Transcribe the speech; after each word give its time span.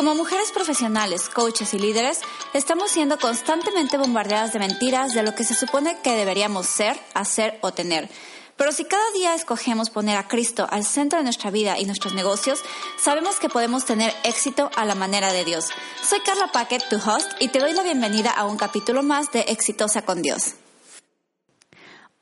Como 0.00 0.14
mujeres 0.14 0.50
profesionales, 0.50 1.28
coaches 1.28 1.74
y 1.74 1.78
líderes, 1.78 2.20
estamos 2.54 2.90
siendo 2.90 3.18
constantemente 3.18 3.98
bombardeadas 3.98 4.54
de 4.54 4.58
mentiras 4.58 5.12
de 5.12 5.22
lo 5.22 5.34
que 5.34 5.44
se 5.44 5.52
supone 5.52 5.98
que 6.02 6.16
deberíamos 6.16 6.64
ser, 6.64 6.98
hacer 7.12 7.58
o 7.60 7.72
tener. 7.72 8.08
Pero 8.56 8.72
si 8.72 8.86
cada 8.86 9.10
día 9.12 9.34
escogemos 9.34 9.90
poner 9.90 10.16
a 10.16 10.26
Cristo 10.26 10.66
al 10.70 10.86
centro 10.86 11.18
de 11.18 11.24
nuestra 11.24 11.50
vida 11.50 11.78
y 11.78 11.84
nuestros 11.84 12.14
negocios, 12.14 12.62
sabemos 12.98 13.38
que 13.40 13.50
podemos 13.50 13.84
tener 13.84 14.14
éxito 14.24 14.70
a 14.74 14.86
la 14.86 14.94
manera 14.94 15.34
de 15.34 15.44
Dios. 15.44 15.66
Soy 16.02 16.20
Carla 16.20 16.50
Paquet, 16.50 16.82
tu 16.88 16.96
host, 16.96 17.32
y 17.38 17.48
te 17.48 17.58
doy 17.58 17.74
la 17.74 17.82
bienvenida 17.82 18.30
a 18.30 18.46
un 18.46 18.56
capítulo 18.56 19.02
más 19.02 19.30
de 19.32 19.40
Exitosa 19.40 20.06
con 20.06 20.22
Dios. 20.22 20.54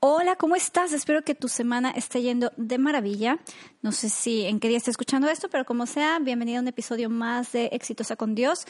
Hola, 0.00 0.36
¿cómo 0.36 0.54
estás? 0.54 0.92
Espero 0.92 1.22
que 1.22 1.34
tu 1.34 1.48
semana 1.48 1.90
esté 1.90 2.22
yendo 2.22 2.52
de 2.56 2.78
maravilla. 2.78 3.40
No 3.82 3.90
sé 3.90 4.08
si 4.08 4.44
en 4.44 4.60
qué 4.60 4.68
día 4.68 4.76
estás 4.76 4.92
escuchando 4.92 5.28
esto, 5.28 5.48
pero 5.50 5.64
como 5.64 5.86
sea, 5.86 6.20
bienvenida 6.20 6.58
a 6.58 6.62
un 6.62 6.68
episodio 6.68 7.10
más 7.10 7.50
de 7.50 7.66
Exitosa 7.72 8.14
con 8.14 8.36
Dios. 8.36 8.64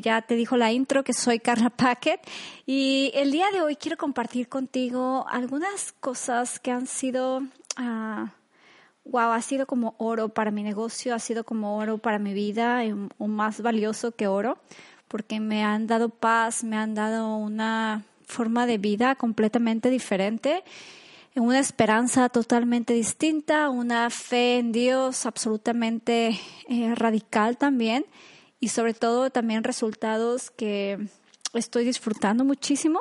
ya 0.00 0.22
te 0.22 0.34
dijo 0.34 0.56
la 0.56 0.72
intro 0.72 1.04
que 1.04 1.12
soy 1.12 1.40
Carla 1.40 1.68
Packet 1.68 2.26
y 2.64 3.12
el 3.14 3.32
día 3.32 3.50
de 3.50 3.60
hoy 3.60 3.76
quiero 3.76 3.98
compartir 3.98 4.48
contigo 4.48 5.26
algunas 5.28 5.92
cosas 5.92 6.58
que 6.58 6.70
han 6.70 6.86
sido, 6.86 7.40
wow, 7.40 7.50
ah, 7.76 9.34
ha 9.34 9.42
sido 9.42 9.66
como 9.66 9.94
oro 9.98 10.30
para 10.30 10.50
mi 10.50 10.62
negocio, 10.62 11.14
ha 11.14 11.18
sido 11.18 11.44
como 11.44 11.76
oro 11.76 11.98
para 11.98 12.18
mi 12.18 12.32
vida, 12.32 12.80
o 13.18 13.28
más 13.28 13.60
valioso 13.60 14.12
que 14.12 14.26
oro, 14.26 14.56
porque 15.06 15.38
me 15.38 15.64
han 15.64 15.86
dado 15.86 16.08
paz, 16.08 16.64
me 16.64 16.78
han 16.78 16.94
dado 16.94 17.36
una 17.36 18.06
forma 18.26 18.66
de 18.66 18.78
vida 18.78 19.14
completamente 19.14 19.90
diferente, 19.90 20.64
una 21.34 21.58
esperanza 21.58 22.28
totalmente 22.28 22.94
distinta, 22.94 23.68
una 23.70 24.08
fe 24.10 24.58
en 24.58 24.72
Dios 24.72 25.26
absolutamente 25.26 26.38
eh, 26.68 26.94
radical 26.94 27.58
también 27.58 28.06
y 28.58 28.68
sobre 28.68 28.94
todo 28.94 29.30
también 29.30 29.64
resultados 29.64 30.50
que 30.50 31.08
estoy 31.52 31.84
disfrutando 31.84 32.44
muchísimo 32.44 33.00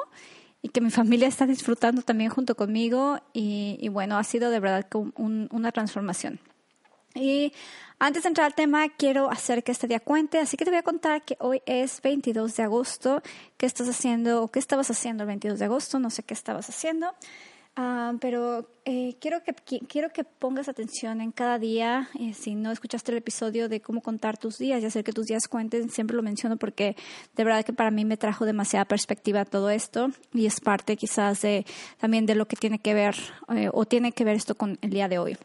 y 0.61 0.69
que 0.69 0.81
mi 0.81 0.89
familia 0.89 1.27
está 1.27 1.45
disfrutando 1.45 2.01
también 2.01 2.29
junto 2.29 2.55
conmigo 2.55 3.19
y, 3.33 3.87
bueno, 3.89 4.17
ha 4.17 4.23
sido 4.23 4.49
de 4.49 4.59
verdad 4.59 4.87
una 5.15 5.71
transformación. 5.71 6.39
Y 7.15 7.53
antes 7.97 8.23
de 8.23 8.29
entrar 8.29 8.45
al 8.45 8.55
tema, 8.55 8.89
quiero 8.89 9.31
hacer 9.31 9.63
que 9.63 9.71
este 9.71 9.87
día 9.87 9.99
cuente, 9.99 10.37
así 10.39 10.57
que 10.57 10.65
te 10.65 10.71
voy 10.71 10.79
a 10.79 10.83
contar 10.83 11.23
que 11.23 11.37
hoy 11.39 11.61
es 11.65 12.01
22 12.01 12.55
de 12.55 12.63
agosto. 12.63 13.21
¿Qué 13.57 13.65
estás 13.65 13.87
haciendo 13.87 14.43
o 14.43 14.49
qué 14.49 14.59
estabas 14.59 14.91
haciendo 14.91 15.23
el 15.23 15.27
22 15.27 15.59
de 15.59 15.65
agosto? 15.65 15.97
No 15.99 16.09
sé 16.09 16.21
qué 16.23 16.33
estabas 16.33 16.69
haciendo. 16.69 17.13
Ah, 17.77 18.13
pero 18.21 18.69
eh, 18.85 19.17
quiero, 19.19 19.43
que, 19.43 19.53
quiero 19.53 20.09
que 20.09 20.23
pongas 20.23 20.69
atención 20.69 21.19
en 21.19 21.31
cada 21.31 21.59
día. 21.59 22.09
Eh, 22.17 22.33
si 22.33 22.55
no 22.55 22.71
escuchaste 22.71 23.11
el 23.11 23.17
episodio 23.17 23.67
de 23.67 23.81
cómo 23.81 24.01
contar 24.01 24.37
tus 24.37 24.57
días 24.57 24.81
y 24.81 24.85
hacer 24.85 25.03
que 25.03 25.11
tus 25.11 25.25
días 25.27 25.49
cuenten, 25.49 25.89
siempre 25.89 26.15
lo 26.15 26.23
menciono 26.23 26.55
porque 26.55 26.95
de 27.35 27.43
verdad 27.43 27.65
que 27.65 27.73
para 27.73 27.91
mí 27.91 28.05
me 28.05 28.15
trajo 28.15 28.45
demasiada 28.45 28.85
perspectiva 28.85 29.43
todo 29.43 29.69
esto 29.69 30.11
y 30.33 30.45
es 30.45 30.61
parte 30.61 30.95
quizás 30.95 31.41
de, 31.41 31.65
también 31.97 32.25
de 32.25 32.35
lo 32.35 32.47
que 32.47 32.55
tiene 32.55 32.79
que 32.79 32.93
ver 32.93 33.15
eh, 33.49 33.69
o 33.73 33.85
tiene 33.85 34.13
que 34.13 34.23
ver 34.23 34.37
esto 34.37 34.55
con 34.55 34.79
el 34.81 34.89
día 34.91 35.09
de 35.09 35.19
hoy. 35.19 35.37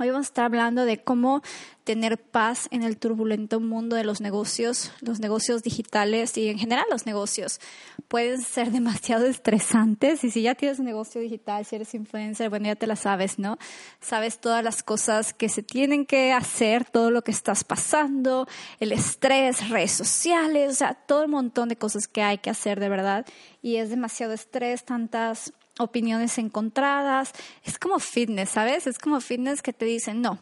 Hoy 0.00 0.10
vamos 0.10 0.26
a 0.26 0.30
estar 0.30 0.44
hablando 0.44 0.84
de 0.84 1.02
cómo 1.02 1.42
tener 1.82 2.18
paz 2.18 2.68
en 2.70 2.84
el 2.84 2.98
turbulento 2.98 3.58
mundo 3.58 3.96
de 3.96 4.04
los 4.04 4.20
negocios, 4.20 4.92
los 5.00 5.18
negocios 5.18 5.64
digitales 5.64 6.36
y 6.38 6.50
en 6.50 6.58
general 6.58 6.84
los 6.88 7.04
negocios. 7.04 7.60
Pueden 8.06 8.40
ser 8.40 8.70
demasiado 8.72 9.26
estresantes 9.26 10.22
y 10.22 10.30
si 10.30 10.42
ya 10.42 10.54
tienes 10.54 10.78
un 10.78 10.84
negocio 10.84 11.20
digital, 11.20 11.64
si 11.64 11.74
eres 11.74 11.94
influencer, 11.94 12.48
bueno, 12.48 12.66
ya 12.66 12.76
te 12.76 12.86
la 12.86 12.94
sabes, 12.94 13.40
¿no? 13.40 13.58
Sabes 14.00 14.38
todas 14.38 14.62
las 14.62 14.84
cosas 14.84 15.34
que 15.34 15.48
se 15.48 15.64
tienen 15.64 16.06
que 16.06 16.32
hacer, 16.32 16.84
todo 16.84 17.10
lo 17.10 17.22
que 17.22 17.32
estás 17.32 17.64
pasando, 17.64 18.46
el 18.78 18.92
estrés, 18.92 19.68
redes 19.68 19.92
sociales, 19.92 20.70
o 20.70 20.76
sea, 20.76 20.94
todo 20.94 21.22
el 21.24 21.28
montón 21.28 21.68
de 21.68 21.76
cosas 21.76 22.06
que 22.06 22.22
hay 22.22 22.38
que 22.38 22.50
hacer 22.50 22.78
de 22.78 22.88
verdad 22.88 23.26
y 23.62 23.76
es 23.76 23.90
demasiado 23.90 24.32
estrés, 24.32 24.84
tantas 24.84 25.52
opiniones 25.78 26.38
encontradas. 26.38 27.32
Es 27.64 27.78
como 27.78 27.98
fitness, 27.98 28.50
¿sabes? 28.50 28.86
Es 28.86 28.98
como 28.98 29.20
fitness 29.20 29.62
que 29.62 29.72
te 29.72 29.84
dicen, 29.84 30.20
no, 30.22 30.38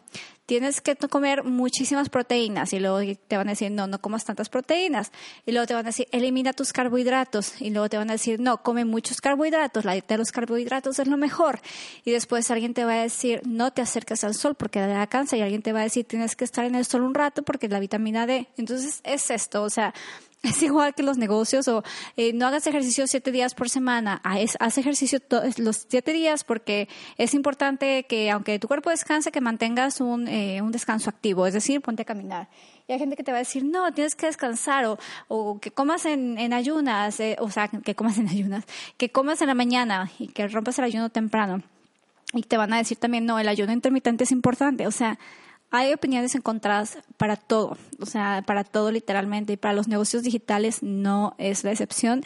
tienes 0.47 0.79
que 0.79 0.95
comer 0.95 1.43
muchísimas 1.43 2.07
proteínas 2.07 2.71
y 2.71 2.79
luego 2.79 2.99
te 3.27 3.35
van 3.35 3.49
a 3.49 3.51
decir, 3.51 3.69
no, 3.69 3.85
no 3.85 3.99
comas 3.99 4.23
tantas 4.23 4.47
proteínas. 4.47 5.11
Y 5.45 5.51
luego 5.51 5.67
te 5.67 5.73
van 5.73 5.85
a 5.85 5.89
decir, 5.89 6.07
elimina 6.11 6.53
tus 6.53 6.71
carbohidratos. 6.71 7.61
Y 7.61 7.69
luego 7.69 7.89
te 7.89 7.97
van 7.97 8.09
a 8.09 8.13
decir, 8.13 8.39
no, 8.39 8.63
come 8.63 8.85
muchos 8.85 9.19
carbohidratos, 9.19 9.83
la 9.83 9.91
dieta 9.91 10.13
de 10.13 10.19
los 10.19 10.31
carbohidratos 10.31 10.99
es 10.99 11.07
lo 11.07 11.17
mejor. 11.17 11.59
Y 12.05 12.11
después 12.11 12.49
alguien 12.49 12.73
te 12.73 12.85
va 12.85 12.93
a 12.93 13.01
decir, 13.01 13.41
no 13.45 13.71
te 13.71 13.81
acerques 13.81 14.23
al 14.23 14.35
sol 14.35 14.55
porque 14.55 14.79
da 14.79 15.05
cáncer. 15.07 15.39
Y 15.39 15.41
alguien 15.41 15.61
te 15.61 15.73
va 15.73 15.81
a 15.81 15.83
decir, 15.83 16.05
tienes 16.05 16.37
que 16.37 16.45
estar 16.45 16.63
en 16.63 16.75
el 16.75 16.85
sol 16.85 17.01
un 17.03 17.13
rato 17.13 17.43
porque 17.43 17.67
la 17.67 17.81
vitamina 17.81 18.25
D. 18.25 18.47
Entonces 18.55 19.01
es 19.03 19.29
esto, 19.29 19.63
o 19.63 19.69
sea, 19.69 19.93
es 20.43 20.61
igual 20.61 20.93
que 20.93 21.03
los 21.03 21.17
negocios 21.17 21.67
o 21.67 21.83
eh, 22.15 22.33
no 22.33 22.47
hagas 22.47 22.67
ejercicio 22.67 23.07
siete 23.07 23.31
días 23.31 23.55
por 23.55 23.69
semana, 23.69 24.21
haz 24.23 24.77
ejercicio 24.77 25.19
los 25.57 25.85
siete 25.89 26.13
días 26.13 26.43
porque 26.43 26.87
es 27.17 27.33
importante 27.33 28.03
que 28.03 28.29
aunque 28.29 28.59
tu 28.59 28.67
cuerpo 28.67 28.89
descanse, 28.89 29.31
que 29.31 29.41
mantengas 29.41 29.99
un, 29.99 30.27
eh, 30.27 30.61
un 30.61 30.71
descanso 30.71 31.09
activo, 31.09 31.47
es 31.47 31.53
decir, 31.53 31.81
ponte 31.81 32.03
a 32.03 32.05
caminar. 32.05 32.47
Y 32.87 32.93
hay 32.93 32.99
gente 32.99 33.17
que 33.17 33.23
te 33.23 33.31
va 33.31 33.37
a 33.37 33.39
decir, 33.39 33.65
no, 33.65 33.91
tienes 33.93 34.15
que 34.15 34.27
descansar 34.27 34.85
o, 34.85 34.97
o 35.27 35.59
que 35.59 35.71
comas 35.71 36.05
en, 36.05 36.37
en 36.37 36.53
ayunas, 36.53 37.19
eh, 37.19 37.35
o 37.39 37.49
sea, 37.49 37.67
que 37.67 37.95
comas 37.95 38.17
en 38.17 38.29
ayunas, 38.29 38.63
que 38.95 39.09
comas 39.09 39.41
en 39.41 39.47
la 39.47 39.55
mañana 39.55 40.09
y 40.19 40.27
que 40.27 40.47
rompas 40.47 40.79
el 40.79 40.85
ayuno 40.85 41.09
temprano. 41.09 41.63
Y 42.33 42.43
te 42.43 42.57
van 42.57 42.73
a 42.73 42.77
decir 42.77 42.97
también, 42.97 43.25
no, 43.25 43.39
el 43.39 43.47
ayuno 43.47 43.73
intermitente 43.73 44.25
es 44.25 44.31
importante. 44.31 44.87
O 44.87 44.91
sea, 44.91 45.17
hay 45.69 45.93
opiniones 45.93 46.33
encontradas 46.35 46.97
para 47.17 47.35
todo, 47.35 47.77
o 47.99 48.05
sea, 48.05 48.43
para 48.45 48.63
todo 48.63 48.91
literalmente, 48.91 49.53
y 49.53 49.57
para 49.57 49.73
los 49.73 49.87
negocios 49.87 50.23
digitales 50.23 50.81
no 50.81 51.35
es 51.37 51.63
la 51.63 51.71
excepción, 51.71 52.23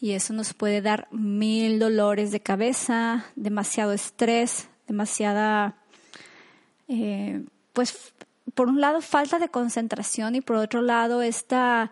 y 0.00 0.12
eso 0.12 0.32
nos 0.32 0.54
puede 0.54 0.80
dar 0.80 1.08
mil 1.10 1.78
dolores 1.78 2.30
de 2.30 2.40
cabeza, 2.40 3.26
demasiado 3.36 3.92
estrés, 3.92 4.68
demasiada, 4.86 5.76
eh, 6.88 7.44
pues, 7.74 8.14
por 8.54 8.68
un 8.68 8.80
lado, 8.80 9.02
falta 9.02 9.38
de 9.38 9.50
concentración, 9.50 10.34
y 10.34 10.40
por 10.40 10.56
otro 10.56 10.80
lado, 10.80 11.20
esta 11.20 11.90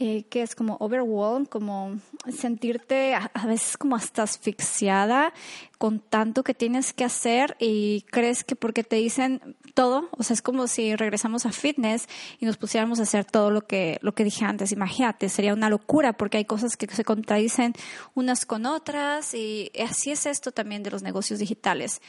eh, 0.00 0.26
que 0.30 0.42
es 0.42 0.54
como 0.54 0.76
overwhelmed, 0.78 1.48
como 1.48 1.98
sentirte 2.30 3.16
a, 3.16 3.30
veces 3.48 3.76
como 3.76 3.96
hasta 3.96 4.22
asfixiada 4.22 5.32
con 5.76 5.98
tanto 5.98 6.44
que 6.44 6.54
tienes 6.54 6.92
que 6.92 7.02
hacer 7.02 7.56
y 7.58 8.02
crees 8.02 8.44
que 8.44 8.54
porque 8.54 8.84
te 8.84 8.94
dicen 8.94 9.56
todo, 9.74 10.08
o 10.12 10.22
sea, 10.22 10.34
es 10.34 10.42
como 10.42 10.68
si 10.68 10.94
regresamos 10.94 11.46
a 11.46 11.52
fitness 11.52 12.08
y 12.38 12.46
nos 12.46 12.56
pusiéramos 12.58 13.00
a 13.00 13.02
hacer 13.02 13.24
todo 13.24 13.50
lo 13.50 13.66
que, 13.66 13.98
lo 14.00 14.14
que 14.14 14.22
dije 14.22 14.44
antes. 14.44 14.70
Imagínate, 14.70 15.28
sería 15.28 15.52
una 15.52 15.68
locura 15.68 16.12
porque 16.12 16.36
hay 16.36 16.44
cosas 16.44 16.76
que 16.76 16.86
se 16.86 17.02
contradicen 17.02 17.72
unas 18.14 18.46
con 18.46 18.66
otras 18.66 19.34
y 19.34 19.72
así 19.84 20.12
es 20.12 20.26
esto 20.26 20.52
también 20.52 20.84
de 20.84 20.92
los 20.92 21.02
negocios 21.02 21.40
digitales. 21.40 22.02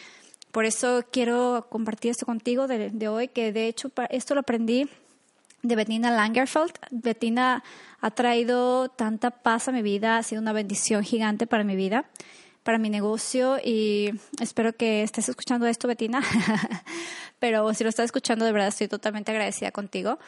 Por 0.52 0.66
eso 0.66 1.04
quiero 1.12 1.66
compartir 1.72 2.12
esto 2.12 2.28
contigo 2.28 2.68
de, 2.68 2.92
de 2.92 3.08
hoy, 3.08 3.30
que 3.30 3.52
de 3.52 3.68
hecho 3.68 3.92
esto 4.12 4.36
lo 4.36 4.42
aprendí 4.42 4.88
de 5.62 5.76
Bettina 5.76 6.12
Langerfeld. 6.12 6.74
Bettina 6.92 7.64
ha 8.02 8.12
traído 8.12 8.90
tanta 8.90 9.32
paz 9.32 9.68
a 9.68 9.72
mi 9.72 9.82
vida, 9.82 10.18
ha 10.18 10.24
sido 10.24 10.42
una 10.42 10.54
bendición 10.54 11.04
gigante 11.04 11.48
para 11.48 11.64
mi 11.64 11.76
vida, 11.76 12.06
para 12.64 12.78
mi 12.78 12.90
negocio 12.90 13.58
y 13.64 14.12
espero 14.40 14.74
que 14.74 15.04
estés 15.04 15.30
escuchando 15.30 15.66
esto, 15.68 15.88
Bettina. 15.88 16.22
Pero 17.40 17.74
si 17.74 17.84
lo 17.84 17.90
estás 17.90 18.06
escuchando, 18.06 18.46
de 18.46 18.52
verdad 18.52 18.70
estoy 18.70 18.88
totalmente 18.88 19.32
agradecida 19.32 19.72
contigo 19.72 20.20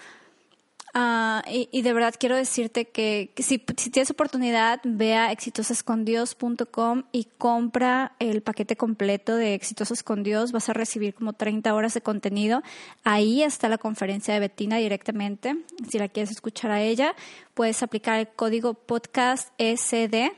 Uh, 0.93 1.39
y, 1.47 1.81
de 1.83 1.93
verdad 1.93 2.13
quiero 2.19 2.35
decirte 2.35 2.85
que, 2.85 3.31
si, 3.37 3.59
tienes 3.59 4.11
oportunidad, 4.11 4.81
ve 4.83 5.15
a 5.15 5.31
exitosascondios.com 5.31 7.03
y 7.13 7.27
compra 7.37 8.13
el 8.19 8.41
paquete 8.41 8.75
completo 8.75 9.35
de 9.35 9.53
Exitosos 9.53 10.03
con 10.03 10.23
Dios. 10.23 10.51
Vas 10.51 10.67
a 10.67 10.73
recibir 10.73 11.13
como 11.13 11.31
30 11.31 11.73
horas 11.73 11.93
de 11.93 12.01
contenido. 12.01 12.61
Ahí 13.05 13.41
está 13.41 13.69
la 13.69 13.77
conferencia 13.77 14.33
de 14.33 14.41
Betina 14.41 14.77
directamente. 14.77 15.55
Si 15.89 15.97
la 15.97 16.09
quieres 16.09 16.31
escuchar 16.31 16.71
a 16.71 16.81
ella, 16.81 17.15
puedes 17.53 17.81
aplicar 17.83 18.19
el 18.19 18.27
código 18.27 18.73
podcast 18.73 19.49
SD 19.57 20.33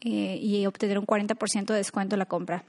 eh, 0.00 0.38
y 0.40 0.64
obtener 0.64 0.98
un 0.98 1.06
40% 1.06 1.66
de 1.66 1.74
descuento 1.74 2.14
en 2.14 2.20
la 2.20 2.26
compra. 2.26 2.64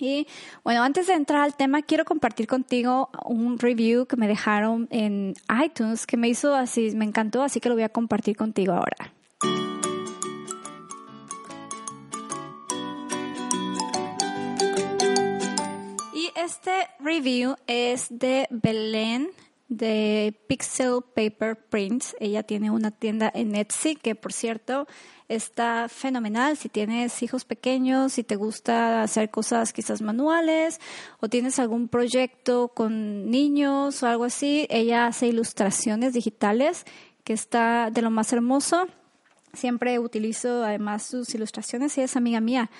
Y 0.00 0.26
bueno, 0.64 0.82
antes 0.82 1.06
de 1.06 1.14
entrar 1.14 1.42
al 1.42 1.54
tema, 1.54 1.82
quiero 1.82 2.04
compartir 2.04 2.46
contigo 2.46 3.10
un 3.24 3.58
review 3.58 4.06
que 4.06 4.16
me 4.16 4.26
dejaron 4.28 4.88
en 4.90 5.34
iTunes 5.62 6.06
que 6.06 6.16
me 6.16 6.28
hizo 6.28 6.54
así, 6.54 6.90
me 6.96 7.04
encantó, 7.04 7.42
así 7.42 7.60
que 7.60 7.68
lo 7.68 7.74
voy 7.74 7.84
a 7.84 7.90
compartir 7.90 8.36
contigo 8.36 8.72
ahora. 8.72 9.12
Y 16.14 16.30
este 16.36 16.88
review 16.98 17.56
es 17.66 18.06
de 18.10 18.46
Belén 18.50 19.30
de 19.70 20.34
Pixel 20.48 20.98
Paper 21.14 21.56
Prints. 21.56 22.14
Ella 22.20 22.42
tiene 22.42 22.70
una 22.70 22.90
tienda 22.90 23.30
en 23.32 23.54
Etsy 23.54 23.94
que, 23.94 24.14
por 24.14 24.32
cierto, 24.32 24.86
está 25.28 25.88
fenomenal. 25.88 26.56
Si 26.56 26.68
tienes 26.68 27.22
hijos 27.22 27.44
pequeños, 27.44 28.12
si 28.12 28.24
te 28.24 28.34
gusta 28.34 29.02
hacer 29.02 29.30
cosas 29.30 29.72
quizás 29.72 30.02
manuales 30.02 30.80
o 31.20 31.28
tienes 31.28 31.58
algún 31.60 31.88
proyecto 31.88 32.68
con 32.68 33.30
niños 33.30 34.02
o 34.02 34.08
algo 34.08 34.24
así, 34.24 34.66
ella 34.68 35.06
hace 35.06 35.28
ilustraciones 35.28 36.12
digitales 36.12 36.84
que 37.22 37.32
está 37.32 37.90
de 37.90 38.02
lo 38.02 38.10
más 38.10 38.32
hermoso. 38.32 38.88
Siempre 39.52 39.98
utilizo 40.00 40.64
además 40.64 41.04
sus 41.04 41.32
ilustraciones 41.34 41.96
y 41.96 42.02
es 42.02 42.16
amiga 42.16 42.40
mía. 42.40 42.70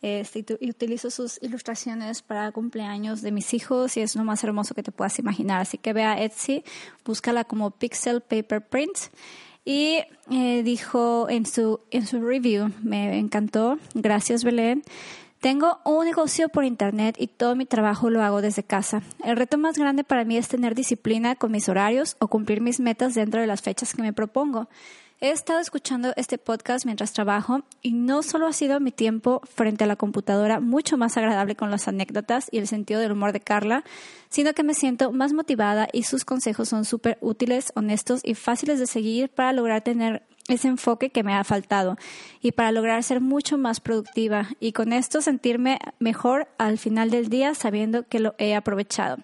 Este, 0.00 0.44
y 0.60 0.70
utilizo 0.70 1.10
sus 1.10 1.42
ilustraciones 1.42 2.22
para 2.22 2.52
cumpleaños 2.52 3.20
de 3.20 3.32
mis 3.32 3.52
hijos 3.52 3.96
y 3.96 4.00
es 4.00 4.14
lo 4.14 4.22
más 4.22 4.44
hermoso 4.44 4.74
que 4.74 4.82
te 4.82 4.92
puedas 4.92 5.18
imaginar. 5.18 5.60
Así 5.60 5.76
que 5.76 5.92
ve 5.92 6.04
a 6.04 6.22
Etsy, 6.22 6.62
búscala 7.04 7.44
como 7.44 7.72
Pixel 7.72 8.20
Paper 8.20 8.64
Prints. 8.66 9.10
Y 9.64 9.98
eh, 10.30 10.62
dijo 10.62 11.28
en 11.28 11.44
su, 11.44 11.80
en 11.90 12.06
su 12.06 12.22
review, 12.22 12.72
me 12.82 13.18
encantó, 13.18 13.78
gracias 13.94 14.44
Belén. 14.44 14.82
Tengo 15.40 15.78
un 15.84 16.04
negocio 16.04 16.48
por 16.48 16.64
internet 16.64 17.14
y 17.18 17.28
todo 17.28 17.54
mi 17.54 17.66
trabajo 17.66 18.10
lo 18.10 18.22
hago 18.22 18.40
desde 18.40 18.64
casa. 18.64 19.02
El 19.24 19.36
reto 19.36 19.56
más 19.56 19.78
grande 19.78 20.02
para 20.04 20.24
mí 20.24 20.36
es 20.36 20.48
tener 20.48 20.74
disciplina 20.74 21.36
con 21.36 21.52
mis 21.52 21.68
horarios 21.68 22.16
o 22.18 22.28
cumplir 22.28 22.60
mis 22.60 22.80
metas 22.80 23.14
dentro 23.14 23.40
de 23.40 23.46
las 23.46 23.62
fechas 23.62 23.94
que 23.94 24.02
me 24.02 24.12
propongo. 24.12 24.68
He 25.20 25.32
estado 25.32 25.58
escuchando 25.58 26.12
este 26.14 26.38
podcast 26.38 26.84
mientras 26.84 27.12
trabajo 27.12 27.62
y 27.82 27.92
no 27.92 28.22
solo 28.22 28.46
ha 28.46 28.52
sido 28.52 28.78
mi 28.78 28.92
tiempo 28.92 29.40
frente 29.52 29.82
a 29.82 29.88
la 29.88 29.96
computadora 29.96 30.60
mucho 30.60 30.96
más 30.96 31.16
agradable 31.16 31.56
con 31.56 31.72
las 31.72 31.88
anécdotas 31.88 32.46
y 32.52 32.58
el 32.58 32.68
sentido 32.68 33.00
del 33.00 33.10
humor 33.10 33.32
de 33.32 33.40
Carla, 33.40 33.82
sino 34.28 34.54
que 34.54 34.62
me 34.62 34.74
siento 34.74 35.10
más 35.10 35.32
motivada 35.32 35.88
y 35.92 36.04
sus 36.04 36.24
consejos 36.24 36.68
son 36.68 36.84
súper 36.84 37.18
útiles, 37.20 37.72
honestos 37.74 38.20
y 38.22 38.34
fáciles 38.34 38.78
de 38.78 38.86
seguir 38.86 39.28
para 39.28 39.52
lograr 39.52 39.82
tener 39.82 40.22
ese 40.48 40.68
enfoque 40.68 41.10
que 41.10 41.22
me 41.22 41.34
ha 41.34 41.44
faltado 41.44 41.96
y 42.40 42.52
para 42.52 42.72
lograr 42.72 43.02
ser 43.02 43.20
mucho 43.20 43.58
más 43.58 43.80
productiva 43.80 44.48
y 44.60 44.72
con 44.72 44.92
esto 44.92 45.20
sentirme 45.20 45.78
mejor 45.98 46.48
al 46.58 46.78
final 46.78 47.10
del 47.10 47.28
día 47.28 47.54
sabiendo 47.54 48.08
que 48.08 48.18
lo 48.18 48.34
he 48.38 48.54
aprovechado. 48.54 49.18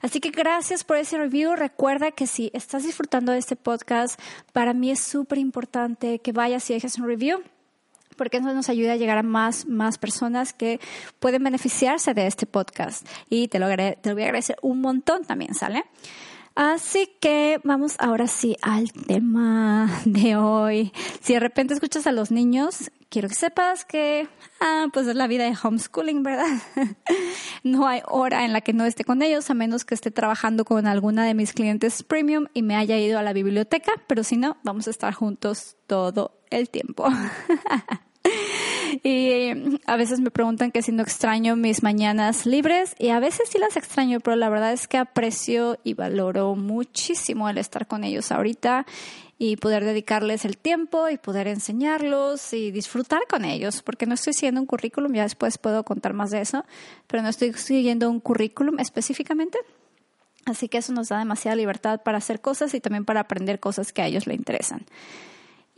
Así 0.00 0.20
que 0.20 0.30
gracias 0.30 0.84
por 0.84 0.96
ese 0.96 1.18
review. 1.18 1.56
Recuerda 1.56 2.12
que 2.12 2.26
si 2.26 2.50
estás 2.54 2.84
disfrutando 2.84 3.32
de 3.32 3.38
este 3.38 3.56
podcast, 3.56 4.20
para 4.52 4.72
mí 4.72 4.90
es 4.90 5.00
súper 5.00 5.38
importante 5.38 6.20
que 6.20 6.32
vayas 6.32 6.68
y 6.70 6.74
dejes 6.74 6.98
un 6.98 7.06
review 7.06 7.42
porque 8.16 8.38
eso 8.38 8.52
nos 8.52 8.68
ayuda 8.68 8.94
a 8.94 8.96
llegar 8.96 9.16
a 9.16 9.22
más, 9.22 9.66
más 9.66 9.96
personas 9.96 10.52
que 10.52 10.80
pueden 11.20 11.44
beneficiarse 11.44 12.12
de 12.14 12.26
este 12.26 12.46
podcast. 12.46 13.06
Y 13.30 13.46
te 13.46 13.60
lo, 13.60 13.68
te 13.68 13.96
lo 14.04 14.14
voy 14.14 14.24
a 14.24 14.26
agradecer 14.26 14.56
un 14.60 14.80
montón 14.80 15.24
también, 15.24 15.54
¿sale? 15.54 15.84
Así 16.60 17.08
que 17.20 17.60
vamos 17.62 17.94
ahora 18.00 18.26
sí 18.26 18.56
al 18.62 18.92
tema 18.92 19.88
de 20.04 20.34
hoy. 20.34 20.92
Si 21.20 21.34
de 21.34 21.38
repente 21.38 21.72
escuchas 21.72 22.08
a 22.08 22.10
los 22.10 22.32
niños, 22.32 22.90
quiero 23.08 23.28
que 23.28 23.36
sepas 23.36 23.84
que, 23.84 24.26
ah, 24.60 24.88
pues 24.92 25.06
es 25.06 25.14
la 25.14 25.28
vida 25.28 25.44
de 25.44 25.56
homeschooling, 25.62 26.24
¿verdad? 26.24 26.48
no 27.62 27.86
hay 27.86 28.02
hora 28.08 28.44
en 28.44 28.52
la 28.52 28.60
que 28.60 28.72
no 28.72 28.86
esté 28.86 29.04
con 29.04 29.22
ellos, 29.22 29.48
a 29.50 29.54
menos 29.54 29.84
que 29.84 29.94
esté 29.94 30.10
trabajando 30.10 30.64
con 30.64 30.88
alguna 30.88 31.24
de 31.24 31.34
mis 31.34 31.52
clientes 31.52 32.02
premium 32.02 32.46
y 32.54 32.62
me 32.62 32.74
haya 32.74 32.98
ido 32.98 33.20
a 33.20 33.22
la 33.22 33.32
biblioteca, 33.32 33.92
pero 34.08 34.24
si 34.24 34.36
no, 34.36 34.56
vamos 34.64 34.88
a 34.88 34.90
estar 34.90 35.14
juntos 35.14 35.76
todo 35.86 36.40
el 36.50 36.70
tiempo. 36.70 37.06
Y 39.02 39.80
a 39.86 39.96
veces 39.96 40.20
me 40.20 40.30
preguntan 40.30 40.70
que 40.72 40.82
si 40.82 40.92
no 40.92 41.02
extraño 41.02 41.56
mis 41.56 41.82
mañanas 41.82 42.46
libres 42.46 42.94
y 42.98 43.10
a 43.10 43.20
veces 43.20 43.48
sí 43.50 43.58
las 43.58 43.76
extraño, 43.76 44.18
pero 44.20 44.36
la 44.36 44.48
verdad 44.48 44.72
es 44.72 44.88
que 44.88 44.96
aprecio 44.96 45.78
y 45.84 45.94
valoro 45.94 46.54
muchísimo 46.56 47.48
el 47.48 47.58
estar 47.58 47.86
con 47.86 48.02
ellos 48.02 48.32
ahorita 48.32 48.86
y 49.38 49.56
poder 49.56 49.84
dedicarles 49.84 50.44
el 50.44 50.58
tiempo 50.58 51.08
y 51.08 51.16
poder 51.16 51.46
enseñarlos 51.46 52.52
y 52.52 52.72
disfrutar 52.72 53.20
con 53.28 53.44
ellos, 53.44 53.82
porque 53.82 54.06
no 54.06 54.14
estoy 54.14 54.32
siguiendo 54.32 54.60
un 54.60 54.66
currículum, 54.66 55.12
ya 55.12 55.22
después 55.22 55.58
puedo 55.58 55.84
contar 55.84 56.12
más 56.12 56.30
de 56.30 56.40
eso, 56.40 56.64
pero 57.06 57.22
no 57.22 57.28
estoy 57.28 57.52
siguiendo 57.52 58.10
un 58.10 58.18
currículum 58.18 58.80
específicamente. 58.80 59.58
Así 60.44 60.68
que 60.68 60.78
eso 60.78 60.92
nos 60.92 61.08
da 61.08 61.18
demasiada 61.18 61.54
libertad 61.56 62.00
para 62.02 62.18
hacer 62.18 62.40
cosas 62.40 62.74
y 62.74 62.80
también 62.80 63.04
para 63.04 63.20
aprender 63.20 63.60
cosas 63.60 63.92
que 63.92 64.02
a 64.02 64.06
ellos 64.06 64.26
les 64.26 64.36
interesan. 64.36 64.86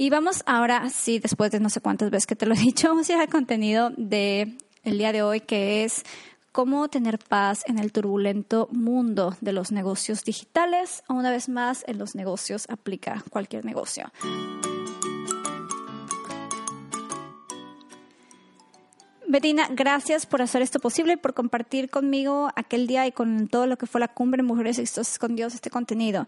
Y 0.00 0.08
vamos 0.08 0.42
ahora, 0.46 0.88
sí, 0.88 1.18
después 1.18 1.50
de 1.50 1.60
no 1.60 1.68
sé 1.68 1.82
cuántas 1.82 2.08
veces 2.08 2.26
que 2.26 2.34
te 2.34 2.46
lo 2.46 2.54
he 2.54 2.58
dicho, 2.58 2.88
vamos 2.88 3.10
a 3.10 3.12
ir 3.12 3.18
al 3.18 3.28
contenido 3.28 3.90
de 3.98 4.56
el 4.82 4.96
día 4.96 5.12
de 5.12 5.20
hoy, 5.20 5.40
que 5.40 5.84
es 5.84 6.04
cómo 6.52 6.88
tener 6.88 7.18
paz 7.18 7.64
en 7.66 7.78
el 7.78 7.92
turbulento 7.92 8.70
mundo 8.72 9.36
de 9.42 9.52
los 9.52 9.72
negocios 9.72 10.24
digitales. 10.24 11.02
Una 11.10 11.30
vez 11.30 11.50
más, 11.50 11.84
en 11.86 11.98
los 11.98 12.14
negocios 12.14 12.64
aplica 12.70 13.22
cualquier 13.28 13.66
negocio. 13.66 14.10
Betina, 19.28 19.68
gracias 19.70 20.24
por 20.24 20.40
hacer 20.40 20.62
esto 20.62 20.80
posible 20.80 21.12
y 21.12 21.16
por 21.18 21.34
compartir 21.34 21.90
conmigo 21.90 22.48
aquel 22.56 22.86
día 22.86 23.06
y 23.06 23.12
con 23.12 23.48
todo 23.48 23.66
lo 23.66 23.76
que 23.76 23.86
fue 23.86 24.00
la 24.00 24.08
cumbre 24.08 24.42
Mujeres 24.42 24.78
Exitosas 24.78 25.18
con 25.18 25.36
Dios 25.36 25.54
este 25.54 25.68
contenido. 25.68 26.26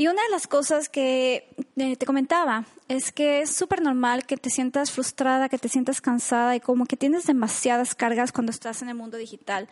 Y 0.00 0.06
una 0.06 0.22
de 0.22 0.28
las 0.30 0.46
cosas 0.46 0.88
que 0.88 1.48
eh, 1.76 1.96
te 1.96 2.06
comentaba 2.06 2.64
es 2.86 3.10
que 3.10 3.40
es 3.40 3.50
súper 3.50 3.82
normal 3.82 4.26
que 4.26 4.36
te 4.36 4.48
sientas 4.48 4.92
frustrada, 4.92 5.48
que 5.48 5.58
te 5.58 5.68
sientas 5.68 6.00
cansada 6.00 6.54
y 6.54 6.60
como 6.60 6.86
que 6.86 6.96
tienes 6.96 7.26
demasiadas 7.26 7.96
cargas 7.96 8.30
cuando 8.30 8.52
estás 8.52 8.80
en 8.80 8.90
el 8.90 8.94
mundo 8.94 9.16
digital. 9.16 9.68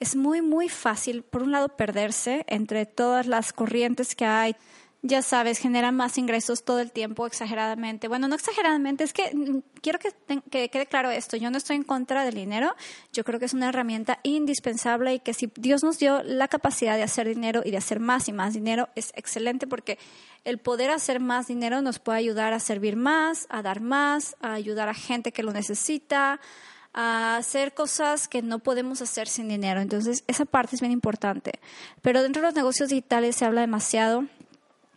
Es 0.00 0.16
muy, 0.16 0.42
muy 0.42 0.68
fácil, 0.68 1.22
por 1.22 1.44
un 1.44 1.52
lado, 1.52 1.68
perderse 1.68 2.44
entre 2.48 2.86
todas 2.86 3.28
las 3.28 3.52
corrientes 3.52 4.16
que 4.16 4.24
hay, 4.24 4.56
ya 5.02 5.22
sabes, 5.22 5.58
generan 5.58 5.94
más 5.94 6.18
ingresos 6.18 6.64
todo 6.64 6.80
el 6.80 6.90
tiempo 6.90 7.26
exageradamente. 7.26 8.08
Bueno, 8.08 8.26
no 8.26 8.34
exageradamente, 8.34 9.04
es 9.04 9.12
que 9.12 9.30
mm, 9.32 9.58
quiero 9.80 9.98
que, 9.98 10.12
que, 10.50 10.68
quede 10.70 10.86
claro 10.86 11.10
esto, 11.10 11.36
yo 11.36 11.50
no 11.50 11.58
estoy 11.58 11.76
en 11.76 11.84
contra 11.84 12.24
del 12.24 12.34
dinero, 12.34 12.74
yo 13.12 13.22
creo 13.22 13.38
que 13.38 13.46
es 13.46 13.54
una 13.54 13.68
herramienta 13.68 14.18
indispensable 14.24 15.14
y 15.14 15.20
que 15.20 15.34
si 15.34 15.50
Dios 15.54 15.84
nos 15.84 15.98
dio 15.98 16.22
la 16.24 16.48
capacidad 16.48 16.96
de 16.96 17.04
hacer 17.04 17.28
dinero 17.28 17.62
y 17.64 17.70
de 17.70 17.76
hacer 17.76 18.00
más 18.00 18.28
y 18.28 18.32
más 18.32 18.54
dinero, 18.54 18.88
es 18.96 19.12
excelente 19.14 19.66
porque 19.66 19.98
el 20.44 20.58
poder 20.58 20.90
hacer 20.90 21.20
más 21.20 21.46
dinero 21.46 21.80
nos 21.80 22.00
puede 22.00 22.18
ayudar 22.18 22.52
a 22.52 22.60
servir 22.60 22.96
más, 22.96 23.46
a 23.50 23.62
dar 23.62 23.80
más, 23.80 24.36
a 24.40 24.54
ayudar 24.54 24.88
a 24.88 24.94
gente 24.94 25.30
que 25.30 25.44
lo 25.44 25.52
necesita, 25.52 26.40
a 26.92 27.36
hacer 27.36 27.74
cosas 27.74 28.26
que 28.26 28.42
no 28.42 28.58
podemos 28.58 29.00
hacer 29.02 29.28
sin 29.28 29.48
dinero. 29.48 29.80
Entonces, 29.80 30.24
esa 30.26 30.44
parte 30.44 30.74
es 30.74 30.80
bien 30.80 30.92
importante. 30.92 31.60
Pero 32.02 32.22
dentro 32.22 32.42
de 32.42 32.48
los 32.48 32.54
negocios 32.56 32.88
digitales 32.88 33.36
se 33.36 33.44
habla 33.44 33.60
demasiado 33.60 34.24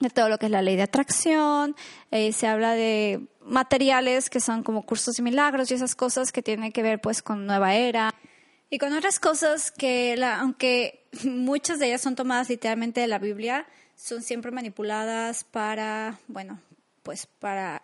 de 0.02 0.10
todo 0.10 0.30
lo 0.30 0.38
que 0.38 0.48
es 0.48 0.52
la 0.52 0.62
ley 0.62 0.76
de 0.76 0.84
atracción, 0.84 1.76
eh, 2.12 2.34
se 2.34 2.48
habla 2.48 2.74
de 2.74 3.28
materiales 3.42 4.30
que 4.30 4.40
son 4.40 4.64
como 4.64 4.84
cursos 4.84 5.18
y 5.20 5.22
milagros 5.22 5.72
y 5.72 5.76
esas 5.76 5.96
cosas 5.96 6.32
que 6.32 6.42
tienen 6.42 6.72
que 6.72 6.84
ver 6.84 7.02
pues 7.02 7.22
con 7.22 7.46
nueva 7.46 7.76
era 7.76 8.14
y 8.74 8.78
con 8.78 8.94
otras 8.94 9.20
cosas 9.20 9.70
que 9.70 10.16
la, 10.16 10.40
aunque 10.40 11.06
muchas 11.26 11.78
de 11.78 11.88
ellas 11.88 12.02
son 12.02 12.16
tomadas 12.16 12.50
literalmente 12.50 13.02
de 13.02 13.08
la 13.08 13.20
Biblia, 13.20 13.68
son 13.98 14.24
siempre 14.24 14.50
manipuladas 14.50 15.44
para, 15.44 16.18
bueno, 16.28 16.60
pues 17.04 17.26
para, 17.26 17.82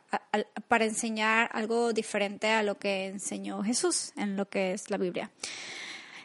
para 0.70 0.86
enseñar 0.86 1.50
algo 1.52 1.92
diferente 1.92 2.48
a 2.48 2.64
lo 2.64 2.78
que 2.78 3.08
enseñó 3.08 3.62
Jesús 3.64 4.14
en 4.16 4.38
lo 4.38 4.48
que 4.50 4.72
es 4.72 4.90
la 4.90 4.98
Biblia. 4.98 5.30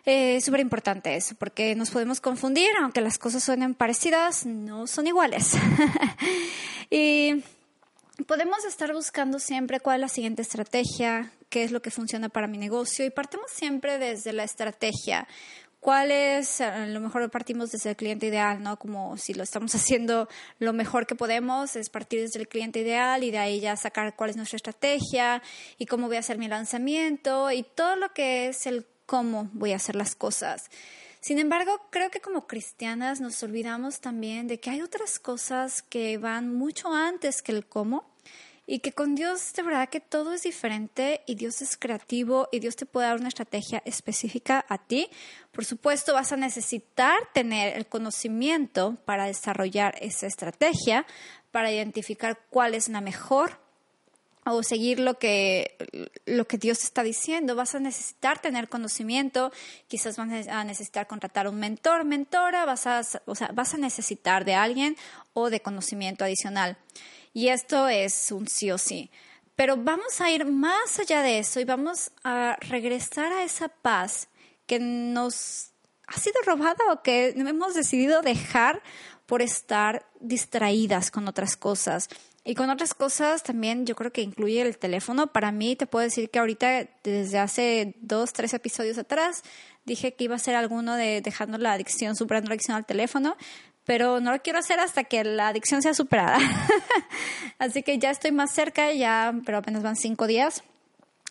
Es 0.04 0.42
eh, 0.42 0.44
súper 0.44 0.58
importante 0.58 1.14
eso, 1.14 1.36
porque 1.36 1.76
nos 1.76 1.90
podemos 1.90 2.20
confundir, 2.20 2.70
aunque 2.80 3.00
las 3.00 3.18
cosas 3.18 3.44
suenen 3.44 3.72
parecidas, 3.72 4.44
no 4.44 4.88
son 4.88 5.06
iguales. 5.06 5.52
y 6.90 7.44
podemos 8.26 8.64
estar 8.64 8.92
buscando 8.92 9.38
siempre 9.38 9.78
cuál 9.78 9.96
es 9.96 10.00
la 10.00 10.08
siguiente 10.08 10.42
estrategia, 10.42 11.30
qué 11.50 11.62
es 11.62 11.70
lo 11.70 11.82
que 11.82 11.92
funciona 11.92 12.28
para 12.28 12.48
mi 12.48 12.58
negocio, 12.58 13.04
y 13.04 13.10
partimos 13.10 13.52
siempre 13.52 13.98
desde 13.98 14.32
la 14.32 14.42
estrategia. 14.42 15.28
¿Cuál 15.78 16.10
es? 16.10 16.60
A 16.60 16.86
lo 16.86 16.98
mejor 16.98 17.30
partimos 17.30 17.70
desde 17.70 17.90
el 17.90 17.96
cliente 17.96 18.26
ideal, 18.26 18.60
¿no? 18.60 18.80
Como 18.80 19.16
si 19.18 19.34
lo 19.34 19.44
estamos 19.44 19.72
haciendo 19.76 20.28
lo 20.58 20.72
mejor 20.72 21.06
que 21.06 21.14
podemos, 21.14 21.76
es 21.76 21.90
partir 21.90 22.22
desde 22.22 22.40
el 22.40 22.48
cliente 22.48 22.80
ideal 22.80 23.22
y 23.22 23.30
de 23.30 23.38
ahí 23.38 23.60
ya 23.60 23.76
sacar 23.76 24.16
cuál 24.16 24.30
es 24.30 24.36
nuestra 24.36 24.56
estrategia 24.56 25.42
y 25.78 25.86
cómo 25.86 26.08
voy 26.08 26.16
a 26.16 26.20
hacer 26.20 26.38
mi 26.38 26.48
lanzamiento 26.48 27.52
y 27.52 27.62
todo 27.62 27.94
lo 27.94 28.12
que 28.12 28.48
es 28.48 28.66
el 28.66 28.84
cómo 29.12 29.50
voy 29.52 29.72
a 29.72 29.76
hacer 29.76 29.94
las 29.94 30.14
cosas. 30.14 30.70
Sin 31.20 31.38
embargo, 31.38 31.82
creo 31.90 32.10
que 32.10 32.22
como 32.22 32.46
cristianas 32.46 33.20
nos 33.20 33.42
olvidamos 33.42 34.00
también 34.00 34.46
de 34.48 34.58
que 34.58 34.70
hay 34.70 34.80
otras 34.80 35.18
cosas 35.18 35.82
que 35.82 36.16
van 36.16 36.54
mucho 36.54 36.94
antes 36.94 37.42
que 37.42 37.52
el 37.52 37.66
cómo 37.66 38.08
y 38.66 38.78
que 38.78 38.92
con 38.92 39.14
Dios 39.14 39.52
de 39.52 39.64
verdad 39.64 39.90
que 39.90 40.00
todo 40.00 40.32
es 40.32 40.44
diferente 40.44 41.20
y 41.26 41.34
Dios 41.34 41.60
es 41.60 41.76
creativo 41.76 42.48
y 42.50 42.60
Dios 42.60 42.74
te 42.74 42.86
puede 42.86 43.08
dar 43.08 43.18
una 43.18 43.28
estrategia 43.28 43.82
específica 43.84 44.64
a 44.66 44.78
ti. 44.78 45.10
Por 45.50 45.66
supuesto, 45.66 46.14
vas 46.14 46.32
a 46.32 46.38
necesitar 46.38 47.18
tener 47.34 47.76
el 47.76 47.84
conocimiento 47.84 48.96
para 49.04 49.26
desarrollar 49.26 49.94
esa 50.00 50.26
estrategia, 50.26 51.04
para 51.50 51.70
identificar 51.70 52.40
cuál 52.48 52.74
es 52.74 52.88
la 52.88 53.02
mejor 53.02 53.61
o 54.44 54.62
seguir 54.62 54.98
lo 54.98 55.18
que, 55.18 55.76
lo 56.26 56.46
que 56.46 56.58
Dios 56.58 56.82
está 56.82 57.02
diciendo. 57.02 57.54
Vas 57.54 57.74
a 57.74 57.80
necesitar 57.80 58.40
tener 58.40 58.68
conocimiento, 58.68 59.52
quizás 59.88 60.16
vas 60.16 60.48
a 60.48 60.64
necesitar 60.64 61.06
contratar 61.06 61.48
un 61.48 61.58
mentor, 61.58 62.04
mentora, 62.04 62.64
vas 62.64 62.86
a, 62.86 63.02
o 63.26 63.34
sea, 63.34 63.50
vas 63.54 63.74
a 63.74 63.78
necesitar 63.78 64.44
de 64.44 64.54
alguien 64.54 64.96
o 65.32 65.50
de 65.50 65.60
conocimiento 65.60 66.24
adicional. 66.24 66.76
Y 67.32 67.48
esto 67.48 67.88
es 67.88 68.32
un 68.32 68.48
sí 68.48 68.70
o 68.70 68.78
sí. 68.78 69.10
Pero 69.54 69.76
vamos 69.76 70.20
a 70.20 70.30
ir 70.30 70.44
más 70.44 70.98
allá 70.98 71.22
de 71.22 71.38
eso 71.38 71.60
y 71.60 71.64
vamos 71.64 72.10
a 72.24 72.56
regresar 72.60 73.32
a 73.32 73.44
esa 73.44 73.68
paz 73.68 74.28
que 74.66 74.78
nos 74.78 75.72
ha 76.06 76.18
sido 76.18 76.40
robada 76.44 76.78
o 76.90 77.02
que 77.02 77.28
hemos 77.28 77.74
decidido 77.74 78.22
dejar 78.22 78.82
por 79.26 79.40
estar 79.40 80.06
distraídas 80.20 81.10
con 81.10 81.28
otras 81.28 81.56
cosas. 81.56 82.08
Y 82.44 82.54
con 82.54 82.70
otras 82.70 82.94
cosas 82.94 83.44
también 83.44 83.86
yo 83.86 83.94
creo 83.94 84.12
que 84.12 84.22
incluye 84.22 84.60
el 84.62 84.76
teléfono. 84.76 85.28
Para 85.28 85.52
mí 85.52 85.76
te 85.76 85.86
puedo 85.86 86.04
decir 86.04 86.28
que 86.30 86.40
ahorita 86.40 86.88
desde 87.04 87.38
hace 87.38 87.94
dos, 88.00 88.32
tres 88.32 88.52
episodios 88.52 88.98
atrás 88.98 89.42
dije 89.84 90.14
que 90.14 90.24
iba 90.24 90.34
a 90.34 90.40
ser 90.40 90.56
alguno 90.56 90.96
de 90.96 91.20
dejando 91.20 91.58
la 91.58 91.72
adicción, 91.72 92.16
superando 92.16 92.48
la 92.48 92.54
adicción 92.54 92.76
al 92.76 92.86
teléfono, 92.86 93.36
pero 93.84 94.20
no 94.20 94.32
lo 94.32 94.42
quiero 94.42 94.58
hacer 94.58 94.80
hasta 94.80 95.04
que 95.04 95.22
la 95.22 95.48
adicción 95.48 95.82
sea 95.82 95.94
superada. 95.94 96.38
Así 97.58 97.84
que 97.84 97.98
ya 97.98 98.10
estoy 98.10 98.32
más 98.32 98.52
cerca, 98.52 98.92
ya, 98.92 99.32
pero 99.46 99.58
apenas 99.58 99.82
van 99.82 99.96
cinco 99.96 100.26
días 100.26 100.64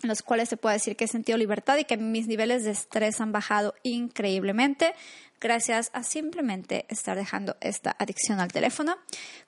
en 0.04 0.10
los 0.10 0.22
cuales 0.22 0.50
se 0.50 0.58
puede 0.58 0.76
decir 0.76 0.96
que 0.96 1.06
he 1.06 1.08
sentido 1.08 1.38
libertad 1.38 1.78
y 1.78 1.86
que 1.86 1.98
mis 1.98 2.28
niveles 2.28 2.64
de 2.64 2.72
estrés 2.72 3.22
han 3.22 3.32
bajado 3.32 3.74
increíblemente 3.84 4.94
gracias 5.40 5.90
a 5.94 6.04
simplemente 6.04 6.86
estar 6.88 7.18
dejando 7.18 7.58
esta 7.60 7.96
adicción 7.98 8.40
al 8.40 8.52
teléfono. 8.52 8.96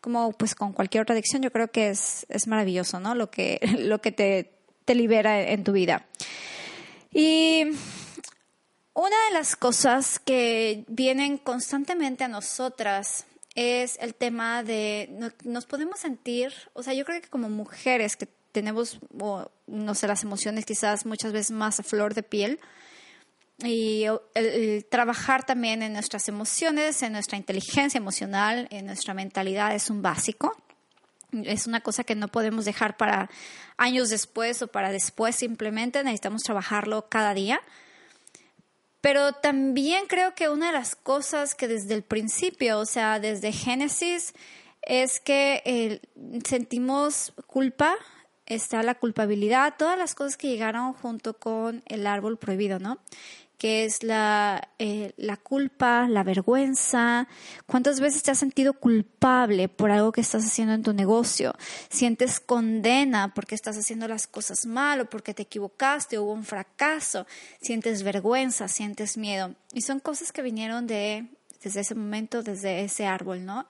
Como 0.01 0.31
pues 0.33 0.55
con 0.55 0.73
cualquier 0.73 1.03
otra 1.03 1.13
adicción, 1.13 1.41
yo 1.41 1.51
creo 1.51 1.69
que 1.69 1.89
es, 1.89 2.25
es 2.29 2.47
maravilloso, 2.47 2.99
¿no? 2.99 3.15
Lo 3.15 3.29
que, 3.29 3.59
lo 3.79 4.01
que 4.01 4.11
te, 4.11 4.51
te 4.85 4.95
libera 4.95 5.41
en 5.41 5.63
tu 5.63 5.71
vida. 5.71 6.05
Y 7.11 7.63
una 8.93 9.25
de 9.27 9.33
las 9.33 9.55
cosas 9.55 10.19
que 10.19 10.83
vienen 10.87 11.37
constantemente 11.37 12.23
a 12.23 12.27
nosotras 12.27 13.25
es 13.55 13.97
el 14.01 14.15
tema 14.15 14.63
de 14.63 15.31
nos 15.43 15.65
podemos 15.65 15.99
sentir, 15.99 16.53
o 16.73 16.81
sea, 16.81 16.93
yo 16.93 17.05
creo 17.05 17.21
que 17.21 17.29
como 17.29 17.49
mujeres 17.49 18.15
que 18.15 18.27
tenemos, 18.53 18.99
no 19.67 19.95
sé, 19.95 20.07
las 20.07 20.23
emociones 20.23 20.65
quizás 20.65 21.05
muchas 21.05 21.33
veces 21.33 21.51
más 21.51 21.81
a 21.81 21.83
flor 21.83 22.13
de 22.13 22.23
piel, 22.23 22.59
y 23.61 24.05
el, 24.33 24.85
trabajar 24.85 25.45
también 25.45 25.83
en 25.83 25.93
nuestras 25.93 26.27
emociones, 26.27 27.01
en 27.03 27.13
nuestra 27.13 27.37
inteligencia 27.37 27.97
emocional, 27.97 28.67
en 28.71 28.85
nuestra 28.85 29.13
mentalidad 29.13 29.75
es 29.75 29.89
un 29.89 30.01
básico. 30.01 30.57
Es 31.31 31.65
una 31.65 31.81
cosa 31.81 32.03
que 32.03 32.15
no 32.15 32.27
podemos 32.27 32.65
dejar 32.65 32.97
para 32.97 33.29
años 33.77 34.09
después 34.09 34.61
o 34.61 34.67
para 34.67 34.91
después 34.91 35.35
simplemente, 35.35 36.03
necesitamos 36.03 36.43
trabajarlo 36.43 37.07
cada 37.09 37.33
día. 37.33 37.61
Pero 39.01 39.33
también 39.33 40.05
creo 40.07 40.35
que 40.35 40.49
una 40.49 40.67
de 40.67 40.73
las 40.73 40.95
cosas 40.95 41.55
que 41.55 41.67
desde 41.67 41.93
el 41.93 42.03
principio, 42.03 42.79
o 42.79 42.85
sea, 42.85 43.19
desde 43.19 43.51
Génesis, 43.51 44.33
es 44.81 45.19
que 45.19 45.61
eh, 45.65 46.01
sentimos 46.47 47.33
culpa, 47.47 47.95
está 48.45 48.83
la 48.83 48.95
culpabilidad, 48.95 49.75
todas 49.77 49.97
las 49.97 50.15
cosas 50.15 50.37
que 50.37 50.49
llegaron 50.49 50.93
junto 50.93 51.33
con 51.37 51.83
el 51.87 52.07
árbol 52.07 52.37
prohibido, 52.37 52.79
¿no? 52.79 52.99
que 53.63 53.85
es 53.85 54.03
la, 54.03 54.67
eh, 54.77 55.13
la 55.15 55.37
culpa, 55.37 56.05
la 56.09 56.23
vergüenza. 56.23 57.29
¿Cuántas 57.65 58.01
veces 58.01 58.21
te 58.21 58.29
has 58.29 58.37
sentido 58.37 58.73
culpable 58.73 59.69
por 59.69 59.89
algo 59.89 60.11
que 60.11 60.19
estás 60.19 60.43
haciendo 60.43 60.73
en 60.73 60.83
tu 60.83 60.91
negocio? 60.91 61.55
Sientes 61.89 62.41
condena 62.41 63.33
porque 63.33 63.55
estás 63.55 63.77
haciendo 63.77 64.09
las 64.09 64.27
cosas 64.27 64.65
mal 64.65 64.99
o 64.99 65.09
porque 65.09 65.33
te 65.33 65.43
equivocaste, 65.43 66.19
hubo 66.19 66.33
un 66.33 66.43
fracaso. 66.43 67.25
Sientes 67.61 68.03
vergüenza, 68.03 68.67
sientes 68.67 69.15
miedo. 69.15 69.55
Y 69.71 69.83
son 69.83 70.01
cosas 70.01 70.33
que 70.33 70.41
vinieron 70.41 70.85
de 70.85 71.29
desde 71.63 71.79
ese 71.79 71.95
momento, 71.95 72.43
desde 72.43 72.83
ese 72.83 73.05
árbol, 73.05 73.45
¿no? 73.45 73.65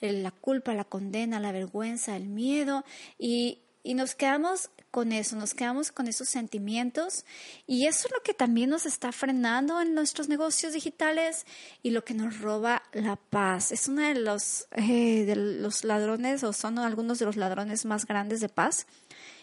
La 0.00 0.30
culpa, 0.30 0.74
la 0.74 0.84
condena, 0.84 1.40
la 1.40 1.52
vergüenza, 1.52 2.14
el 2.16 2.28
miedo. 2.28 2.84
Y, 3.18 3.60
y 3.88 3.94
nos 3.94 4.14
quedamos 4.14 4.68
con 4.90 5.12
eso, 5.12 5.34
nos 5.36 5.54
quedamos 5.54 5.92
con 5.92 6.08
esos 6.08 6.28
sentimientos 6.28 7.24
y 7.66 7.86
eso 7.86 8.06
es 8.06 8.12
lo 8.12 8.22
que 8.22 8.34
también 8.34 8.68
nos 8.68 8.84
está 8.84 9.12
frenando 9.12 9.80
en 9.80 9.94
nuestros 9.94 10.28
negocios 10.28 10.74
digitales 10.74 11.46
y 11.82 11.92
lo 11.92 12.04
que 12.04 12.12
nos 12.12 12.38
roba 12.42 12.82
la 12.92 13.16
paz. 13.16 13.72
Es 13.72 13.88
uno 13.88 14.02
de 14.02 14.16
los, 14.16 14.68
eh, 14.72 15.24
de 15.24 15.36
los 15.36 15.84
ladrones 15.84 16.44
o 16.44 16.52
son 16.52 16.78
algunos 16.78 17.18
de 17.18 17.24
los 17.24 17.36
ladrones 17.36 17.86
más 17.86 18.04
grandes 18.04 18.42
de 18.42 18.50
paz 18.50 18.86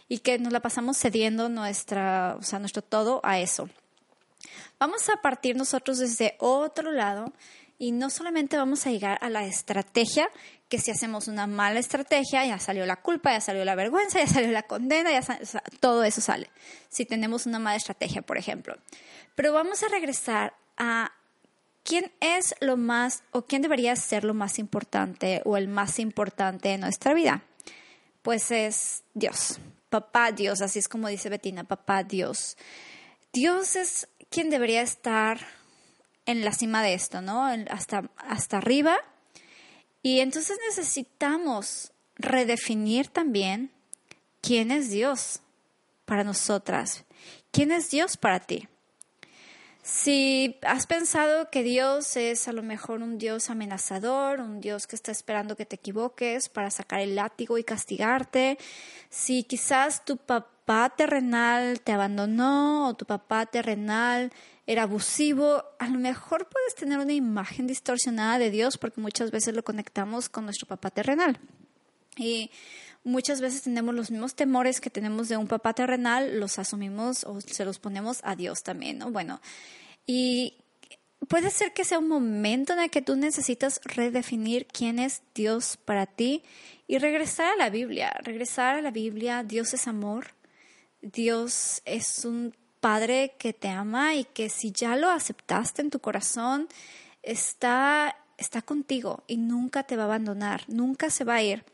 y 0.07 0.19
que 0.19 0.37
nos 0.37 0.53
la 0.53 0.59
pasamos 0.59 0.99
cediendo 0.99 1.49
nuestra, 1.49 2.35
o 2.39 2.43
sea, 2.43 2.59
nuestro 2.59 2.83
todo 2.83 3.21
a 3.23 3.39
eso. 3.39 3.67
Vamos 4.77 5.09
a 5.09 5.23
partir 5.23 5.55
nosotros 5.55 5.97
desde 5.97 6.35
otro 6.37 6.91
lado 6.91 7.33
y 7.77 7.91
no 7.91 8.09
solamente 8.09 8.57
vamos 8.57 8.85
a 8.85 8.91
llegar 8.91 9.17
a 9.21 9.29
la 9.29 9.45
estrategia, 9.45 10.29
que 10.69 10.79
si 10.79 10.91
hacemos 10.91 11.27
una 11.27 11.47
mala 11.47 11.79
estrategia, 11.79 12.45
ya 12.45 12.59
salió 12.59 12.85
la 12.85 12.95
culpa, 12.95 13.31
ya 13.31 13.41
salió 13.41 13.65
la 13.65 13.75
vergüenza, 13.75 14.19
ya 14.19 14.27
salió 14.27 14.51
la 14.51 14.63
condena, 14.63 15.11
ya 15.11 15.21
todo 15.79 16.03
eso 16.03 16.21
sale. 16.21 16.49
Si 16.89 17.05
tenemos 17.05 17.45
una 17.45 17.59
mala 17.59 17.75
estrategia, 17.75 18.21
por 18.21 18.37
ejemplo. 18.37 18.75
Pero 19.35 19.53
vamos 19.53 19.83
a 19.83 19.89
regresar 19.89 20.53
a 20.77 21.11
quién 21.83 22.11
es 22.19 22.55
lo 22.61 22.77
más 22.77 23.23
o 23.31 23.43
quién 23.43 23.61
debería 23.61 23.95
ser 23.95 24.23
lo 24.23 24.33
más 24.33 24.57
importante 24.57 25.41
o 25.45 25.57
el 25.57 25.67
más 25.67 25.99
importante 25.99 26.73
en 26.73 26.81
nuestra 26.81 27.13
vida. 27.13 27.43
Pues 28.21 28.49
es 28.51 29.03
Dios, 29.13 29.59
papá 29.89 30.31
Dios, 30.31 30.61
así 30.61 30.79
es 30.79 30.89
como 30.89 31.09
dice 31.09 31.29
Betina, 31.29 31.63
papá 31.63 32.03
Dios. 32.03 32.57
Dios 33.31 33.75
es 33.75 34.07
quien 34.29 34.49
debería 34.49 34.81
estar 34.81 35.39
en 36.25 36.43
la 36.43 36.51
cima 36.51 36.81
de 36.83 36.93
esto, 36.93 37.21
¿no? 37.21 37.45
Hasta, 37.69 38.09
hasta 38.17 38.57
arriba 38.57 38.97
y 40.05 40.19
entonces 40.19 40.59
necesitamos 40.67 41.91
redefinir 42.15 43.07
también 43.07 43.71
quién 44.39 44.69
es 44.69 44.91
Dios 44.91 45.39
para 46.05 46.23
nosotras, 46.23 47.05
quién 47.49 47.71
es 47.71 47.89
Dios 47.89 48.15
para 48.15 48.39
ti. 48.39 48.67
Si 49.81 50.59
has 50.61 50.85
pensado 50.85 51.49
que 51.49 51.63
Dios 51.63 52.17
es 52.17 52.47
a 52.47 52.51
lo 52.51 52.61
mejor 52.61 53.01
un 53.01 53.17
Dios 53.17 53.49
amenazador, 53.49 54.41
un 54.41 54.61
Dios 54.61 54.85
que 54.85 54.95
está 54.95 55.11
esperando 55.11 55.55
que 55.55 55.65
te 55.65 55.77
equivoques 55.77 56.49
para 56.49 56.69
sacar 56.69 56.99
el 56.99 57.15
látigo 57.15 57.57
y 57.57 57.63
castigarte, 57.63 58.59
si 59.09 59.43
quizás 59.43 60.05
tu 60.05 60.17
papá 60.17 60.93
terrenal 60.95 61.81
te 61.81 61.91
abandonó 61.91 62.89
o 62.89 62.93
tu 62.93 63.05
papá 63.05 63.47
terrenal 63.47 64.31
era 64.67 64.83
abusivo, 64.83 65.63
a 65.79 65.87
lo 65.87 65.99
mejor 65.99 66.47
puedes 66.49 66.75
tener 66.75 66.99
una 66.99 67.13
imagen 67.13 67.67
distorsionada 67.67 68.39
de 68.39 68.49
Dios 68.49 68.77
porque 68.77 68.99
muchas 68.99 69.31
veces 69.31 69.55
lo 69.55 69.63
conectamos 69.63 70.27
con 70.29 70.45
nuestro 70.45 70.67
papá 70.67 70.89
terrenal. 70.89 71.39
Y 72.17 72.49
muchas 73.03 73.41
veces 73.41 73.61
tenemos 73.61 73.93
los 73.93 74.09
mismos 74.09 74.35
temores 74.35 74.81
que 74.81 74.89
tenemos 74.89 75.29
de 75.29 75.37
un 75.37 75.47
papá 75.47 75.73
terrenal, 75.73 76.39
los 76.39 76.57
asumimos 76.57 77.23
o 77.25 77.39
se 77.41 77.65
los 77.65 77.77
ponemos 77.79 78.19
a 78.23 78.35
Dios 78.35 78.63
también, 78.63 78.97
¿no? 78.97 79.11
Bueno, 79.11 79.39
y 80.07 80.55
puede 81.27 81.51
ser 81.51 81.73
que 81.73 81.85
sea 81.85 81.99
un 81.99 82.07
momento 82.07 82.73
en 82.73 82.79
el 82.79 82.89
que 82.89 83.01
tú 83.01 83.15
necesitas 83.15 83.79
redefinir 83.83 84.65
quién 84.65 84.97
es 84.97 85.21
Dios 85.35 85.77
para 85.85 86.07
ti 86.07 86.43
y 86.87 86.97
regresar 86.97 87.53
a 87.53 87.55
la 87.55 87.69
Biblia, 87.69 88.11
regresar 88.23 88.77
a 88.77 88.81
la 88.81 88.91
Biblia, 88.91 89.43
Dios 89.43 89.73
es 89.73 89.87
amor, 89.87 90.27
Dios 91.01 91.81
es 91.85 92.25
un 92.25 92.55
Padre 92.85 93.33
que 93.39 93.51
te 93.51 93.67
ama 93.67 94.13
y 94.13 94.25
que 94.25 94.47
si 94.47 94.71
ya 94.71 94.95
lo 94.95 95.09
aceptaste 95.09 95.81
en 95.81 95.89
tu 95.89 96.01
corazón, 96.01 96.67
está, 97.23 98.15
está 98.37 98.61
contigo 98.61 99.23
y 99.25 99.37
nunca 99.37 99.81
te 99.81 99.97
va 99.97 100.03
a 100.03 100.05
abandonar, 100.05 100.65
nunca 100.67 101.09
se 101.09 101.23
va 101.23 101.33
a 101.33 101.41
ir. 101.41 101.65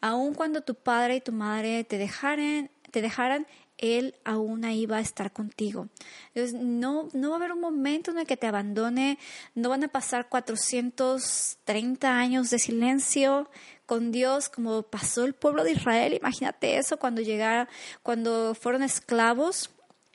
Aun 0.00 0.34
cuando 0.34 0.60
tu 0.60 0.76
padre 0.76 1.16
y 1.16 1.20
tu 1.20 1.32
madre 1.32 1.82
te 1.82 1.98
dejaren, 1.98 2.70
te 2.92 3.02
dejaran, 3.02 3.48
él 3.76 4.14
aún 4.24 4.64
ahí 4.64 4.86
va 4.86 4.98
a 4.98 5.00
estar 5.00 5.32
contigo. 5.32 5.88
Entonces, 6.32 6.54
no, 6.60 7.08
no 7.12 7.30
va 7.30 7.34
a 7.34 7.38
haber 7.38 7.50
un 7.50 7.60
momento 7.60 8.12
en 8.12 8.18
el 8.20 8.26
que 8.28 8.36
te 8.36 8.46
abandone, 8.46 9.18
no 9.56 9.68
van 9.68 9.82
a 9.82 9.88
pasar 9.88 10.28
430 10.28 12.08
años 12.08 12.50
de 12.50 12.60
silencio 12.60 13.50
con 13.84 14.12
Dios 14.12 14.48
como 14.48 14.84
pasó 14.84 15.24
el 15.24 15.34
pueblo 15.34 15.64
de 15.64 15.72
Israel. 15.72 16.14
Imagínate 16.14 16.76
eso 16.76 16.98
cuando 16.98 17.20
llegaron, 17.20 17.66
cuando 18.04 18.54
fueron 18.54 18.84
esclavos 18.84 19.68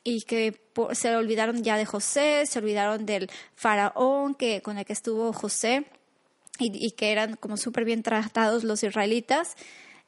y 0.07 0.21
que 0.21 0.57
se 0.93 1.13
olvidaron 1.13 1.65
ya 1.65 1.75
de 1.75 1.85
José, 1.85 2.45
se 2.45 2.59
olvidaron 2.59 3.05
del 3.05 3.29
faraón 3.55 4.35
que, 4.35 4.61
con 4.61 4.77
el 4.77 4.85
que 4.85 4.93
estuvo 4.93 5.33
José 5.33 5.85
y, 6.59 6.91
que 6.91 7.11
eran 7.11 7.35
como 7.35 7.57
súper 7.57 7.83
bien 7.83 8.03
tratados 8.03 8.63
los 8.63 8.83
israelitas. 8.83 9.57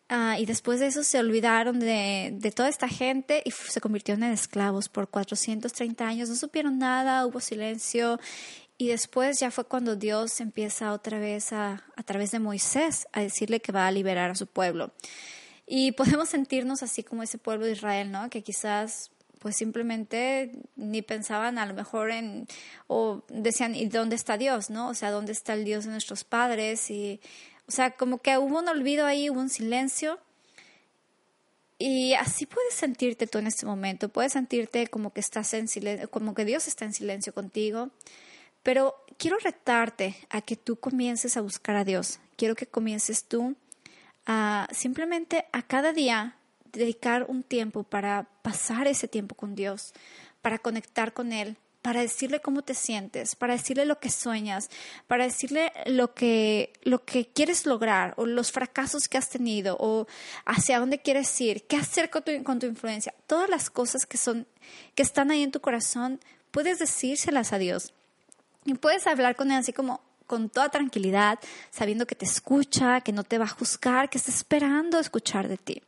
Ah, 0.07 0.37
y 0.39 0.45
después 0.45 0.79
de 0.79 0.87
eso 0.87 1.03
se 1.03 1.19
olvidaron 1.19 1.81
de, 1.81 2.29
de, 2.31 2.51
toda 2.51 2.69
esta 2.69 2.87
gente 2.87 3.43
y 3.43 3.51
se 3.51 3.81
convirtieron 3.81 4.23
en 4.23 4.31
esclavos 4.31 4.87
por 4.87 5.09
430 5.09 6.07
años. 6.07 6.29
No 6.29 6.35
supieron 6.35 6.79
nada, 6.79 7.25
hubo 7.25 7.41
silencio. 7.41 8.21
Y 8.77 8.87
después 8.87 9.37
ya 9.37 9.51
fue 9.51 9.65
cuando 9.65 9.97
Dios 9.97 10.39
empieza 10.39 10.93
otra 10.93 11.19
vez 11.19 11.51
a, 11.51 11.83
a 11.97 12.03
través 12.03 12.31
de 12.31 12.39
Moisés 12.39 13.05
a 13.11 13.19
decirle 13.19 13.59
que 13.59 13.73
va 13.73 13.85
a 13.85 13.91
liberar 13.91 14.31
a 14.31 14.35
su 14.35 14.47
pueblo. 14.47 14.93
Y 15.67 15.91
podemos 15.91 16.29
sentirnos 16.29 16.83
así 16.83 17.03
como 17.03 17.21
ese 17.21 17.37
pueblo 17.37 17.65
de 17.65 17.73
Israel, 17.73 18.11
¿no? 18.11 18.29
Que 18.29 18.43
quizás 18.43 19.11
pues 19.39 19.55
simplemente 19.55 20.51
ni 20.75 21.01
pensaban 21.01 21.57
a 21.57 21.65
lo 21.65 21.73
mejor 21.73 22.11
en, 22.11 22.47
o 22.87 23.23
decían, 23.29 23.73
¿y 23.75 23.85
dónde 23.87 24.15
está 24.15 24.37
Dios? 24.37 24.69
¿No? 24.69 24.89
O 24.89 24.93
sea, 24.93 25.11
¿dónde 25.11 25.31
está 25.31 25.53
el 25.53 25.65
Dios 25.65 25.85
de 25.85 25.91
nuestros 25.91 26.23
padres? 26.23 26.91
Y, 26.91 27.21
o 27.67 27.71
sea, 27.71 27.91
como 27.91 28.19
que 28.19 28.37
hubo 28.37 28.59
un 28.59 28.67
olvido 28.67 29.05
ahí, 29.05 29.29
hubo 29.29 29.39
un 29.39 29.49
silencio. 29.49 30.19
Y 31.77 32.13
así 32.15 32.45
puedes 32.45 32.73
sentirte 32.73 33.25
tú 33.25 33.37
en 33.37 33.47
este 33.47 33.65
momento, 33.65 34.09
puedes 34.09 34.33
sentirte 34.33 34.87
como 34.87 35.13
que 35.13 35.21
estás 35.21 35.53
en 35.53 35.69
silencio, 35.69 36.11
como 36.11 36.33
que 36.33 36.43
Dios 36.43 36.67
está 36.67 36.83
en 36.83 36.93
silencio 36.93 37.33
contigo. 37.33 37.89
Pero 38.63 38.95
quiero 39.17 39.37
retarte 39.37 40.15
a 40.29 40.41
que 40.41 40.57
tú 40.57 40.75
comiences 40.75 41.37
a 41.37 41.41
buscar 41.41 41.77
a 41.77 41.85
Dios. 41.85 42.19
Quiero 42.35 42.55
que 42.55 42.67
comiences 42.67 43.23
tú 43.23 43.55
a 44.25 44.67
simplemente 44.71 45.45
a 45.53 45.61
cada 45.61 45.93
día 45.93 46.35
dedicar 46.71 47.25
un 47.27 47.43
tiempo 47.43 47.83
para 47.83 48.27
pasar 48.41 48.87
ese 48.87 49.07
tiempo 49.07 49.35
con 49.35 49.55
Dios, 49.55 49.93
para 50.41 50.59
conectar 50.59 51.13
con 51.13 51.33
Él, 51.33 51.57
para 51.81 52.01
decirle 52.01 52.41
cómo 52.41 52.61
te 52.61 52.73
sientes, 52.73 53.35
para 53.35 53.53
decirle 53.53 53.85
lo 53.85 53.99
que 53.99 54.09
sueñas, 54.09 54.69
para 55.07 55.23
decirle 55.23 55.71
lo 55.85 56.13
que, 56.13 56.73
lo 56.83 57.05
que 57.05 57.25
quieres 57.25 57.65
lograr 57.65 58.13
o 58.17 58.25
los 58.25 58.51
fracasos 58.51 59.07
que 59.07 59.17
has 59.17 59.29
tenido 59.29 59.77
o 59.79 60.05
hacia 60.45 60.79
dónde 60.79 60.99
quieres 60.99 61.39
ir, 61.39 61.63
qué 61.67 61.77
hacer 61.77 62.09
con 62.09 62.23
tu, 62.23 62.43
con 62.43 62.59
tu 62.59 62.65
influencia. 62.65 63.13
Todas 63.27 63.49
las 63.49 63.69
cosas 63.69 64.05
que, 64.05 64.17
son, 64.17 64.45
que 64.95 65.03
están 65.03 65.31
ahí 65.31 65.41
en 65.41 65.51
tu 65.51 65.61
corazón, 65.61 66.19
puedes 66.51 66.79
decírselas 66.79 67.53
a 67.53 67.57
Dios. 67.57 67.93
Y 68.65 68.73
puedes 68.73 69.07
hablar 69.07 69.35
con 69.35 69.51
Él 69.51 69.57
así 69.57 69.71
como 69.71 70.01
con 70.27 70.49
toda 70.49 70.69
tranquilidad, 70.69 71.39
sabiendo 71.71 72.05
que 72.05 72.13
te 72.13 72.25
escucha, 72.25 73.01
que 73.01 73.11
no 73.11 73.23
te 73.23 73.39
va 73.39 73.45
a 73.45 73.49
juzgar, 73.49 74.11
que 74.11 74.19
está 74.19 74.29
esperando 74.29 74.99
escuchar 74.99 75.47
de 75.47 75.57
ti. 75.57 75.81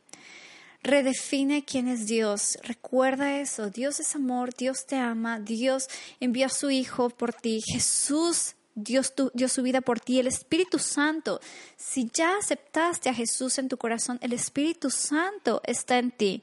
Redefine 0.82 1.64
quién 1.64 1.88
es 1.88 2.06
Dios. 2.06 2.58
Recuerda 2.62 3.38
eso. 3.40 3.70
Dios 3.70 4.00
es 4.00 4.14
amor, 4.14 4.54
Dios 4.54 4.86
te 4.86 4.96
ama, 4.96 5.38
Dios 5.38 5.88
envió 6.20 6.46
a 6.46 6.50
su 6.50 6.70
Hijo 6.70 7.10
por 7.10 7.32
ti. 7.32 7.60
Jesús 7.64 8.54
Dios 8.74 9.12
dio 9.34 9.48
su 9.48 9.62
vida 9.62 9.82
por 9.82 10.00
ti, 10.00 10.18
el 10.18 10.26
Espíritu 10.26 10.78
Santo. 10.78 11.40
Si 11.76 12.10
ya 12.12 12.36
aceptaste 12.38 13.10
a 13.10 13.14
Jesús 13.14 13.58
en 13.58 13.68
tu 13.68 13.76
corazón, 13.76 14.18
el 14.22 14.32
Espíritu 14.32 14.90
Santo 14.90 15.60
está 15.64 15.98
en 15.98 16.10
ti. 16.10 16.42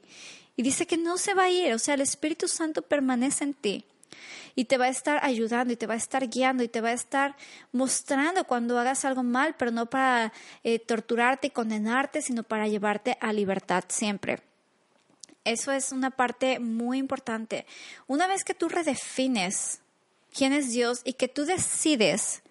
Y 0.56 0.62
dice 0.62 0.86
que 0.86 0.98
no 0.98 1.18
se 1.18 1.34
va 1.34 1.44
a 1.44 1.50
ir, 1.50 1.74
o 1.74 1.80
sea, 1.80 1.96
el 1.96 2.02
Espíritu 2.02 2.48
Santo 2.48 2.82
permanece 2.82 3.46
en 3.46 3.54
ti 3.54 3.86
y 4.56 4.66
te 4.66 4.78
va 4.78 4.86
a 4.86 4.90
estar 4.90 5.24
ayudando 5.24 5.74
y 5.74 5.76
te 5.76 5.88
va 5.88 5.94
a 5.94 5.98
estar 5.98 6.28
guiando 6.28 6.64
y 6.64 6.68
te 6.68 6.82
va 6.82 6.90
a 6.90 6.94
estar 6.94 7.36
mostrando 7.72 8.44
cuando 8.46 8.78
hagas 8.80 9.06
algo 9.06 9.24
mal, 9.24 9.56
pero 9.58 9.72
no 9.72 9.88
para 9.88 10.34
eh, 10.64 10.80
torturarte 10.80 11.48
y 11.48 11.52
condenarte, 11.52 12.22
sino 12.22 12.44
para 12.44 12.68
llevarte 12.68 13.18
a 13.22 13.34
libertad 13.34 13.84
siempre. 13.88 14.42
Eso 15.46 15.72
es 15.72 15.92
una 15.92 16.12
parte 16.12 16.60
muy 16.60 16.98
importante. 16.98 17.66
Una 18.08 18.28
vez 18.28 18.44
que 18.44 18.54
tú 18.54 18.70
redefines 18.70 19.80
quién 20.34 20.54
es 20.54 20.72
Dios 20.72 21.02
y 21.04 21.14
que 21.14 21.28
tú 21.28 21.46
decides 21.46 22.42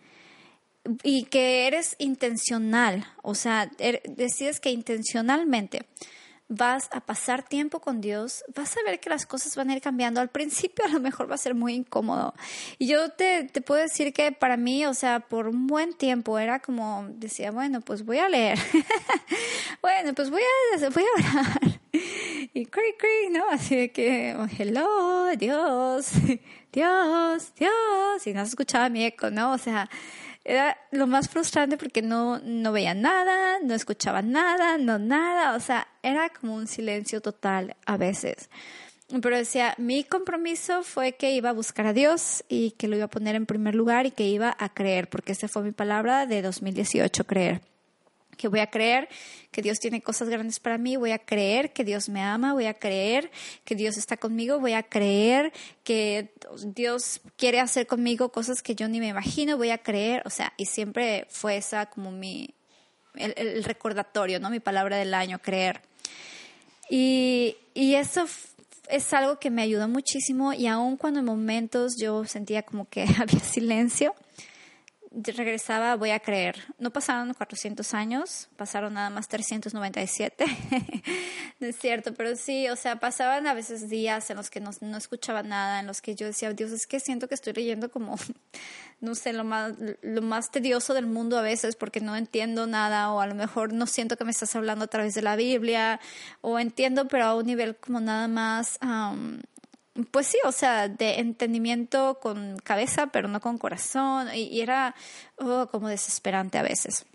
y 1.02 1.25
que 1.25 1.66
eres 1.66 1.96
intencional, 1.98 3.06
o 3.22 3.34
sea, 3.34 3.70
er, 3.78 4.02
decides 4.08 4.58
que 4.58 4.70
intencionalmente 4.70 5.87
vas 6.49 6.88
a 6.93 7.00
pasar 7.00 7.43
tiempo 7.43 7.81
con 7.81 8.00
Dios, 8.00 8.43
vas 8.55 8.76
a 8.76 8.83
ver 8.85 9.00
que 9.00 9.11
las 9.11 9.26
cosas 9.26 9.55
van 9.55 9.71
a 9.71 9.76
ir 9.76 9.83
cambiando. 9.83 10.21
Al 10.21 10.28
principio 10.28 10.85
a 10.85 10.88
lo 10.88 11.00
mejor 11.00 11.31
va 11.31 11.35
a 11.35 11.38
ser 11.38 11.55
muy 11.55 11.75
incómodo. 11.75 12.35
Y 12.78 12.88
yo 12.88 13.11
te, 13.11 13.45
te 13.45 13.61
puedo 13.61 13.83
decir 13.83 14.12
que 14.12 14.33
para 14.33 14.57
mí, 14.57 14.87
o 14.87 14.95
sea, 14.95 15.21
por 15.21 15.47
un 15.47 15.67
buen 15.67 15.93
tiempo 15.93 16.38
era 16.38 16.61
como, 16.61 17.07
decía, 17.11 17.50
bueno, 17.50 17.81
pues 17.81 18.05
voy 18.05 18.19
a 18.19 18.28
leer. 18.28 18.59
bueno, 19.83 20.14
pues 20.14 20.31
voy 20.31 20.43
a, 20.43 20.88
voy 20.88 21.05
a 21.05 21.21
orar. 21.21 21.81
y 21.93 22.67
cri, 22.67 22.95
cri, 22.99 23.31
¿no? 23.31 23.49
Así 23.50 23.76
de 23.76 23.93
que, 23.93 24.35
oh, 24.38 24.47
hello, 24.59 25.37
Dios, 25.37 26.12
Dios, 26.73 27.52
Dios. 27.57 28.26
Y 28.26 28.33
no 28.33 28.45
se 28.45 28.49
escuchaba 28.49 28.88
mi 28.88 29.05
eco, 29.05 29.31
¿no? 29.31 29.52
O 29.52 29.59
sea, 29.59 29.88
era 30.49 30.78
lo 30.90 31.07
más 31.07 31.28
frustrante 31.28 31.76
porque 31.76 32.00
no, 32.00 32.38
no 32.38 32.73
veía 32.73 32.95
nada, 32.95 33.59
no 33.62 33.75
escuchaba 33.75 34.23
nada, 34.23 34.78
no 34.78 34.99
nada, 34.99 35.55
o 35.55 35.61
sea, 35.61 35.87
era 36.02 36.31
como 36.31 36.55
un 36.55 36.67
silencio 36.67 37.21
total 37.21 37.76
a 37.85 37.99
veces. 37.99 38.49
Pero 39.23 39.37
decía, 39.37 39.75
mi 39.76 40.05
compromiso 40.05 40.83
fue 40.83 41.12
que 41.12 41.33
iba 41.33 41.50
a 41.50 41.52
buscar 41.52 41.87
a 41.87 41.93
Dios 41.93 42.45
y 42.49 42.73
que 42.73 42.88
lo 42.88 42.97
iba 42.97 43.05
a 43.05 43.11
poner 43.11 43.37
en 43.37 43.45
primer 43.45 43.75
lugar 43.75 44.07
y 44.07 44.11
que 44.11 44.26
iba 44.26 44.57
a 44.59 44.73
creer, 44.73 45.11
porque 45.11 45.33
esa 45.33 45.49
fue 45.49 45.62
mi 45.62 45.73
palabra 45.73 46.25
de 46.25 46.40
2018, 46.40 47.26
creer 47.26 47.61
que 48.38 48.49
voy 48.49 48.61
a 48.61 48.68
creer 48.68 49.11
que 49.50 49.61
Dios 49.61 49.78
tiene 49.78 50.00
cosas 50.00 50.30
grandes 50.30 50.61
para 50.61 50.78
mí, 50.78 50.97
voy 50.97 51.11
a 51.11 51.18
creer 51.18 51.75
que 51.75 51.85
Dios 51.85 52.09
me 52.09 52.23
ama, 52.23 52.54
voy 52.54 52.64
a 52.64 52.73
creer 52.73 53.30
que 53.64 53.75
Dios 53.75 53.98
está 53.98 54.16
conmigo, 54.16 54.59
voy 54.59 54.72
a 54.72 54.83
creer 54.83 55.53
que 55.85 56.33
Dios 56.64 57.20
quiere 57.37 57.61
hacer 57.61 57.87
conmigo 57.87 58.31
cosas 58.31 58.62
que 58.62 58.74
yo 58.74 58.88
ni 58.88 59.01
me 59.01 59.09
imagino, 59.09 59.59
voy 59.59 59.70
a 59.70 59.79
creer, 59.79 60.22
o 60.24 60.31
sea, 60.31 60.55
y 60.57 60.64
siempre 60.64 61.27
fue 61.29 61.59
esa 61.59 61.87
como 61.87 62.11
mi, 62.11 62.55
el, 63.16 63.64
recordatorio, 63.64 64.40
¿no? 64.40 64.48
Mi 64.48 64.61
palabra 64.61 64.96
del 64.96 65.12
año, 65.12 65.38
creer. 65.40 65.83
Y, 66.88 67.57
y 67.74 67.94
eso 67.96 68.27
es 68.88 69.12
algo 69.12 69.38
que 69.38 69.51
me 69.51 69.62
ayudó 69.62 69.88
muchísimo 69.88 70.53
y 70.53 70.66
aun 70.66 70.96
cuando 70.96 71.20
en 71.20 71.27
momentos 71.27 71.96
yo 72.01 72.24
sentía 72.24 72.62
como 72.62 72.88
que 72.88 73.03
había 73.18 73.40
silencio, 73.40 74.14
regresaba, 75.11 75.97
voy 75.97 76.11
a 76.11 76.21
creer. 76.21 76.57
No 76.79 76.90
pasaron 76.90 77.33
400 77.35 77.94
años, 77.94 78.49
pasaron 78.57 78.94
nada 78.94 79.11
más 79.11 79.29
397. 79.29 80.44
no 81.61 81.66
es 81.66 81.77
cierto, 81.77 82.14
pero 82.14 82.37
sí, 82.37 82.68
o 82.68 82.77
sea, 82.77 83.01
pasaban 83.01 83.47
a 83.47 83.55
veces 83.55 83.88
días 83.88 84.31
en 84.31 84.37
los 84.37 84.51
que 84.51 84.61
no, 84.61 84.71
no, 84.81 84.97
escuchaba 84.97 85.42
nada, 85.42 85.81
en 85.81 85.87
los 85.87 86.01
que 86.03 86.14
yo 86.14 86.27
decía, 86.27 86.53
Dios, 86.53 86.73
es 86.73 86.87
que 86.87 87.01
siento 87.01 87.29
que 87.29 87.35
estoy 87.35 87.53
leyendo 87.55 87.90
como, 87.90 88.16
no 89.01 89.14
sé, 89.14 89.33
lo 89.33 89.44
más, 89.44 89.75
lo 90.03 90.23
más 90.23 90.51
tedioso 90.51 90.94
del 90.94 91.07
mundo 91.07 91.38
a 91.38 91.42
veces 91.42 91.77
porque 91.77 92.01
no 92.01 92.16
entiendo 92.16 92.66
nada 92.66 93.11
o 93.12 93.21
a 93.21 93.27
lo 93.27 93.35
mejor 93.35 93.73
no 93.73 93.87
siento 93.87 94.16
que 94.16 94.25
me 94.25 94.31
estás 94.31 94.55
hablando 94.57 94.85
a 94.85 94.88
través 94.88 95.14
de 95.14 95.23
la 95.23 95.37
Biblia 95.37 96.01
o 96.40 96.59
entiendo, 96.59 97.09
pero 97.09 97.25
a 97.25 97.35
un 97.35 97.47
nivel 97.47 97.77
como 97.77 98.01
nada 98.01 98.29
más 98.29 98.79
pues 100.11 100.26
sí, 100.28 100.38
o 100.44 100.52
sea, 100.52 100.88
de 100.88 101.20
entendimiento 101.20 102.18
con 102.20 102.58
cabeza, 102.58 103.08
pero 103.08 103.28
no 103.28 103.40
con 103.40 103.58
corazón, 103.58 104.28
y, 104.34 104.61
era 104.61 104.94
oh, 105.37 105.68
como 105.70 105.88
desesperante 105.88 106.58
a 106.58 106.62
veces. 106.62 107.06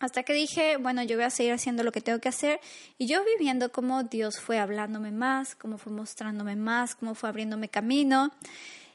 Hasta 0.00 0.22
que 0.22 0.34
dije, 0.34 0.76
bueno, 0.76 1.02
yo 1.02 1.16
voy 1.16 1.24
a 1.24 1.30
seguir 1.30 1.52
haciendo 1.52 1.82
lo 1.82 1.92
que 1.92 2.00
tengo 2.00 2.18
que 2.18 2.28
hacer, 2.28 2.60
y 2.98 3.06
yo 3.06 3.24
viviendo 3.24 3.72
como 3.72 4.02
Dios 4.02 4.40
fue 4.40 4.58
hablándome 4.58 5.12
más, 5.12 5.54
cómo 5.54 5.78
fue 5.78 5.92
mostrándome 5.92 6.56
más, 6.56 6.94
cómo 6.94 7.14
fue 7.14 7.28
abriéndome 7.28 7.68
camino 7.68 8.32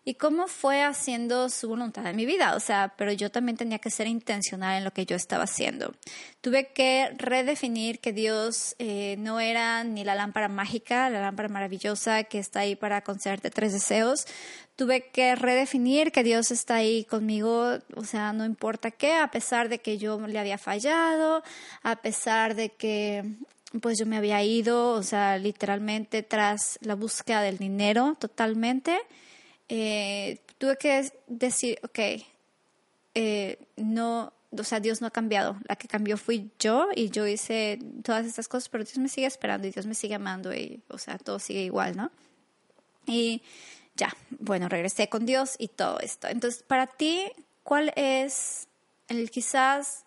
y 0.06 0.16
cómo 0.16 0.48
fue 0.48 0.84
haciendo 0.84 1.50
su 1.50 1.68
voluntad 1.70 2.06
en 2.08 2.16
mi 2.16 2.26
vida. 2.26 2.56
O 2.56 2.60
sea, 2.60 2.94
pero 2.98 3.12
yo 3.12 3.30
también 3.32 3.58
tenía 3.58 3.80
que 3.80 3.90
ser 3.90 4.08
intencional 4.08 4.78
en 4.78 4.84
lo 4.84 4.92
que 4.92 5.06
yo 5.06 5.16
estaba 5.16 5.44
haciendo. 5.44 5.94
Tuve 6.42 6.72
que 6.74 7.12
redefinir 7.18 8.00
que 8.00 8.14
Dios 8.14 8.76
eh, 8.80 9.16
no 9.20 9.40
era 9.40 9.84
ni 9.84 10.04
la 10.04 10.16
lámpara 10.16 10.48
mágica, 10.48 11.10
la 11.10 11.22
lámpara 11.22 11.50
maravillosa 11.50 12.24
que 12.24 12.40
está 12.40 12.62
ahí 12.62 12.76
para 12.76 13.02
concederte 13.02 13.50
tres 13.50 13.74
deseos. 13.74 14.26
Tuve 14.76 15.10
que 15.12 15.36
redefinir 15.36 16.12
que 16.12 16.24
Dios 16.24 16.52
está 16.52 16.76
ahí 16.76 17.04
conmigo, 17.04 17.80
o 17.96 18.06
sea, 18.06 18.32
no 18.32 18.46
importa 18.46 18.92
qué, 18.92 19.14
a 19.14 19.30
pesar 19.30 19.68
de 19.68 19.80
que 19.80 19.98
yo 19.98 20.26
le 20.26 20.40
había 20.40 20.58
fallado, 20.58 21.44
a 21.84 21.98
pesar 21.98 22.56
de 22.56 22.70
que 22.70 23.26
pues 23.82 24.00
yo 24.00 24.06
me 24.06 24.18
había 24.18 24.42
ido, 24.42 24.94
o 24.94 25.04
sea, 25.04 25.38
literalmente 25.38 26.24
tras 26.24 26.80
la 26.82 26.96
búsqueda 26.96 27.42
del 27.42 27.58
dinero 27.58 28.16
totalmente 28.20 28.98
eh, 29.70 30.42
tuve 30.58 30.78
que 30.78 31.12
decir, 31.28 31.80
ok, 31.84 32.00
eh, 33.16 33.60
no, 33.78 34.34
o 34.52 34.64
sea, 34.64 34.80
Dios 34.80 35.00
no 35.00 35.08
ha 35.08 35.12
cambiado, 35.12 35.58
la 35.68 35.76
que 35.76 35.88
cambió 35.88 36.18
fui 36.18 36.52
yo 36.60 36.90
y 36.96 37.10
yo 37.10 37.28
hice 37.28 37.80
todas 38.04 38.26
estas 38.26 38.48
cosas, 38.48 38.70
pero 38.70 38.84
Dios 38.84 38.98
me 38.98 39.10
sigue 39.10 39.28
esperando 39.28 39.68
y 39.68 39.72
Dios 39.72 39.86
me 39.86 39.94
sigue 39.94 40.16
amando 40.16 40.54
y, 40.54 40.82
o 40.90 40.98
sea, 40.98 41.18
todo 41.18 41.40
sigue 41.40 41.64
igual, 41.64 41.96
¿no? 41.96 42.12
Y 43.06 43.44
ya, 43.96 44.16
bueno, 44.40 44.70
regresé 44.70 45.08
con 45.08 45.26
Dios 45.26 45.56
y 45.60 45.68
todo 45.68 46.00
esto. 46.00 46.28
Entonces, 46.28 46.64
para 46.64 46.88
ti, 46.88 47.32
¿cuál 47.64 47.94
es 47.96 48.68
el 49.08 49.30
quizás 49.30 50.06